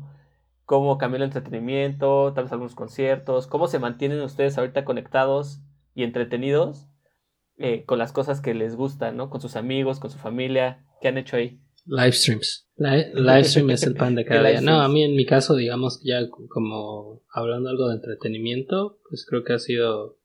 Cómo 0.64 0.98
cambió 0.98 1.18
el 1.18 1.24
entretenimiento, 1.24 2.32
tal 2.34 2.46
vez 2.46 2.54
algunos 2.54 2.76
conciertos, 2.76 3.48
cómo 3.48 3.68
se 3.68 3.80
mantienen 3.80 4.22
ustedes 4.22 4.58
ahorita 4.58 4.86
conectados 4.86 5.60
y 5.94 6.04
entretenidos 6.04 6.88
eh, 7.58 7.84
con 7.86 8.00
las 8.00 8.14
cosas 8.14 8.40
que 8.40 8.54
les 8.54 8.76
gustan, 8.76 9.18
¿no? 9.18 9.30
Con 9.30 9.42
sus 9.42 9.56
amigos, 9.56 10.00
con 10.00 10.10
su 10.10 10.18
familia, 10.18 10.86
¿qué 11.02 11.10
han 11.10 11.18
hecho 11.18 11.36
ahí? 11.36 11.60
Live 11.86 12.14
streams. 12.14 12.68
live 12.78 13.44
stream 13.44 13.72
es 13.72 13.84
el 13.84 13.96
pan 13.96 14.16
de 14.16 14.24
cada 14.26 14.50
día. 14.50 14.62
No, 14.62 14.82
a 14.82 14.88
mí 14.88 15.04
en 15.04 15.16
mi 15.16 15.26
caso, 15.26 15.56
digamos, 15.56 16.02
ya 16.04 16.30
como 16.30 17.24
hablando 17.34 17.70
algo 17.70 17.90
de 17.90 17.96
entretenimiento, 17.96 19.00
pues 19.10 19.26
creo 19.28 19.44
que 19.44 19.54
ha 19.54 19.60
sido, 19.60 20.20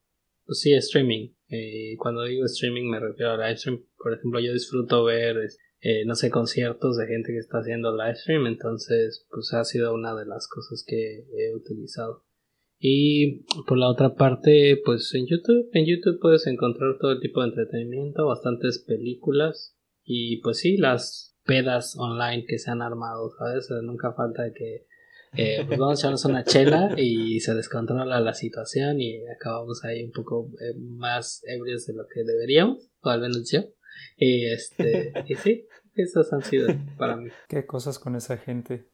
pues 0.45 0.61
sí, 0.61 0.75
streaming. 0.75 1.31
Eh, 1.49 1.97
cuando 1.99 2.25
digo 2.25 2.45
streaming 2.45 2.91
me 2.91 3.01
refiero 3.01 3.33
a 3.33 3.37
live 3.37 3.57
stream. 3.57 3.85
Por 3.99 4.15
ejemplo, 4.15 4.39
yo 4.41 4.53
disfruto 4.53 5.05
ver, 5.05 5.37
eh, 5.89 6.05
no 6.05 6.17
sé, 6.17 6.31
conciertos 6.31 6.97
de 6.97 7.07
gente 7.07 7.31
que 7.33 7.39
está 7.39 7.59
haciendo 7.59 7.97
live 7.97 8.17
stream. 8.17 8.49
Entonces, 8.49 9.25
pues 9.31 9.55
ha 9.55 9.63
sido 9.63 9.95
una 9.95 10.17
de 10.17 10.27
las 10.27 10.49
cosas 10.49 10.85
que 10.85 11.29
he 11.39 11.55
utilizado. 11.55 12.25
Y 12.77 13.45
por 13.69 13.79
la 13.79 13.89
otra 13.89 14.17
parte, 14.17 14.83
pues 14.85 15.15
en 15.15 15.29
YouTube, 15.29 15.71
en 15.75 15.87
YouTube 15.87 16.19
puedes 16.21 16.49
encontrar 16.49 16.99
todo 17.01 17.21
tipo 17.21 17.41
de 17.41 17.51
entretenimiento, 17.51 18.27
bastantes 18.27 18.81
películas. 18.81 19.77
Y 20.03 20.39
pues 20.39 20.59
sí, 20.59 20.77
las 20.77 21.39
pedas 21.45 21.95
online 21.97 22.47
que 22.49 22.59
se 22.59 22.73
han 22.73 22.83
armado, 22.83 23.31
¿sabes? 23.39 23.69
Nunca 23.85 24.13
falta 24.13 24.53
que 24.53 24.89
eh, 25.37 25.65
pues 25.69 25.79
vamos 25.79 25.99
a 25.99 26.01
echarnos 26.01 26.25
una 26.25 26.43
chela 26.43 26.95
y 26.97 27.39
se 27.39 27.55
descontrola 27.55 28.19
la 28.19 28.35
situación 28.35 29.01
y 29.01 29.25
acabamos 29.29 29.85
ahí 29.85 30.03
un 30.03 30.11
poco 30.11 30.51
eh, 30.61 30.77
más 30.79 31.43
ebrios 31.47 31.87
de 31.87 31.95
lo 31.95 32.09
que 32.13 32.25
deberíamos, 32.25 32.91
o 33.03 33.09
al 33.09 33.21
menos 33.21 33.49
yo. 33.53 33.61
Y 34.17 34.47
este, 34.47 35.13
y 35.29 35.35
sí, 35.35 35.67
esas 36.03 36.33
han 36.33 36.43
sido 36.43 36.69
para 36.97 37.17
mí. 37.17 37.29
Qué 37.49 37.67
cosas 37.67 37.99
con 37.99 38.17
esa 38.17 38.37
gente. 38.37 38.89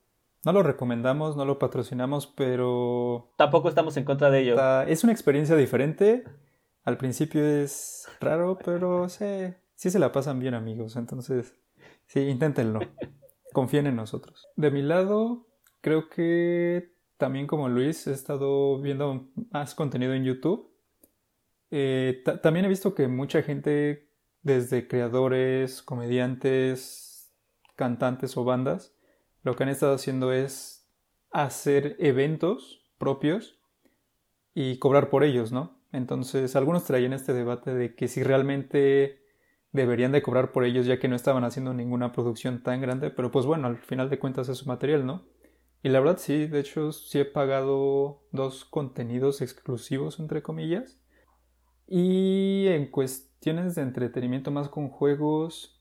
No 0.44 0.52
lo 0.52 0.62
recomendamos, 0.62 1.36
no 1.36 1.44
lo 1.44 1.58
patrocinamos, 1.58 2.26
pero... 2.26 3.32
Tampoco 3.36 3.68
estamos 3.68 3.96
en 3.96 4.04
contra 4.04 4.30
de 4.30 4.40
ello. 4.40 4.82
Es 4.82 5.04
una 5.04 5.12
experiencia 5.12 5.54
diferente. 5.54 6.24
Al 6.84 6.96
principio 6.96 7.44
es 7.44 8.08
raro, 8.20 8.58
pero 8.64 9.08
sí, 9.08 9.54
sí 9.76 9.90
se 9.90 10.00
la 10.00 10.10
pasan 10.10 10.40
bien 10.40 10.54
amigos. 10.54 10.96
Entonces, 10.96 11.54
Sí, 12.12 12.20
inténtenlo. 12.20 12.80
Confíen 13.54 13.86
en 13.86 13.96
nosotros. 13.96 14.46
De 14.56 14.70
mi 14.70 14.82
lado, 14.82 15.46
creo 15.80 16.10
que 16.10 16.92
también 17.16 17.46
como 17.46 17.70
Luis 17.70 18.06
he 18.06 18.12
estado 18.12 18.78
viendo 18.82 19.28
más 19.50 19.74
contenido 19.74 20.12
en 20.12 20.24
YouTube. 20.24 20.70
Eh, 21.70 22.22
también 22.42 22.66
he 22.66 22.68
visto 22.68 22.94
que 22.94 23.08
mucha 23.08 23.42
gente, 23.42 24.10
desde 24.42 24.88
creadores, 24.88 25.82
comediantes, 25.82 27.32
cantantes 27.76 28.36
o 28.36 28.44
bandas, 28.44 28.94
lo 29.42 29.56
que 29.56 29.62
han 29.64 29.68
estado 29.68 29.94
haciendo 29.94 30.32
es 30.32 30.88
hacer 31.30 31.96
eventos 31.98 32.84
propios 32.98 33.58
y 34.54 34.78
cobrar 34.78 35.08
por 35.10 35.24
ellos, 35.24 35.52
¿no? 35.52 35.80
Entonces, 35.92 36.56
algunos 36.56 36.84
traían 36.84 37.12
este 37.12 37.32
debate 37.32 37.74
de 37.74 37.94
que 37.94 38.08
si 38.08 38.22
realmente 38.22 39.22
deberían 39.72 40.12
de 40.12 40.22
cobrar 40.22 40.52
por 40.52 40.64
ellos 40.64 40.86
ya 40.86 40.98
que 40.98 41.08
no 41.08 41.16
estaban 41.16 41.44
haciendo 41.44 41.72
ninguna 41.74 42.12
producción 42.12 42.62
tan 42.62 42.80
grande, 42.80 43.10
pero 43.10 43.30
pues 43.30 43.46
bueno, 43.46 43.66
al 43.66 43.78
final 43.78 44.10
de 44.10 44.18
cuentas 44.18 44.48
es 44.48 44.58
su 44.58 44.66
material, 44.66 45.06
¿no? 45.06 45.24
Y 45.82 45.88
la 45.88 46.00
verdad 46.00 46.18
sí, 46.18 46.46
de 46.46 46.60
hecho 46.60 46.92
sí 46.92 47.18
he 47.18 47.24
pagado 47.24 48.22
dos 48.30 48.64
contenidos 48.64 49.40
exclusivos, 49.40 50.20
entre 50.20 50.42
comillas. 50.42 51.00
Y 51.88 52.66
en 52.68 52.90
cuestiones 53.42 53.74
de 53.74 53.82
entretenimiento 53.82 54.52
más 54.52 54.68
con 54.68 54.88
juegos, 54.88 55.76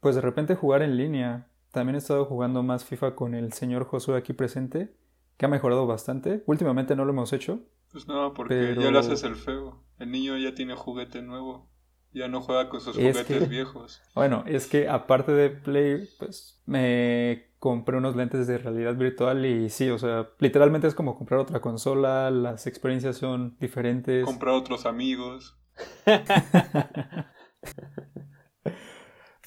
pues 0.00 0.16
de 0.16 0.20
repente 0.20 0.56
jugar 0.56 0.82
en 0.82 0.96
línea. 0.96 1.46
También 1.70 1.94
he 1.94 1.98
estado 1.98 2.24
jugando 2.24 2.64
más 2.64 2.84
FIFA 2.84 3.14
con 3.14 3.36
el 3.36 3.52
señor 3.52 3.84
Josué 3.84 4.16
aquí 4.16 4.32
presente, 4.32 4.92
que 5.36 5.46
ha 5.46 5.48
mejorado 5.48 5.86
bastante. 5.86 6.42
Últimamente 6.46 6.96
no 6.96 7.04
lo 7.04 7.12
hemos 7.12 7.32
hecho. 7.32 7.60
Pues 7.92 8.08
no, 8.08 8.34
porque 8.34 8.74
ya 8.76 8.90
lo 8.90 8.98
haces 8.98 9.22
el 9.22 9.36
feo. 9.36 9.80
El 10.00 10.10
niño 10.10 10.36
ya 10.38 10.56
tiene 10.56 10.74
juguete 10.74 11.22
nuevo. 11.22 11.68
Ya 12.12 12.26
no 12.26 12.40
juega 12.40 12.68
con 12.68 12.80
sus 12.80 12.96
juguetes 12.96 13.48
viejos. 13.48 14.02
Bueno, 14.16 14.42
es 14.48 14.66
que 14.66 14.88
aparte 14.88 15.30
de 15.30 15.50
Play, 15.50 16.08
pues 16.18 16.60
me 16.66 17.52
compré 17.60 17.96
unos 17.96 18.16
lentes 18.16 18.48
de 18.48 18.58
realidad 18.58 18.96
virtual 18.96 19.46
y 19.46 19.70
sí, 19.70 19.88
o 19.88 20.00
sea, 20.00 20.30
literalmente 20.40 20.88
es 20.88 20.96
como 20.96 21.16
comprar 21.16 21.38
otra 21.38 21.60
consola, 21.60 22.32
las 22.32 22.66
experiencias 22.66 23.18
son 23.18 23.56
diferentes. 23.60 24.24
Comprar 24.24 24.54
otros 24.56 24.84
amigos. 24.84 25.61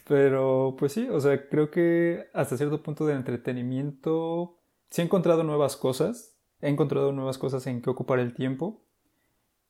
Pero 0.07 0.75
pues 0.77 0.91
sí, 0.93 1.07
o 1.09 1.19
sea, 1.19 1.49
creo 1.49 1.71
que 1.71 2.27
hasta 2.33 2.57
cierto 2.57 2.83
punto 2.83 3.05
de 3.05 3.15
entretenimiento 3.15 4.59
sí 4.89 5.01
he 5.01 5.05
encontrado 5.05 5.43
nuevas 5.43 5.75
cosas, 5.77 6.37
he 6.61 6.69
encontrado 6.69 7.11
nuevas 7.11 7.37
cosas 7.37 7.65
en 7.67 7.81
que 7.81 7.89
ocupar 7.89 8.19
el 8.19 8.33
tiempo 8.35 8.85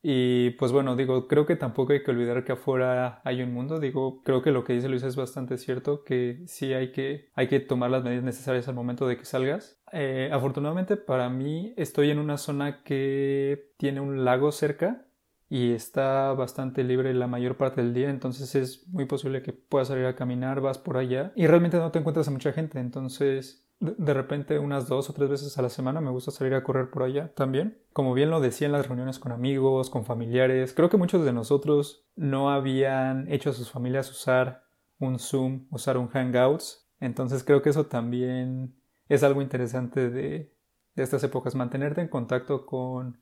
y 0.08 0.50
pues 0.50 0.70
bueno, 0.70 0.94
digo, 0.94 1.26
creo 1.26 1.46
que 1.46 1.56
tampoco 1.56 1.92
hay 1.92 2.04
que 2.04 2.12
olvidar 2.12 2.44
que 2.44 2.52
afuera 2.52 3.20
hay 3.24 3.42
un 3.42 3.52
mundo. 3.52 3.80
Digo, 3.80 4.22
creo 4.22 4.40
que 4.40 4.52
lo 4.52 4.62
que 4.62 4.72
dice 4.72 4.88
Luis 4.88 5.02
es 5.02 5.16
bastante 5.16 5.58
cierto, 5.58 6.04
que 6.04 6.44
sí 6.46 6.72
hay 6.74 6.92
que, 6.92 7.30
hay 7.34 7.48
que 7.48 7.58
tomar 7.58 7.90
las 7.90 8.04
medidas 8.04 8.22
necesarias 8.22 8.68
al 8.68 8.76
momento 8.76 9.08
de 9.08 9.16
que 9.16 9.24
salgas. 9.24 9.80
Eh, 9.92 10.30
afortunadamente 10.32 10.96
para 10.96 11.28
mí 11.28 11.74
estoy 11.76 12.10
en 12.10 12.20
una 12.20 12.38
zona 12.38 12.84
que 12.84 13.72
tiene 13.78 14.00
un 14.00 14.24
lago 14.24 14.52
cerca 14.52 15.05
y 15.48 15.72
está 15.72 16.32
bastante 16.32 16.82
libre 16.82 17.14
la 17.14 17.26
mayor 17.26 17.56
parte 17.56 17.82
del 17.82 17.94
día, 17.94 18.10
entonces 18.10 18.54
es 18.54 18.86
muy 18.88 19.04
posible 19.04 19.42
que 19.42 19.52
puedas 19.52 19.88
salir 19.88 20.06
a 20.06 20.16
caminar, 20.16 20.60
vas 20.60 20.78
por 20.78 20.96
allá 20.96 21.32
y 21.36 21.46
realmente 21.46 21.78
no 21.78 21.92
te 21.92 21.98
encuentras 21.98 22.28
a 22.28 22.32
mucha 22.32 22.52
gente, 22.52 22.80
entonces 22.80 23.66
de 23.78 24.14
repente 24.14 24.58
unas 24.58 24.88
dos 24.88 25.10
o 25.10 25.12
tres 25.12 25.28
veces 25.28 25.58
a 25.58 25.62
la 25.62 25.68
semana 25.68 26.00
me 26.00 26.10
gusta 26.10 26.30
salir 26.30 26.54
a 26.54 26.62
correr 26.62 26.90
por 26.90 27.02
allá 27.02 27.32
también. 27.34 27.78
Como 27.92 28.14
bien 28.14 28.30
lo 28.30 28.40
decía 28.40 28.66
en 28.66 28.72
las 28.72 28.88
reuniones 28.88 29.18
con 29.18 29.32
amigos, 29.32 29.90
con 29.90 30.04
familiares, 30.04 30.72
creo 30.72 30.88
que 30.88 30.96
muchos 30.96 31.24
de 31.24 31.32
nosotros 31.32 32.06
no 32.16 32.50
habían 32.50 33.30
hecho 33.30 33.50
a 33.50 33.52
sus 33.52 33.70
familias 33.70 34.10
usar 34.10 34.64
un 34.98 35.18
Zoom, 35.18 35.66
usar 35.70 35.98
un 35.98 36.08
Hangouts. 36.08 36.88
Entonces 37.00 37.44
creo 37.44 37.60
que 37.60 37.70
eso 37.70 37.86
también 37.86 38.74
es 39.08 39.22
algo 39.22 39.42
interesante 39.42 40.08
de, 40.08 40.54
de 40.94 41.02
estas 41.02 41.22
épocas, 41.22 41.54
mantenerte 41.54 42.00
en 42.00 42.08
contacto 42.08 42.64
con, 42.64 43.20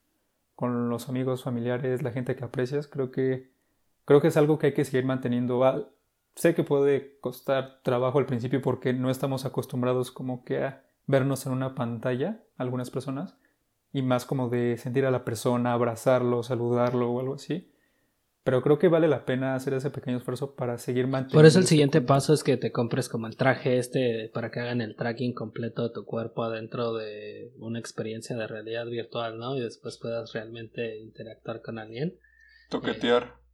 con 0.55 0.89
los 0.89 1.09
amigos, 1.09 1.43
familiares, 1.43 2.03
la 2.03 2.13
gente 2.13 2.37
que 2.37 2.45
aprecias. 2.45 2.87
Creo 2.87 3.11
que, 3.11 3.51
creo 4.05 4.21
que 4.21 4.29
es 4.29 4.37
algo 4.37 4.59
que 4.59 4.69
hay 4.69 4.75
que 4.75 4.85
seguir 4.85 5.05
manteniendo 5.05 5.63
sé 6.35 6.55
que 6.55 6.65
puede 6.65 7.19
costar 7.21 7.81
trabajo 7.83 8.19
al 8.19 8.27
principio 8.27 8.61
porque 8.61 8.93
no 8.93 9.11
estamos 9.11 9.45
acostumbrados 9.45 10.11
como 10.11 10.45
que 10.45 10.65
a 10.65 10.85
vernos 11.07 11.47
en 11.47 11.53
una 11.53 11.75
pantalla, 11.75 12.43
algunas 12.57 12.91
personas, 12.91 13.37
y 13.93 14.03
más 14.03 14.25
como 14.25 14.49
de 14.49 14.77
sentir 14.77 15.07
a 15.07 15.11
la 15.11 15.25
persona, 15.25 15.73
abrazarlo, 15.73 16.43
saludarlo 16.43 17.11
o 17.11 17.21
algo 17.21 17.35
así. 17.35 17.71
Pero 18.45 18.61
creo 18.63 18.79
que 18.79 18.89
vale 18.89 19.09
la 19.09 19.25
pena 19.25 19.55
hacer 19.55 19.73
ese 19.73 19.91
pequeño 19.91 20.19
esfuerzo 20.19 20.55
para 20.55 20.77
seguir 20.77 21.07
manteniendo. 21.07 21.39
Por 21.39 21.47
eso 21.47 21.59
el 21.59 21.67
siguiente 21.67 22.03
paso 22.03 22.35
es 22.35 22.45
que 22.45 22.59
te 22.59 22.73
compres 22.73 23.09
como 23.09 23.27
el 23.27 23.37
traje 23.37 23.79
este 23.79 24.31
para 24.35 24.51
que 24.51 24.61
hagan 24.61 24.83
el 24.83 24.97
tracking 24.97 25.33
completo 25.33 25.83
de 25.83 25.95
tu 25.95 26.05
cuerpo 26.05 26.45
adentro 26.45 26.93
de 26.93 27.53
una 27.57 27.79
experiencia 27.79 28.37
de 28.37 28.47
realidad 28.47 28.85
virtual, 28.85 29.39
¿no? 29.39 29.57
Y 29.57 29.61
después 29.61 29.99
puedas 29.99 30.35
realmente 30.35 30.99
interactuar 30.99 31.63
con 31.63 31.79
alguien. 31.79 32.19
Toquetear. 32.69 33.45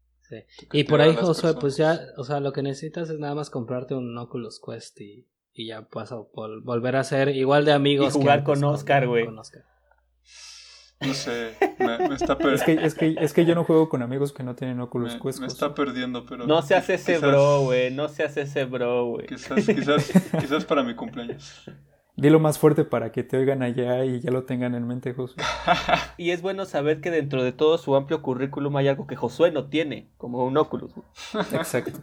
Y 0.72 0.84
por 0.84 1.00
ahí, 1.00 1.14
Josué, 1.14 1.54
pues 1.54 1.76
ya, 1.76 2.00
o 2.16 2.24
sea, 2.24 2.40
lo 2.40 2.52
que 2.52 2.62
necesitas 2.62 3.10
es 3.10 3.18
nada 3.18 3.34
más 3.34 3.50
comprarte 3.50 3.94
un 3.94 4.16
Oculus 4.16 4.60
Quest 4.64 5.00
y, 5.00 5.26
y 5.52 5.68
ya 5.68 5.82
puedas 5.82 6.12
volver 6.34 6.96
a 6.96 7.04
ser 7.04 7.28
igual 7.30 7.64
de 7.64 7.72
amigos. 7.72 8.14
Y 8.14 8.18
jugar 8.18 8.44
con 8.44 8.62
Oscar, 8.64 9.06
güey. 9.06 9.26
No 11.00 11.14
sé, 11.14 11.54
me, 11.78 12.14
está 12.14 12.36
perdiendo. 12.36 12.54
Es 12.54 12.62
que, 12.62 12.72
es, 12.74 12.94
que, 12.94 13.16
es 13.18 13.32
que 13.32 13.46
yo 13.46 13.54
no 13.54 13.64
juego 13.64 13.88
con 13.88 14.02
amigos 14.02 14.32
que 14.32 14.42
no 14.42 14.54
tienen 14.54 14.80
Oculus 14.80 15.16
Quest. 15.16 15.40
Me 15.40 15.46
está 15.46 15.74
perdiendo, 15.74 16.26
pero. 16.26 16.46
No 16.46 16.60
se 16.60 16.74
hace 16.74 16.94
ese 16.94 17.18
bro, 17.18 17.62
güey. 17.62 17.90
No 17.90 18.08
se 18.08 18.22
hace 18.22 18.42
ese 18.42 18.66
bro, 18.66 19.06
güey. 19.06 19.26
Quizás, 19.26 19.64
quizás, 19.64 20.12
quizás 20.38 20.64
para 20.66 20.82
mi 20.82 20.94
cumpleaños. 20.94 21.64
Dilo 22.16 22.38
más 22.38 22.58
fuerte 22.58 22.84
para 22.84 23.12
que 23.12 23.22
te 23.22 23.38
oigan 23.38 23.62
allá 23.62 24.04
y 24.04 24.20
ya 24.20 24.30
lo 24.30 24.44
tengan 24.44 24.74
en 24.74 24.86
mente, 24.86 25.14
Josué. 25.14 25.42
y 26.18 26.32
es 26.32 26.42
bueno 26.42 26.66
saber 26.66 27.00
que 27.00 27.10
dentro 27.10 27.42
de 27.42 27.52
todo 27.52 27.78
su 27.78 27.96
amplio 27.96 28.20
currículum 28.20 28.76
hay 28.76 28.88
algo 28.88 29.06
que 29.06 29.16
Josué 29.16 29.52
no 29.52 29.70
tiene, 29.70 30.10
como 30.18 30.44
un 30.44 30.58
Oculus. 30.58 30.92
Exacto. 31.52 31.98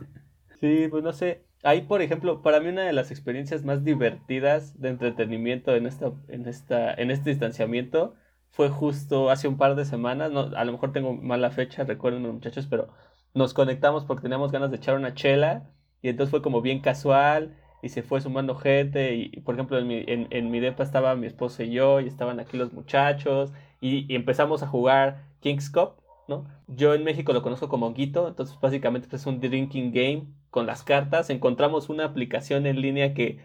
Sí, 0.59 0.87
pues 0.89 1.03
no 1.03 1.13
sé. 1.13 1.43
Ahí, 1.61 1.81
por 1.81 2.01
ejemplo, 2.01 2.41
para 2.41 2.59
mí 2.59 2.69
una 2.69 2.81
de 2.81 2.93
las 2.93 3.11
experiencias 3.11 3.63
más 3.63 3.83
divertidas 3.83 4.81
de 4.81 4.89
entretenimiento 4.89 5.75
en 5.75 5.85
esta, 5.85 6.11
en 6.29 6.47
esta, 6.47 6.95
en 6.95 7.11
este 7.11 7.29
distanciamiento 7.29 8.15
fue 8.57 8.69
justo 8.69 9.29
hace 9.29 9.47
un 9.47 9.55
par 9.57 9.75
de 9.75 9.85
semanas. 9.85 10.31
A 10.55 10.65
lo 10.65 10.71
mejor 10.71 10.91
tengo 10.91 11.13
mala 11.13 11.51
fecha, 11.51 11.83
recuerden 11.83 12.23
muchachos, 12.23 12.65
pero 12.67 12.87
nos 13.35 13.53
conectamos 13.53 14.03
porque 14.03 14.23
teníamos 14.23 14.51
ganas 14.51 14.71
de 14.71 14.77
echar 14.77 14.95
una 14.95 15.13
chela 15.13 15.69
y 16.01 16.09
entonces 16.09 16.31
fue 16.31 16.41
como 16.41 16.61
bien 16.61 16.81
casual 16.81 17.55
y 17.83 17.89
se 17.89 18.01
fue 18.01 18.19
sumando 18.19 18.55
gente 18.55 19.13
y, 19.15 19.29
por 19.41 19.53
ejemplo 19.53 19.77
en 19.77 19.87
mi, 19.87 20.03
en 20.07 20.49
mi 20.49 20.59
depa 20.59 20.81
estaba 20.81 21.15
mi 21.15 21.27
esposa 21.27 21.63
y 21.63 21.71
yo 21.71 21.99
y 21.99 22.07
estaban 22.07 22.39
aquí 22.39 22.57
los 22.57 22.73
muchachos 22.73 23.53
y, 23.79 24.11
y, 24.11 24.15
empezamos 24.15 24.63
a 24.63 24.67
jugar 24.67 25.25
King's 25.39 25.69
Cup, 25.69 26.01
¿no? 26.27 26.47
Yo 26.65 26.95
en 26.95 27.03
México 27.03 27.33
lo 27.33 27.43
conozco 27.43 27.69
como 27.69 27.93
Guito, 27.93 28.27
entonces 28.27 28.59
básicamente 28.59 29.15
es 29.15 29.25
un 29.27 29.39
drinking 29.39 29.91
game 29.91 30.33
con 30.49 30.65
las 30.65 30.81
cartas, 30.81 31.29
encontramos 31.29 31.89
una 31.89 32.05
aplicación 32.05 32.65
en 32.65 32.81
línea 32.81 33.13
que 33.13 33.39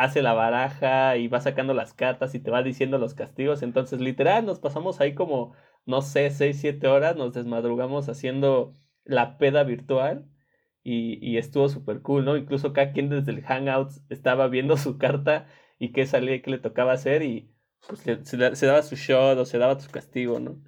hace 0.00 0.22
la 0.22 0.32
baraja 0.32 1.16
y 1.18 1.28
va 1.28 1.40
sacando 1.40 1.74
las 1.74 1.92
cartas 1.92 2.34
y 2.34 2.40
te 2.40 2.50
va 2.50 2.62
diciendo 2.62 2.96
los 2.98 3.14
castigos, 3.14 3.62
entonces 3.62 4.00
literal 4.00 4.46
nos 4.46 4.58
pasamos 4.58 4.98
ahí 5.00 5.14
como, 5.14 5.54
no 5.84 6.00
sé, 6.00 6.30
6, 6.30 6.58
7 6.58 6.86
horas, 6.88 7.16
nos 7.16 7.34
desmadrugamos 7.34 8.08
haciendo 8.08 8.72
la 9.04 9.36
peda 9.36 9.62
virtual 9.62 10.26
y, 10.82 11.36
estuvo 11.36 11.68
súper 11.68 12.00
cool, 12.00 12.24
¿no? 12.24 12.36
Incluso 12.38 12.72
cada 12.72 12.92
quien 12.92 13.10
desde 13.10 13.32
el 13.32 13.42
Hangouts 13.42 14.02
estaba 14.08 14.48
viendo 14.48 14.76
su 14.78 14.96
carta 14.98 15.46
y 15.78 15.92
qué 15.92 16.06
salía 16.06 16.36
y 16.36 16.42
qué 16.42 16.50
le 16.50 16.58
tocaba 16.58 16.92
hacer 16.92 17.22
y 17.22 17.52
pues 17.86 18.00
se, 18.00 18.66
daba 18.66 18.82
su 18.82 18.96
shot 18.96 19.38
o 19.38 19.44
se 19.44 19.58
daba 19.58 19.78
su 19.80 19.90
castigo, 19.90 20.40
¿no? 20.40 20.62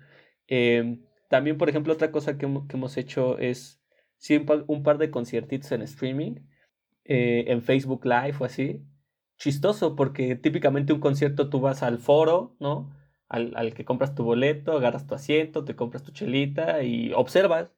Em, 0.47 1.03
también, 1.31 1.57
por 1.59 1.71
ejemplo, 1.71 1.95
otra 1.95 2.11
cosa 2.13 2.37
que, 2.37 2.47
hemos 2.47 2.97
hecho 2.99 3.39
es 3.39 3.83
un, 4.69 4.83
par 4.83 4.99
de 4.99 5.11
conciertitos 5.11 5.73
en 5.73 5.83
streaming, 5.83 6.35
eh, 7.05 7.45
en 7.49 7.63
Facebook 7.63 8.05
Live 8.05 8.37
o 8.41 8.45
así. 8.45 8.83
Chistoso 9.43 9.97
porque 9.97 10.37
típicamente 10.37 10.93
un 10.93 11.01
concierto 11.01 11.49
tú 11.51 11.61
vas 11.61 11.83
al 11.83 11.99
foro, 11.99 12.55
¿no? 12.61 12.91
Al, 13.29 13.53
al 13.57 13.75
que 13.75 13.85
compras 13.85 14.15
tu 14.15 14.23
boleto, 14.25 14.73
agarras 14.73 15.07
tu 15.07 15.15
asiento, 15.15 15.65
te 15.65 15.75
compras 15.75 16.03
tu 16.05 16.13
chelita 16.13 16.83
y 16.85 17.13
observas 17.13 17.73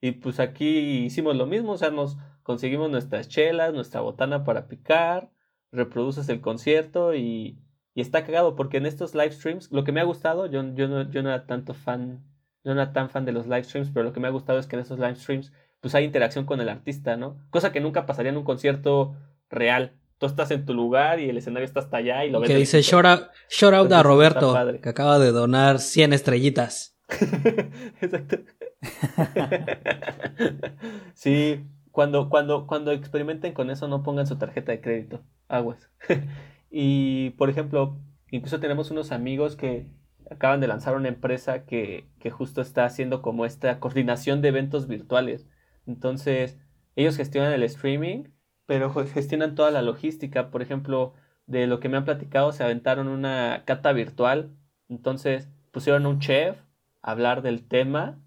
y 0.00 0.12
pues 0.12 0.38
aquí 0.40 1.04
hicimos 1.06 1.34
lo 1.36 1.46
mismo, 1.46 1.72
o 1.72 1.78
sea, 1.78 1.90
nos 1.90 2.18
conseguimos 2.44 2.90
nuestras 2.90 3.28
chelas, 3.28 3.74
nuestra 3.74 4.00
botana 4.00 4.44
para 4.44 4.68
picar, 4.68 5.32
reproduces 5.72 6.28
el 6.28 6.40
concierto 6.40 7.14
y, 7.14 7.58
y 7.94 8.00
está 8.00 8.24
cagado 8.24 8.54
porque 8.54 8.76
en 8.76 8.86
estos 8.86 9.14
live 9.14 9.32
streams, 9.32 9.72
lo 9.72 9.82
que 9.84 9.90
me 9.92 10.00
ha 10.00 10.04
gustado, 10.04 10.46
yo, 10.46 10.62
yo, 10.74 10.86
no, 10.88 11.10
yo 11.10 11.22
no 11.24 11.30
era 11.30 11.46
tanto 11.46 11.74
fan, 11.74 12.24
yo 12.64 12.74
no 12.74 12.80
era 12.80 12.92
tan 12.92 13.10
fan 13.10 13.24
de 13.24 13.32
los 13.32 13.46
live 13.46 13.64
streams, 13.64 13.90
pero 13.90 14.04
lo 14.04 14.12
que 14.12 14.20
me 14.20 14.28
ha 14.28 14.30
gustado 14.30 14.58
es 14.60 14.66
que 14.68 14.76
en 14.76 14.82
estos 14.82 14.98
live 15.00 15.16
streams 15.16 15.52
pues 15.80 15.94
hay 15.96 16.04
interacción 16.04 16.44
con 16.46 16.60
el 16.60 16.68
artista, 16.68 17.16
¿no? 17.16 17.38
Cosa 17.50 17.72
que 17.72 17.80
nunca 17.80 18.06
pasaría 18.06 18.30
en 18.30 18.38
un 18.38 18.44
concierto 18.44 19.16
real. 19.48 19.97
Tú 20.18 20.26
estás 20.26 20.50
en 20.50 20.64
tu 20.64 20.74
lugar 20.74 21.20
y 21.20 21.28
el 21.28 21.38
escenario 21.38 21.64
está 21.64 21.80
hasta 21.80 21.98
allá 21.98 22.24
y 22.24 22.30
lo 22.30 22.40
ves. 22.40 22.50
Que 22.50 22.56
dice 22.56 22.82
shout 22.82 23.06
out, 23.06 23.92
a 23.92 24.02
Roberto, 24.02 24.56
que 24.82 24.88
acaba 24.88 25.18
de 25.18 25.30
donar 25.30 25.78
100 25.78 26.12
estrellitas. 26.12 26.96
Exacto. 28.00 28.38
sí, 31.14 31.64
cuando, 31.90 32.28
cuando, 32.28 32.66
cuando 32.66 32.92
experimenten 32.92 33.52
con 33.52 33.70
eso, 33.70 33.88
no 33.88 34.02
pongan 34.02 34.26
su 34.26 34.36
tarjeta 34.36 34.72
de 34.72 34.80
crédito. 34.80 35.22
Aguas. 35.48 35.90
y, 36.70 37.30
por 37.30 37.50
ejemplo, 37.50 37.98
incluso 38.30 38.60
tenemos 38.60 38.90
unos 38.90 39.12
amigos 39.12 39.56
que 39.56 39.86
acaban 40.30 40.60
de 40.60 40.68
lanzar 40.68 40.94
una 40.94 41.08
empresa 41.08 41.64
que, 41.64 42.06
que 42.20 42.30
justo 42.30 42.60
está 42.60 42.84
haciendo 42.84 43.22
como 43.22 43.46
esta 43.46 43.80
coordinación 43.80 44.42
de 44.42 44.48
eventos 44.48 44.86
virtuales. 44.86 45.46
Entonces, 45.86 46.58
ellos 46.96 47.16
gestionan 47.16 47.52
el 47.52 47.62
streaming, 47.62 48.24
pero 48.68 48.92
gestionan 48.92 49.54
toda 49.54 49.70
la 49.70 49.80
logística. 49.80 50.50
Por 50.50 50.60
ejemplo, 50.60 51.14
de 51.46 51.66
lo 51.66 51.80
que 51.80 51.88
me 51.88 51.96
han 51.96 52.04
platicado, 52.04 52.52
se 52.52 52.62
aventaron 52.62 53.08
una 53.08 53.62
cata 53.64 53.94
virtual. 53.94 54.50
Entonces, 54.90 55.48
pusieron 55.72 56.04
un 56.04 56.18
chef 56.18 56.60
a 57.00 57.12
hablar 57.12 57.40
del 57.40 57.66
tema 57.66 58.20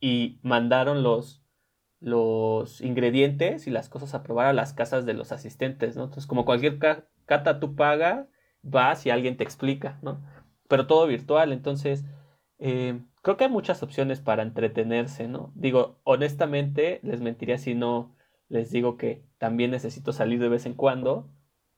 y 0.00 0.38
mandaron 0.42 1.02
los, 1.02 1.42
los 2.00 2.80
ingredientes 2.80 3.66
y 3.66 3.70
las 3.70 3.90
cosas 3.90 4.14
a 4.14 4.22
probar 4.22 4.46
a 4.46 4.54
las 4.54 4.72
casas 4.72 5.04
de 5.04 5.12
los 5.12 5.32
asistentes, 5.32 5.96
¿no? 5.96 6.04
Entonces, 6.04 6.26
como 6.26 6.46
cualquier 6.46 6.78
cata 7.26 7.60
tú 7.60 7.76
pagas, 7.76 8.26
vas 8.62 9.04
y 9.04 9.10
alguien 9.10 9.36
te 9.36 9.44
explica, 9.44 9.98
¿no? 10.00 10.22
Pero 10.66 10.86
todo 10.86 11.06
virtual, 11.06 11.52
entonces, 11.52 12.06
eh, 12.58 13.02
creo 13.20 13.36
que 13.36 13.44
hay 13.44 13.50
muchas 13.50 13.82
opciones 13.82 14.22
para 14.22 14.44
entretenerse, 14.44 15.28
¿no? 15.28 15.52
Digo, 15.54 16.00
honestamente, 16.04 17.00
les 17.02 17.20
mentiría 17.20 17.58
si 17.58 17.74
no 17.74 18.14
les 18.54 18.70
digo 18.70 18.96
que 18.96 19.22
también 19.38 19.70
necesito 19.70 20.12
salir 20.12 20.40
de 20.40 20.48
vez 20.48 20.64
en 20.64 20.74
cuando, 20.74 21.28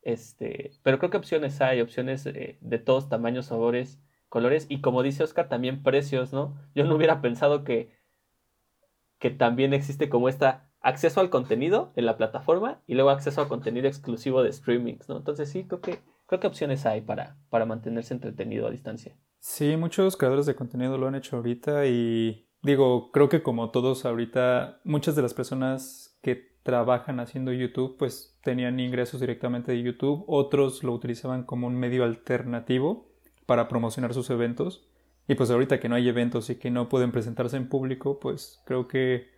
este, 0.03 0.72
pero 0.83 0.99
creo 0.99 1.11
que 1.11 1.16
opciones 1.16 1.61
hay, 1.61 1.81
opciones 1.81 2.27
eh, 2.27 2.59
de 2.61 2.79
todos 2.79 3.09
tamaños, 3.09 3.47
sabores, 3.47 4.01
colores, 4.29 4.66
y 4.68 4.81
como 4.81 5.03
dice 5.03 5.24
Oscar, 5.24 5.49
también 5.49 5.83
precios, 5.83 6.33
¿no? 6.33 6.57
Yo 6.74 6.85
no 6.85 6.95
hubiera 6.95 7.20
pensado 7.20 7.64
que 7.64 7.97
que 9.18 9.31
también 9.31 9.72
existe 9.72 10.09
como 10.09 10.29
esta 10.29 10.68
acceso 10.81 11.20
al 11.20 11.31
contenido 11.31 11.93
en 11.97 12.07
la 12.07 12.16
plataforma 12.16 12.81
y 12.87 12.95
luego 12.95 13.11
acceso 13.11 13.41
a 13.41 13.49
contenido 13.49 13.89
exclusivo 13.89 14.43
de 14.43 14.53
streamings, 14.53 15.09
¿no? 15.09 15.16
Entonces 15.16 15.51
sí, 15.51 15.64
creo 15.64 15.81
que, 15.81 15.99
creo 16.27 16.39
que 16.39 16.47
opciones 16.47 16.87
hay 16.87 17.01
para, 17.01 17.37
para 17.51 17.66
mantenerse 17.66 18.14
entretenido 18.14 18.66
a 18.66 18.70
distancia. 18.70 19.16
Sí, 19.41 19.77
muchos 19.77 20.16
creadores 20.16 20.47
de 20.47 20.55
contenido 20.55 20.97
lo 20.97 21.09
han 21.09 21.16
hecho 21.16 21.37
ahorita 21.37 21.87
y 21.87 22.49
digo, 22.62 23.11
creo 23.11 23.29
que 23.29 23.43
como 23.43 23.70
todos 23.70 24.05
ahorita, 24.05 24.81
muchas 24.85 25.16
de 25.16 25.22
las 25.22 25.35
personas 25.35 26.18
que 26.22 26.55
trabajan 26.67 27.21
haciendo 27.21 27.53
YouTube 27.53 27.97
pues 27.97 28.37
tenían 28.43 28.81
ingresos 28.81 29.21
directamente 29.21 29.71
de 29.71 29.83
YouTube, 29.83 30.25
otros 30.27 30.83
lo 30.83 30.93
utilizaban 30.93 31.45
como 31.45 31.69
un 31.69 31.77
medio 31.77 32.03
alternativo 32.03 33.09
para 33.47 33.69
promocionar 33.69 34.12
sus 34.12 34.29
eventos 34.31 34.89
y 35.29 35.37
pues 35.37 35.49
ahorita 35.51 35.79
que 35.79 35.89
no 35.89 35.95
hay 35.95 36.09
eventos 36.09 36.51
y 36.51 36.57
que 36.57 36.71
no 36.71 36.89
pueden 36.89 37.12
presentarse 37.12 37.57
en 37.57 37.69
público, 37.69 38.19
pues 38.19 38.61
creo 38.67 38.89
que 38.89 39.29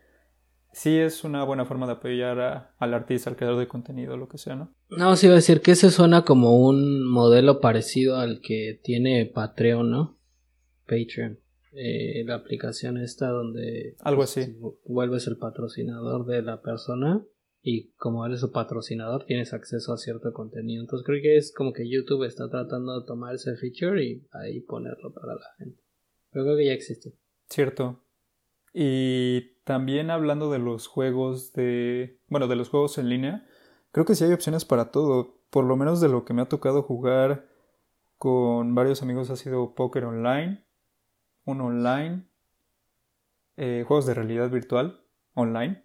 sí 0.73 0.97
es 0.97 1.23
una 1.23 1.45
buena 1.45 1.67
forma 1.67 1.87
de 1.87 1.93
apoyar 1.93 2.73
al 2.79 2.95
artista, 2.95 3.29
al 3.29 3.37
creador 3.37 3.59
de 3.59 3.69
contenido, 3.69 4.17
lo 4.17 4.29
que 4.29 4.39
sea, 4.39 4.57
¿no? 4.57 4.73
No, 4.89 5.15
sí 5.15 5.27
iba 5.27 5.35
a 5.35 5.37
decir 5.37 5.61
que 5.61 5.73
ese 5.73 5.91
suena 5.91 6.25
como 6.25 6.59
un 6.59 7.07
modelo 7.07 7.61
parecido 7.61 8.17
al 8.17 8.41
que 8.41 8.81
tiene 8.83 9.27
Patreon, 9.27 9.91
¿no? 9.91 10.19
Patreon. 10.87 11.39
Eh, 11.81 12.25
la 12.25 12.35
aplicación 12.35 12.97
esta 12.97 13.29
donde 13.29 13.95
algo 14.01 14.25
así 14.25 14.59
vuelves 14.85 15.29
el 15.29 15.37
patrocinador 15.37 16.27
de 16.27 16.43
la 16.43 16.61
persona 16.61 17.25
y 17.63 17.93
como 17.93 18.27
eres 18.27 18.41
su 18.41 18.51
patrocinador 18.51 19.27
tienes 19.27 19.53
acceso 19.53 19.93
a 19.93 19.97
cierto 19.97 20.33
contenido. 20.33 20.83
Entonces 20.83 21.07
creo 21.07 21.23
que 21.23 21.37
es 21.37 21.55
como 21.55 21.73
que 21.73 21.89
YouTube 21.89 22.25
está 22.25 22.51
tratando 22.51 22.99
de 22.99 23.07
tomar 23.07 23.37
ese 23.37 23.55
feature 23.57 24.03
y 24.05 24.27
ahí 24.33 24.61
ponerlo 24.61 25.13
para 25.13 25.35
la 25.35 25.47
gente. 25.57 25.81
Pero 26.33 26.47
creo 26.47 26.57
que 26.57 26.67
ya 26.67 26.73
existe. 26.73 27.13
Cierto. 27.49 28.03
Y 28.75 29.63
también 29.63 30.11
hablando 30.11 30.51
de 30.51 30.59
los 30.59 30.89
juegos 30.89 31.53
de... 31.53 32.19
Bueno, 32.27 32.49
de 32.49 32.57
los 32.57 32.71
juegos 32.71 32.99
en 32.99 33.09
línea, 33.09 33.47
creo 33.93 34.05
que 34.05 34.17
sí 34.17 34.25
hay 34.25 34.33
opciones 34.33 34.65
para 34.65 34.91
todo. 34.91 35.43
Por 35.51 35.65
lo 35.65 35.77
menos 35.77 36.01
de 36.01 36.09
lo 36.09 36.25
que 36.25 36.35
me 36.35 36.43
ha 36.43 36.49
tocado 36.49 36.83
jugar 36.83 37.49
con 38.17 38.75
varios 38.75 39.01
amigos 39.01 39.31
ha 39.31 39.37
sido 39.37 39.75
Poker 39.77 40.05
Online, 40.05 40.65
un 41.49 41.63
online, 41.63 42.25
eh, 43.57 43.85
juegos 43.87 44.05
de 44.05 44.13
realidad 44.13 44.51
virtual 44.51 45.01
online 45.33 45.83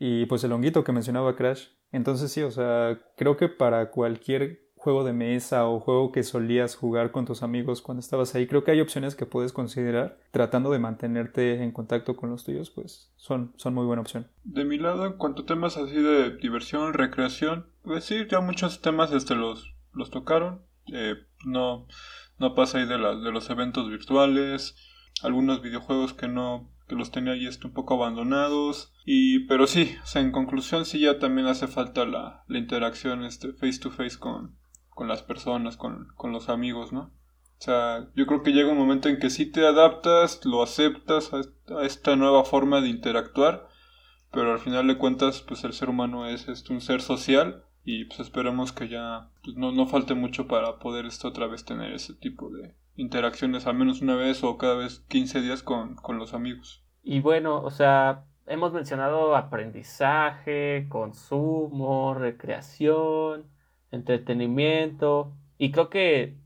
y 0.00 0.26
pues 0.26 0.42
el 0.42 0.50
honguito 0.50 0.82
que 0.82 0.90
mencionaba 0.90 1.36
Crash. 1.36 1.68
Entonces 1.92 2.32
sí, 2.32 2.42
o 2.42 2.50
sea, 2.50 3.00
creo 3.16 3.36
que 3.36 3.48
para 3.48 3.90
cualquier 3.90 4.68
juego 4.74 5.04
de 5.04 5.12
mesa 5.12 5.68
o 5.68 5.78
juego 5.78 6.10
que 6.10 6.24
solías 6.24 6.74
jugar 6.74 7.12
con 7.12 7.24
tus 7.24 7.44
amigos 7.44 7.82
cuando 7.82 8.00
estabas 8.00 8.34
ahí, 8.34 8.48
creo 8.48 8.64
que 8.64 8.72
hay 8.72 8.80
opciones 8.80 9.14
que 9.14 9.26
puedes 9.26 9.52
considerar 9.52 10.18
tratando 10.32 10.72
de 10.72 10.80
mantenerte 10.80 11.62
en 11.62 11.70
contacto 11.70 12.16
con 12.16 12.30
los 12.30 12.42
tuyos, 12.42 12.70
pues 12.70 13.12
son, 13.14 13.52
son 13.56 13.74
muy 13.74 13.86
buena 13.86 14.02
opción. 14.02 14.26
De 14.42 14.64
mi 14.64 14.78
lado, 14.78 15.06
en 15.06 15.12
cuanto 15.12 15.42
a 15.42 15.46
temas 15.46 15.76
así 15.76 15.94
de 15.94 16.36
diversión, 16.36 16.94
recreación, 16.94 17.66
pues 17.82 18.02
sí, 18.04 18.26
ya 18.28 18.40
muchos 18.40 18.80
temas 18.80 19.12
este 19.12 19.36
los, 19.36 19.72
los 19.92 20.10
tocaron. 20.10 20.62
Eh, 20.92 21.14
no, 21.44 21.86
no 22.42 22.54
pasa 22.54 22.78
ahí 22.78 22.86
de, 22.86 22.98
los 22.98 23.48
eventos 23.48 23.88
virtuales, 23.88 24.76
algunos 25.22 25.62
videojuegos 25.62 26.12
que 26.12 26.28
no 26.28 26.68
que 26.88 26.96
los 26.96 27.12
tenía 27.12 27.34
ahí 27.34 27.46
este, 27.46 27.68
un 27.68 27.72
poco 27.72 27.94
abandonados. 27.94 28.92
Y, 29.06 29.46
pero 29.46 29.66
sí, 29.66 29.96
o 30.02 30.06
sea, 30.06 30.20
en 30.20 30.32
conclusión 30.32 30.84
sí 30.84 30.98
ya 30.98 31.18
también 31.18 31.46
hace 31.46 31.68
falta 31.68 32.04
la, 32.04 32.44
la 32.48 32.58
interacción 32.58 33.24
este, 33.24 33.52
face 33.52 33.78
to 33.78 33.90
face 33.90 34.18
con, 34.18 34.58
con 34.90 35.08
las 35.08 35.22
personas, 35.22 35.76
con, 35.76 36.08
con, 36.16 36.32
los 36.32 36.48
amigos, 36.48 36.92
¿no? 36.92 37.12
O 37.58 37.64
sea, 37.64 38.08
yo 38.16 38.26
creo 38.26 38.42
que 38.42 38.52
llega 38.52 38.72
un 38.72 38.78
momento 38.78 39.08
en 39.08 39.20
que 39.20 39.30
sí 39.30 39.46
te 39.46 39.64
adaptas, 39.64 40.44
lo 40.44 40.62
aceptas 40.62 41.30
a, 41.32 41.84
esta 41.84 42.16
nueva 42.16 42.44
forma 42.44 42.80
de 42.80 42.88
interactuar, 42.88 43.68
pero 44.32 44.52
al 44.52 44.58
final 44.58 44.88
de 44.88 44.98
cuentas, 44.98 45.42
pues 45.42 45.62
el 45.62 45.72
ser 45.72 45.88
humano 45.88 46.26
es 46.26 46.48
este, 46.48 46.72
un 46.72 46.80
ser 46.80 47.00
social 47.00 47.64
y 47.84 48.04
pues 48.04 48.20
esperemos 48.20 48.72
que 48.72 48.88
ya 48.88 49.30
pues, 49.42 49.56
no, 49.56 49.72
no 49.72 49.86
falte 49.86 50.14
mucho 50.14 50.46
para 50.46 50.78
poder 50.78 51.06
esto 51.06 51.28
otra 51.28 51.46
vez 51.46 51.64
tener 51.64 51.92
ese 51.92 52.14
tipo 52.14 52.50
de 52.50 52.74
interacciones 52.96 53.66
al 53.66 53.74
menos 53.74 54.02
una 54.02 54.14
vez 54.14 54.44
o 54.44 54.58
cada 54.58 54.76
vez 54.76 55.00
15 55.08 55.40
días 55.40 55.62
con, 55.62 55.96
con 55.96 56.18
los 56.18 56.34
amigos. 56.34 56.84
Y 57.02 57.20
bueno, 57.20 57.60
o 57.62 57.70
sea, 57.70 58.24
hemos 58.46 58.72
mencionado 58.72 59.34
aprendizaje, 59.34 60.86
consumo, 60.88 62.14
recreación, 62.14 63.46
entretenimiento 63.90 65.32
y 65.58 65.72
creo 65.72 65.90
que 65.90 66.36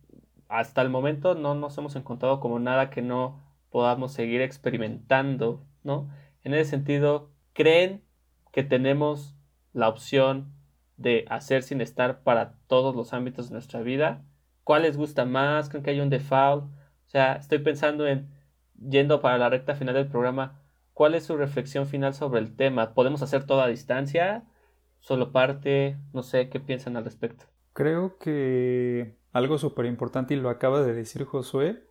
hasta 0.49 0.81
el 0.83 0.91
momento 0.91 1.35
no 1.35 1.55
nos 1.55 1.77
hemos 1.77 1.97
encontrado 1.97 2.41
como 2.41 2.59
nada 2.59 2.91
que 2.91 3.03
no 3.03 3.43
podamos 3.71 4.13
seguir 4.13 4.41
experimentando, 4.41 5.65
¿no? 5.83 6.09
En 6.45 6.55
ese 6.55 6.71
sentido, 6.71 7.31
¿creen 7.53 8.05
que 8.53 8.63
tenemos 8.63 9.37
la 9.73 9.89
opción 9.89 10.56
de 10.97 11.25
hacer 11.29 11.63
sin 11.63 11.81
estar 11.81 12.23
para 12.23 12.55
todos 12.67 12.95
los 12.95 13.13
ámbitos 13.13 13.49
de 13.49 13.55
nuestra 13.55 13.81
vida? 13.83 14.25
¿Cuál 14.65 14.83
les 14.83 14.97
gusta 14.97 15.25
más? 15.25 15.69
¿Creen 15.69 15.85
que 15.85 15.91
hay 15.91 16.01
un 16.01 16.11
default? 16.11 16.65
O 16.65 17.09
sea, 17.09 17.35
estoy 17.35 17.59
pensando 17.59 18.07
en, 18.07 18.29
yendo 18.79 19.21
para 19.21 19.39
la 19.39 19.49
recta 19.49 19.75
final 19.75 19.95
del 19.95 20.09
programa, 20.09 20.61
¿cuál 20.93 21.15
es 21.15 21.25
su 21.25 21.37
reflexión 21.37 21.87
final 21.87 22.15
sobre 22.15 22.41
el 22.41 22.57
tema? 22.57 22.95
¿Podemos 22.95 23.23
hacer 23.23 23.45
toda 23.45 23.65
a 23.65 23.69
distancia? 23.69 24.45
¿Solo 25.01 25.31
parte? 25.31 25.99
No 26.13 26.23
sé, 26.23 26.49
¿qué 26.49 26.59
piensan 26.59 26.97
al 26.97 27.05
respecto? 27.05 27.45
Creo 27.73 28.19
que 28.19 29.17
algo 29.33 29.59
súper 29.59 29.85
importante, 29.85 30.35
y 30.35 30.39
lo 30.39 30.49
acaba 30.49 30.83
de 30.83 30.95
decir 30.95 31.25
Josué, 31.25 31.85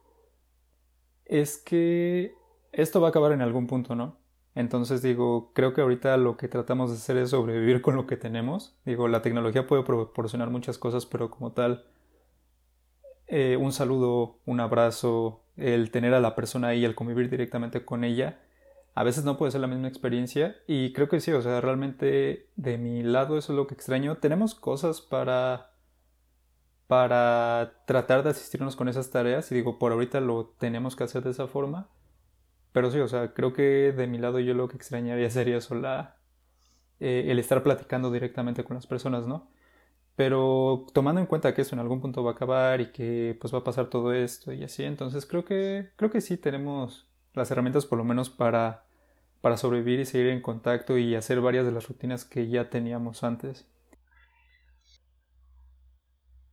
es 1.25 1.57
que 1.57 2.33
esto 2.71 2.99
va 2.99 3.07
a 3.07 3.09
acabar 3.11 3.31
en 3.31 3.41
algún 3.41 3.67
punto, 3.67 3.95
¿no? 3.95 4.17
Entonces 4.55 5.01
digo, 5.01 5.51
creo 5.53 5.73
que 5.73 5.81
ahorita 5.81 6.15
lo 6.15 6.37
que 6.37 6.47
tratamos 6.47 6.89
de 6.89 6.95
hacer 6.95 7.17
es 7.17 7.31
sobrevivir 7.31 7.81
con 7.81 7.97
lo 7.97 8.07
que 8.07 8.15
tenemos. 8.15 8.77
Digo, 8.85 9.09
la 9.09 9.21
tecnología 9.21 9.67
puede 9.67 9.83
proporcionar 9.83 10.49
muchas 10.49 10.77
cosas, 10.77 11.05
pero 11.05 11.29
como 11.29 11.51
tal, 11.51 11.85
eh, 13.27 13.57
un 13.59 13.73
saludo, 13.73 14.39
un 14.45 14.61
abrazo, 14.61 15.43
el 15.57 15.91
tener 15.91 16.13
a 16.13 16.21
la 16.21 16.35
persona 16.35 16.69
ahí, 16.69 16.85
el 16.85 16.95
convivir 16.95 17.29
directamente 17.29 17.83
con 17.83 18.05
ella, 18.05 18.39
a 18.93 19.03
veces 19.03 19.25
no 19.25 19.37
puede 19.37 19.51
ser 19.51 19.59
la 19.59 19.67
misma 19.67 19.89
experiencia. 19.89 20.55
Y 20.67 20.93
creo 20.93 21.09
que 21.09 21.19
sí, 21.19 21.33
o 21.33 21.41
sea, 21.41 21.59
realmente 21.59 22.47
de 22.55 22.77
mi 22.77 23.03
lado 23.03 23.37
eso 23.37 23.51
es 23.51 23.57
lo 23.57 23.67
que 23.67 23.73
extraño. 23.75 24.17
Tenemos 24.17 24.55
cosas 24.55 25.01
para 25.01 25.71
para 26.87 27.81
tratar 27.87 28.23
de 28.23 28.29
asistirnos 28.29 28.75
con 28.75 28.87
esas 28.87 29.09
tareas 29.09 29.51
y 29.51 29.55
digo, 29.55 29.79
por 29.79 29.91
ahorita 29.91 30.19
lo 30.21 30.53
tenemos 30.59 30.95
que 30.95 31.03
hacer 31.03 31.23
de 31.23 31.31
esa 31.31 31.47
forma 31.47 31.89
pero 32.75 32.91
sí, 32.91 32.99
o 32.99 33.07
sea, 33.07 33.33
creo 33.33 33.53
que 33.53 33.93
de 33.93 34.05
mi 34.05 34.17
lado 34.17 34.37
yo 34.41 34.53
lo 34.53 34.67
que 34.67 34.75
extrañaría 34.75 35.29
sería 35.29 35.61
sola 35.61 36.17
eh, 36.99 37.27
el 37.29 37.39
estar 37.39 37.63
platicando 37.63 38.11
directamente 38.11 38.65
con 38.65 38.75
las 38.75 38.85
personas, 38.85 39.25
¿no? 39.27 39.49
Pero 40.17 40.85
tomando 40.93 41.21
en 41.21 41.27
cuenta 41.27 41.53
que 41.53 41.61
eso 41.61 41.73
en 41.73 41.79
algún 41.79 42.01
punto 42.01 42.21
va 42.21 42.31
a 42.31 42.33
acabar 42.33 42.81
y 42.81 42.91
que 42.91 43.37
pues 43.39 43.53
va 43.53 43.59
a 43.59 43.63
pasar 43.63 43.89
todo 43.89 44.11
esto 44.11 44.51
y 44.51 44.61
así, 44.65 44.83
entonces 44.83 45.25
creo 45.25 45.45
que 45.45 45.91
creo 45.95 46.11
que 46.11 46.19
sí 46.19 46.35
tenemos 46.35 47.09
las 47.33 47.49
herramientas 47.49 47.85
por 47.85 47.97
lo 47.97 48.03
menos 48.03 48.29
para 48.29 48.83
para 49.39 49.55
sobrevivir 49.55 50.01
y 50.01 50.05
seguir 50.05 50.27
en 50.27 50.41
contacto 50.41 50.97
y 50.97 51.15
hacer 51.15 51.39
varias 51.39 51.65
de 51.65 51.71
las 51.71 51.87
rutinas 51.87 52.25
que 52.25 52.49
ya 52.49 52.69
teníamos 52.69 53.23
antes. 53.23 53.69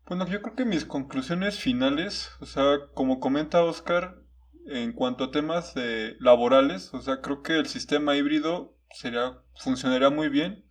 Bueno, 0.07 0.29
yo 0.29 0.41
creo 0.41 0.55
que 0.55 0.67
mis 0.67 0.85
conclusiones 0.85 1.59
finales, 1.59 2.31
o 2.41 2.47
sea, 2.47 2.87
como 2.95 3.19
comenta 3.19 3.65
Oscar, 3.65 4.22
en 4.67 4.93
cuanto 4.93 5.25
a 5.25 5.31
temas 5.31 5.75
de 5.75 6.17
laborales, 6.21 6.93
o 6.95 7.01
sea, 7.01 7.21
creo 7.21 7.43
que 7.43 7.59
el 7.59 7.67
sistema 7.67 8.17
híbrido 8.17 8.77
sería, 8.91 9.39
funcionaría 9.57 10.11
muy 10.11 10.29
bien. 10.29 10.65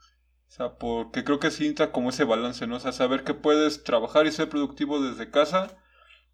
O 0.48 0.54
sea, 0.54 0.76
porque 0.76 1.24
creo 1.24 1.40
que 1.40 1.50
sí 1.50 1.66
entra 1.66 1.94
como 1.94 2.10
ese 2.10 2.26
balance, 2.26 2.68
¿no? 2.68 2.76
O 2.76 2.80
sea, 2.80 2.92
saber 2.92 3.24
que 3.24 3.34
puedes 3.34 3.84
trabajar 3.84 4.28
y 4.28 4.32
ser 4.32 4.50
productivo 4.50 5.02
desde 5.02 5.32
casa, 5.32 5.78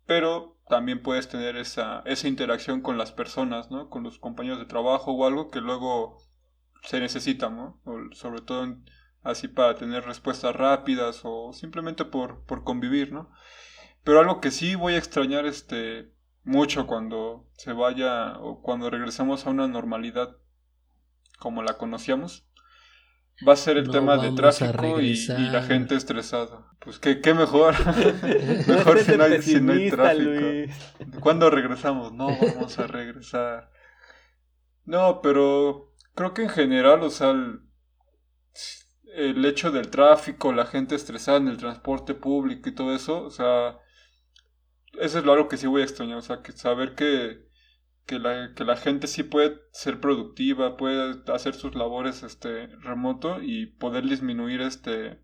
pero 0.07 0.57
también 0.67 1.03
puedes 1.03 1.27
tener 1.29 1.55
esa, 1.55 2.01
esa 2.05 2.27
interacción 2.27 2.81
con 2.81 2.97
las 2.97 3.11
personas, 3.11 3.69
¿no? 3.69 3.89
Con 3.89 4.03
los 4.03 4.17
compañeros 4.17 4.59
de 4.59 4.65
trabajo 4.65 5.11
o 5.11 5.27
algo 5.27 5.49
que 5.49 5.61
luego 5.61 6.17
se 6.83 6.99
necesita, 6.99 7.49
¿no? 7.49 7.81
sobre 8.13 8.41
todo 8.41 8.77
así 9.23 9.47
para 9.47 9.75
tener 9.75 10.05
respuestas 10.05 10.55
rápidas 10.55 11.21
o 11.23 11.51
simplemente 11.53 12.05
por, 12.05 12.45
por 12.45 12.63
convivir, 12.63 13.11
¿no? 13.11 13.29
Pero 14.03 14.19
algo 14.19 14.39
que 14.39 14.51
sí 14.51 14.75
voy 14.75 14.93
a 14.93 14.97
extrañar 14.97 15.45
este 15.45 16.13
mucho 16.47 16.87
cuando 16.87 17.45
se 17.57 17.73
vaya 17.73 18.39
o 18.39 18.61
cuando 18.61 18.89
regresemos 18.89 19.45
a 19.45 19.49
una 19.49 19.67
normalidad 19.67 20.37
como 21.39 21.61
la 21.61 21.77
conocíamos. 21.77 22.47
Va 23.47 23.53
a 23.53 23.57
ser 23.57 23.77
el 23.77 23.91
tema 23.91 24.17
de 24.17 24.31
tráfico 24.31 24.99
y, 24.99 25.15
la 25.51 25.61
gente 25.61 25.93
estresada. 25.93 26.71
Pues 26.79 26.97
qué, 26.97 27.21
qué 27.21 27.35
mejor. 27.35 27.75
mejor 28.67 28.99
si 28.99 29.15
no, 29.15 29.23
hay, 29.25 29.41
si 29.43 29.61
no 29.61 29.73
hay 29.73 29.91
tráfico. 29.91 31.19
¿Cuándo 31.19 31.51
regresamos? 31.51 32.13
No, 32.13 32.29
vamos 32.35 32.79
a 32.79 32.87
regresar. 32.87 33.69
No, 34.85 35.21
pero 35.21 35.93
creo 36.15 36.33
que 36.33 36.43
en 36.43 36.49
general, 36.49 37.03
o 37.03 37.11
sea, 37.11 37.29
el, 37.31 37.59
el 39.13 39.45
hecho 39.45 39.69
del 39.69 39.91
tráfico, 39.91 40.51
la 40.51 40.65
gente 40.65 40.95
estresada 40.95 41.37
en 41.37 41.49
el 41.49 41.57
transporte 41.57 42.15
público 42.15 42.69
y 42.69 42.73
todo 42.73 42.95
eso, 42.95 43.21
o 43.21 43.29
sea, 43.29 43.77
eso 44.99 45.19
es 45.19 45.25
lo 45.25 45.33
algo 45.33 45.47
que 45.47 45.57
sí 45.57 45.67
voy 45.67 45.81
a 45.81 45.85
extrañar, 45.85 46.17
o 46.17 46.21
sea, 46.21 46.41
que 46.41 46.51
saber 46.51 46.95
que, 46.95 47.45
que, 48.05 48.19
la, 48.19 48.53
que 48.55 48.63
la 48.63 48.77
gente 48.77 49.07
sí 49.07 49.23
puede 49.23 49.59
ser 49.71 49.99
productiva, 49.99 50.77
puede 50.77 51.21
hacer 51.33 51.53
sus 51.53 51.75
labores 51.75 52.23
este 52.23 52.67
remoto 52.81 53.41
y 53.41 53.67
poder 53.67 54.03
disminuir 54.05 54.61
este 54.61 55.19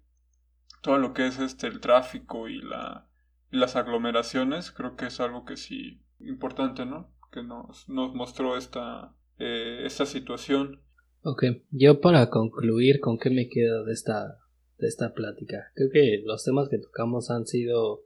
todo 0.81 0.97
lo 0.97 1.13
que 1.13 1.27
es 1.27 1.39
este 1.39 1.67
el 1.67 1.79
tráfico 1.79 2.49
y 2.49 2.61
la 2.61 3.07
las 3.53 3.75
aglomeraciones, 3.75 4.71
creo 4.71 4.95
que 4.95 5.05
es 5.05 5.19
algo 5.19 5.45
que 5.45 5.57
sí 5.57 6.01
importante, 6.19 6.85
¿no? 6.85 7.13
Que 7.31 7.43
nos, 7.43 7.87
nos 7.87 8.13
mostró 8.13 8.57
esta, 8.57 9.15
eh, 9.37 9.83
esta 9.85 10.05
situación. 10.05 10.81
Ok, 11.21 11.43
yo 11.69 12.01
para 12.01 12.29
concluir, 12.29 12.99
¿con 12.99 13.17
qué 13.17 13.29
me 13.29 13.47
quedo 13.49 13.85
de 13.85 13.93
esta, 13.93 14.39
de 14.77 14.87
esta 14.87 15.13
plática? 15.13 15.71
Creo 15.75 15.89
que 15.91 16.21
los 16.25 16.43
temas 16.43 16.67
que 16.69 16.79
tocamos 16.79 17.29
han 17.29 17.45
sido 17.45 18.05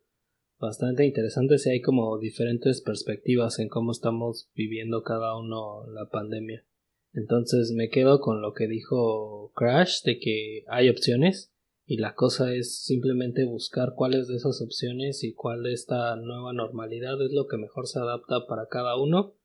bastante 0.59 1.05
interesante 1.05 1.57
si 1.57 1.69
hay 1.69 1.81
como 1.81 2.17
diferentes 2.17 2.81
perspectivas 2.81 3.59
en 3.59 3.69
cómo 3.69 3.91
estamos 3.91 4.49
viviendo 4.55 5.03
cada 5.03 5.37
uno 5.37 5.85
la 5.87 6.09
pandemia. 6.09 6.65
Entonces 7.13 7.71
me 7.71 7.89
quedo 7.89 8.19
con 8.19 8.41
lo 8.41 8.53
que 8.53 8.67
dijo 8.67 9.51
Crash 9.55 10.03
de 10.03 10.19
que 10.19 10.63
hay 10.67 10.89
opciones 10.89 11.53
y 11.85 11.97
la 11.97 12.15
cosa 12.15 12.53
es 12.53 12.83
simplemente 12.83 13.45
buscar 13.45 13.93
cuáles 13.95 14.27
de 14.27 14.35
esas 14.35 14.61
opciones 14.61 15.23
y 15.23 15.33
cuál 15.33 15.63
de 15.63 15.73
esta 15.73 16.15
nueva 16.17 16.51
normalidad 16.53 17.21
es 17.23 17.31
lo 17.31 17.47
que 17.47 17.57
mejor 17.57 17.87
se 17.87 17.99
adapta 17.99 18.45
para 18.47 18.67
cada 18.67 18.99
uno. 18.99 19.35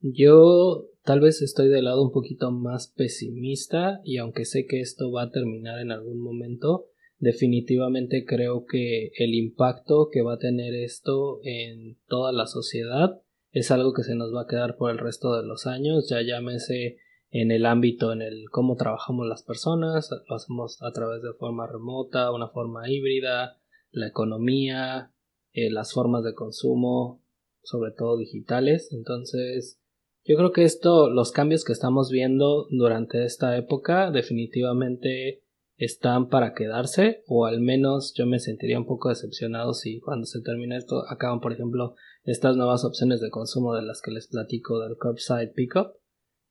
Yo 0.00 0.88
tal 1.04 1.20
vez 1.20 1.42
estoy 1.42 1.68
del 1.68 1.84
lado 1.84 2.02
un 2.02 2.10
poquito 2.10 2.50
más 2.50 2.92
pesimista 2.96 4.00
y 4.02 4.16
aunque 4.16 4.44
sé 4.44 4.66
que 4.66 4.80
esto 4.80 5.12
va 5.12 5.24
a 5.24 5.30
terminar 5.30 5.78
en 5.78 5.92
algún 5.92 6.20
momento, 6.20 6.86
definitivamente 7.20 8.24
creo 8.26 8.64
que 8.64 9.12
el 9.16 9.34
impacto 9.34 10.08
que 10.10 10.22
va 10.22 10.34
a 10.34 10.38
tener 10.38 10.74
esto 10.74 11.40
en 11.44 11.98
toda 12.08 12.32
la 12.32 12.46
sociedad 12.46 13.20
es 13.52 13.70
algo 13.70 13.92
que 13.92 14.02
se 14.02 14.14
nos 14.14 14.34
va 14.34 14.42
a 14.42 14.46
quedar 14.46 14.76
por 14.76 14.90
el 14.90 14.98
resto 14.98 15.36
de 15.36 15.46
los 15.46 15.66
años, 15.66 16.08
ya 16.08 16.22
llámese 16.22 16.96
en 17.30 17.50
el 17.52 17.66
ámbito 17.66 18.12
en 18.12 18.22
el 18.22 18.50
cómo 18.50 18.76
trabajamos 18.76 19.26
las 19.26 19.42
personas, 19.42 20.10
lo 20.28 20.34
hacemos 20.34 20.82
a 20.82 20.92
través 20.92 21.22
de 21.22 21.32
forma 21.34 21.66
remota, 21.66 22.32
una 22.32 22.48
forma 22.48 22.90
híbrida, 22.90 23.60
la 23.92 24.08
economía, 24.08 25.12
eh, 25.52 25.70
las 25.70 25.92
formas 25.92 26.24
de 26.24 26.34
consumo, 26.34 27.22
sobre 27.62 27.92
todo 27.92 28.18
digitales. 28.18 28.88
Entonces, 28.92 29.80
yo 30.24 30.36
creo 30.36 30.52
que 30.52 30.64
esto, 30.64 31.10
los 31.10 31.32
cambios 31.32 31.64
que 31.64 31.72
estamos 31.72 32.10
viendo 32.10 32.66
durante 32.70 33.24
esta 33.24 33.56
época, 33.56 34.10
definitivamente 34.10 35.39
están 35.80 36.28
para 36.28 36.52
quedarse 36.52 37.24
o 37.26 37.46
al 37.46 37.60
menos 37.60 38.12
yo 38.14 38.26
me 38.26 38.38
sentiría 38.38 38.78
un 38.78 38.84
poco 38.84 39.08
decepcionado 39.08 39.72
si 39.72 39.98
cuando 39.98 40.26
se 40.26 40.42
termine 40.42 40.76
esto 40.76 41.04
acaban 41.08 41.40
por 41.40 41.54
ejemplo 41.54 41.94
estas 42.22 42.54
nuevas 42.54 42.84
opciones 42.84 43.22
de 43.22 43.30
consumo 43.30 43.74
de 43.74 43.82
las 43.82 44.02
que 44.02 44.10
les 44.10 44.28
platico 44.28 44.78
del 44.78 44.98
curbside 44.98 45.52
pickup. 45.54 45.94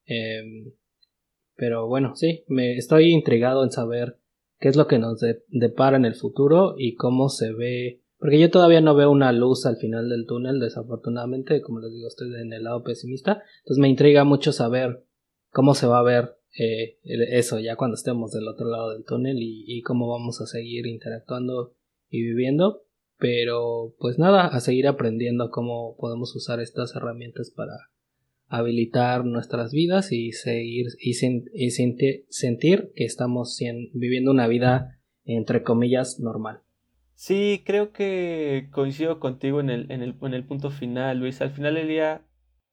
Em, 0.05 0.73
pero 1.55 1.87
bueno 1.87 2.15
sí 2.15 2.43
me 2.47 2.75
estoy 2.75 3.11
intrigado 3.11 3.63
en 3.63 3.69
saber 3.69 4.17
qué 4.59 4.67
es 4.67 4.75
lo 4.75 4.87
que 4.87 4.97
nos 4.97 5.21
depara 5.47 5.97
en 5.97 6.05
el 6.05 6.15
futuro 6.15 6.73
y 6.75 6.95
cómo 6.95 7.29
se 7.29 7.53
ve 7.53 8.01
porque 8.17 8.39
yo 8.39 8.49
todavía 8.49 8.81
no 8.81 8.95
veo 8.95 9.11
una 9.11 9.31
luz 9.31 9.67
al 9.67 9.77
final 9.77 10.09
del 10.09 10.25
túnel 10.25 10.59
desafortunadamente 10.59 11.61
como 11.61 11.81
les 11.81 11.91
digo 11.91 12.07
estoy 12.07 12.33
en 12.33 12.51
el 12.51 12.63
lado 12.63 12.81
pesimista 12.81 13.43
entonces 13.59 13.79
me 13.79 13.89
intriga 13.89 14.23
mucho 14.23 14.51
saber 14.51 15.05
cómo 15.51 15.75
se 15.75 15.85
va 15.85 15.99
a 15.99 16.03
ver 16.03 16.38
eh, 16.57 16.97
eso 17.03 17.59
ya 17.59 17.75
cuando 17.75 17.95
estemos 17.95 18.31
del 18.31 18.47
otro 18.47 18.67
lado 18.67 18.91
del 18.91 19.05
túnel 19.05 19.37
y, 19.39 19.81
cómo 19.81 20.07
vamos 20.09 20.41
a 20.41 20.45
seguir 20.45 20.87
interactuando 20.87 21.75
y 22.09 22.23
viviendo 22.23 22.83
pero 23.17 23.95
pues 23.99 24.17
nada 24.17 24.47
a 24.47 24.59
seguir 24.59 24.87
aprendiendo 24.87 25.51
cómo 25.51 25.95
podemos 25.97 26.35
usar 26.35 26.59
estas 26.59 26.95
herramientas 26.95 27.51
para 27.55 27.73
habilitar 28.47 29.25
nuestras 29.25 29.73
vidas 29.73 30.11
y 30.11 30.31
seguir 30.31 30.87
y, 30.99 31.13
sentir 31.13 32.91
que 32.95 33.03
estamos 33.03 33.59
viviendo 33.93 34.31
una 34.31 34.47
vida 34.47 34.99
entre 35.35 35.63
comillas, 35.63 36.19
normal. 36.19 36.61
Sí, 37.13 37.61
creo 37.65 37.91
que 37.91 38.69
coincido 38.71 39.19
contigo 39.19 39.59
en 39.59 39.69
el, 39.69 39.91
en 39.91 40.01
el, 40.01 40.15
en 40.21 40.33
el 40.33 40.45
punto 40.45 40.71
final, 40.71 41.19
Luis. 41.19 41.41
Al 41.41 41.51
final 41.51 41.75
del 41.75 41.87
día, 41.87 42.25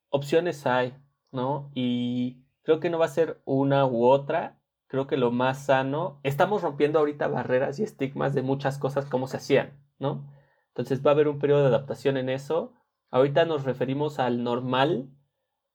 opciones 0.09 0.67
hay, 0.67 0.95
¿no? 1.33 1.71
Y 1.75 2.46
creo 2.67 2.81
que 2.81 2.91
no 2.91 2.99
va 2.99 3.05
a 3.05 3.09
ser 3.09 3.41
una 3.45 3.87
u 3.87 4.05
otra. 4.05 4.59
Creo 4.89 5.07
que 5.07 5.17
lo 5.17 5.31
más 5.31 5.67
sano, 5.67 6.19
estamos 6.25 6.63
rompiendo 6.63 6.99
ahorita 6.99 7.29
barreras 7.29 7.79
y 7.79 7.85
estigmas 7.85 8.35
de 8.35 8.43
muchas 8.43 8.77
cosas 8.79 9.07
como 9.07 9.29
se 9.29 9.37
hacían, 9.37 9.81
¿no? 10.01 10.27
Entonces 10.69 11.05
va 11.07 11.13
a 11.13 11.15
haber 11.15 11.29
un 11.29 11.39
periodo 11.39 11.61
de 11.61 11.69
adaptación 11.69 12.17
en 12.17 12.29
eso. 12.29 12.73
Ahorita 13.13 13.45
nos 13.45 13.63
referimos 13.63 14.19
al 14.19 14.43
normal 14.43 15.09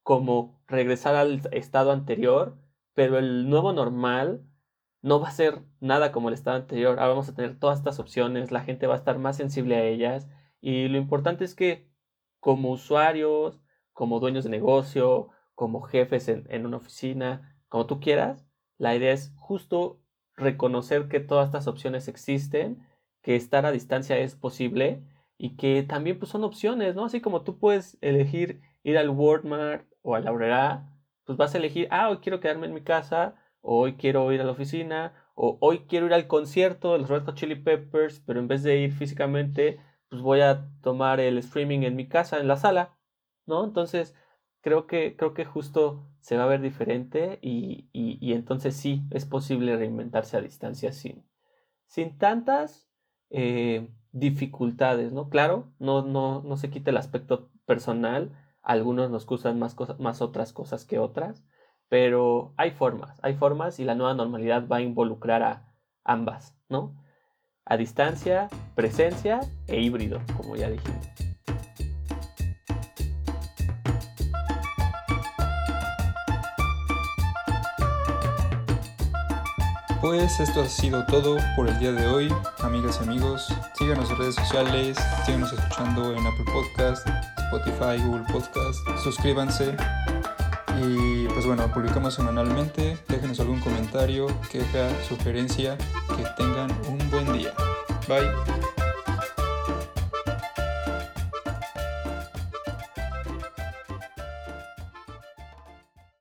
como 0.03 0.61
regresar 0.67 1.15
al 1.15 1.41
estado 1.53 1.93
anterior, 1.93 2.57
pero 2.93 3.17
el 3.17 3.49
nuevo 3.49 3.71
normal 3.71 4.45
no 5.01 5.21
va 5.21 5.29
a 5.29 5.31
ser 5.31 5.61
nada 5.79 6.11
como 6.11 6.27
el 6.27 6.33
estado 6.33 6.57
anterior. 6.57 6.99
Ahora 6.99 7.07
vamos 7.07 7.29
a 7.29 7.35
tener 7.35 7.57
todas 7.57 7.79
estas 7.79 7.99
opciones, 7.99 8.51
la 8.51 8.61
gente 8.65 8.87
va 8.87 8.95
a 8.95 8.97
estar 8.97 9.17
más 9.17 9.37
sensible 9.37 9.77
a 9.77 9.85
ellas 9.85 10.27
y 10.59 10.89
lo 10.89 10.97
importante 10.97 11.45
es 11.45 11.55
que 11.55 11.89
como 12.41 12.71
usuarios, 12.71 13.61
como 13.93 14.19
dueños 14.19 14.43
de 14.43 14.49
negocio, 14.49 15.29
como 15.61 15.81
jefes 15.81 16.27
en, 16.27 16.65
una 16.65 16.77
oficina, 16.77 17.55
como 17.69 17.85
tú 17.85 17.99
quieras, 17.99 18.47
la 18.79 18.95
idea 18.95 19.11
es 19.13 19.31
justo 19.37 20.01
reconocer 20.35 21.07
que 21.07 21.19
todas 21.19 21.45
estas 21.45 21.67
opciones 21.67 22.07
existen, 22.07 22.83
que 23.21 23.35
estar 23.35 23.67
a 23.67 23.71
distancia 23.71 24.17
es 24.17 24.35
posible 24.35 25.03
y 25.37 25.57
que 25.57 25.83
también 25.83 26.17
pues, 26.17 26.31
son 26.31 26.43
opciones, 26.43 26.95
¿no? 26.95 27.05
Así 27.05 27.21
como 27.21 27.43
tú 27.43 27.59
puedes 27.59 27.99
elegir 28.01 28.59
ir 28.81 28.97
al 28.97 29.11
Walmart 29.11 29.85
o 30.01 30.15
a 30.15 30.19
la 30.19 30.31
Aurora, 30.31 30.97
pues 31.25 31.37
vas 31.37 31.53
a 31.53 31.59
elegir, 31.59 31.87
ah, 31.91 32.09
hoy 32.09 32.17
quiero 32.17 32.39
quedarme 32.39 32.65
en 32.65 32.73
mi 32.73 32.81
casa, 32.81 33.35
o 33.61 33.81
hoy 33.81 33.97
quiero 33.97 34.31
ir 34.31 34.41
a 34.41 34.45
la 34.45 34.53
oficina, 34.53 35.13
o 35.35 35.59
hoy 35.61 35.85
quiero 35.87 36.07
ir 36.07 36.15
al 36.15 36.25
concierto 36.25 36.93
de 36.93 36.99
los 36.99 37.09
Red 37.09 37.25
Hot 37.25 37.35
Chili 37.35 37.53
Peppers, 37.53 38.19
pero 38.25 38.39
en 38.39 38.47
vez 38.47 38.63
de 38.63 38.79
ir 38.79 38.93
físicamente, 38.93 39.79
pues 40.09 40.23
voy 40.23 40.41
a 40.41 40.67
tomar 40.81 41.19
el 41.19 41.37
streaming 41.37 41.81
en 41.83 41.95
mi 41.95 42.07
casa, 42.07 42.39
en 42.39 42.47
la 42.47 42.57
sala, 42.57 42.97
¿no? 43.45 43.63
Entonces, 43.63 44.15
creo 44.61 44.87
que, 44.87 45.15
creo 45.17 45.33
que 45.33 45.45
justo 45.45 46.07
se 46.19 46.37
va 46.37 46.43
a 46.43 46.47
ver 46.47 46.61
diferente 46.61 47.39
y, 47.41 47.89
y, 47.91 48.33
entonces 48.33 48.75
sí, 48.75 49.03
es 49.09 49.25
posible 49.25 49.75
reinventarse 49.75 50.37
a 50.37 50.41
distancia 50.41 50.91
sin, 50.91 51.25
sin 51.87 52.17
tantas 52.17 52.87
eh, 53.29 53.89
dificultades, 54.11 55.11
¿no? 55.11 55.29
Claro, 55.29 55.73
no, 55.79 56.03
no, 56.03 56.41
no 56.43 56.57
se 56.57 56.69
quita 56.69 56.91
el 56.91 56.97
aspecto 56.97 57.49
personal, 57.65 58.31
algunos 58.61 59.09
nos 59.09 59.25
gustan 59.25 59.57
más, 59.57 59.73
cosas, 59.73 59.99
más 59.99 60.21
otras 60.21 60.53
cosas 60.53 60.85
que 60.85 60.99
otras, 60.99 61.43
pero 61.89 62.53
hay 62.57 62.71
formas, 62.71 63.19
hay 63.23 63.33
formas 63.33 63.79
y 63.79 63.83
la 63.83 63.95
nueva 63.95 64.13
normalidad 64.13 64.67
va 64.67 64.77
a 64.77 64.81
involucrar 64.81 65.43
a 65.43 65.73
ambas, 66.03 66.55
¿no? 66.69 66.95
A 67.65 67.77
distancia, 67.77 68.47
presencia 68.75 69.39
e 69.67 69.81
híbrido, 69.81 70.21
como 70.37 70.55
ya 70.55 70.69
dijimos. 70.69 71.30
Pues 80.01 80.39
esto 80.39 80.61
ha 80.61 80.67
sido 80.67 81.05
todo 81.05 81.37
por 81.55 81.69
el 81.69 81.77
día 81.77 81.91
de 81.91 82.07
hoy, 82.07 82.33
amigas 82.63 82.97
y 82.99 83.03
amigos. 83.03 83.53
Síganos 83.77 84.09
en 84.09 84.17
redes 84.17 84.33
sociales, 84.33 84.97
síganos 85.27 85.53
escuchando 85.53 86.13
en 86.15 86.25
Apple 86.25 86.45
Podcast, 86.45 87.07
Spotify, 87.37 88.03
Google 88.03 88.25
Podcast. 88.31 88.79
Suscríbanse 89.03 89.75
y 90.81 91.27
pues 91.27 91.45
bueno, 91.45 91.71
publicamos 91.71 92.15
semanalmente. 92.15 92.97
Déjenos 93.07 93.39
algún 93.41 93.59
comentario, 93.59 94.25
queja, 94.51 94.89
sugerencia. 95.07 95.77
Que 96.17 96.23
tengan 96.35 96.71
un 96.89 97.11
buen 97.11 97.33
día. 97.33 97.53
Bye. 98.07 98.60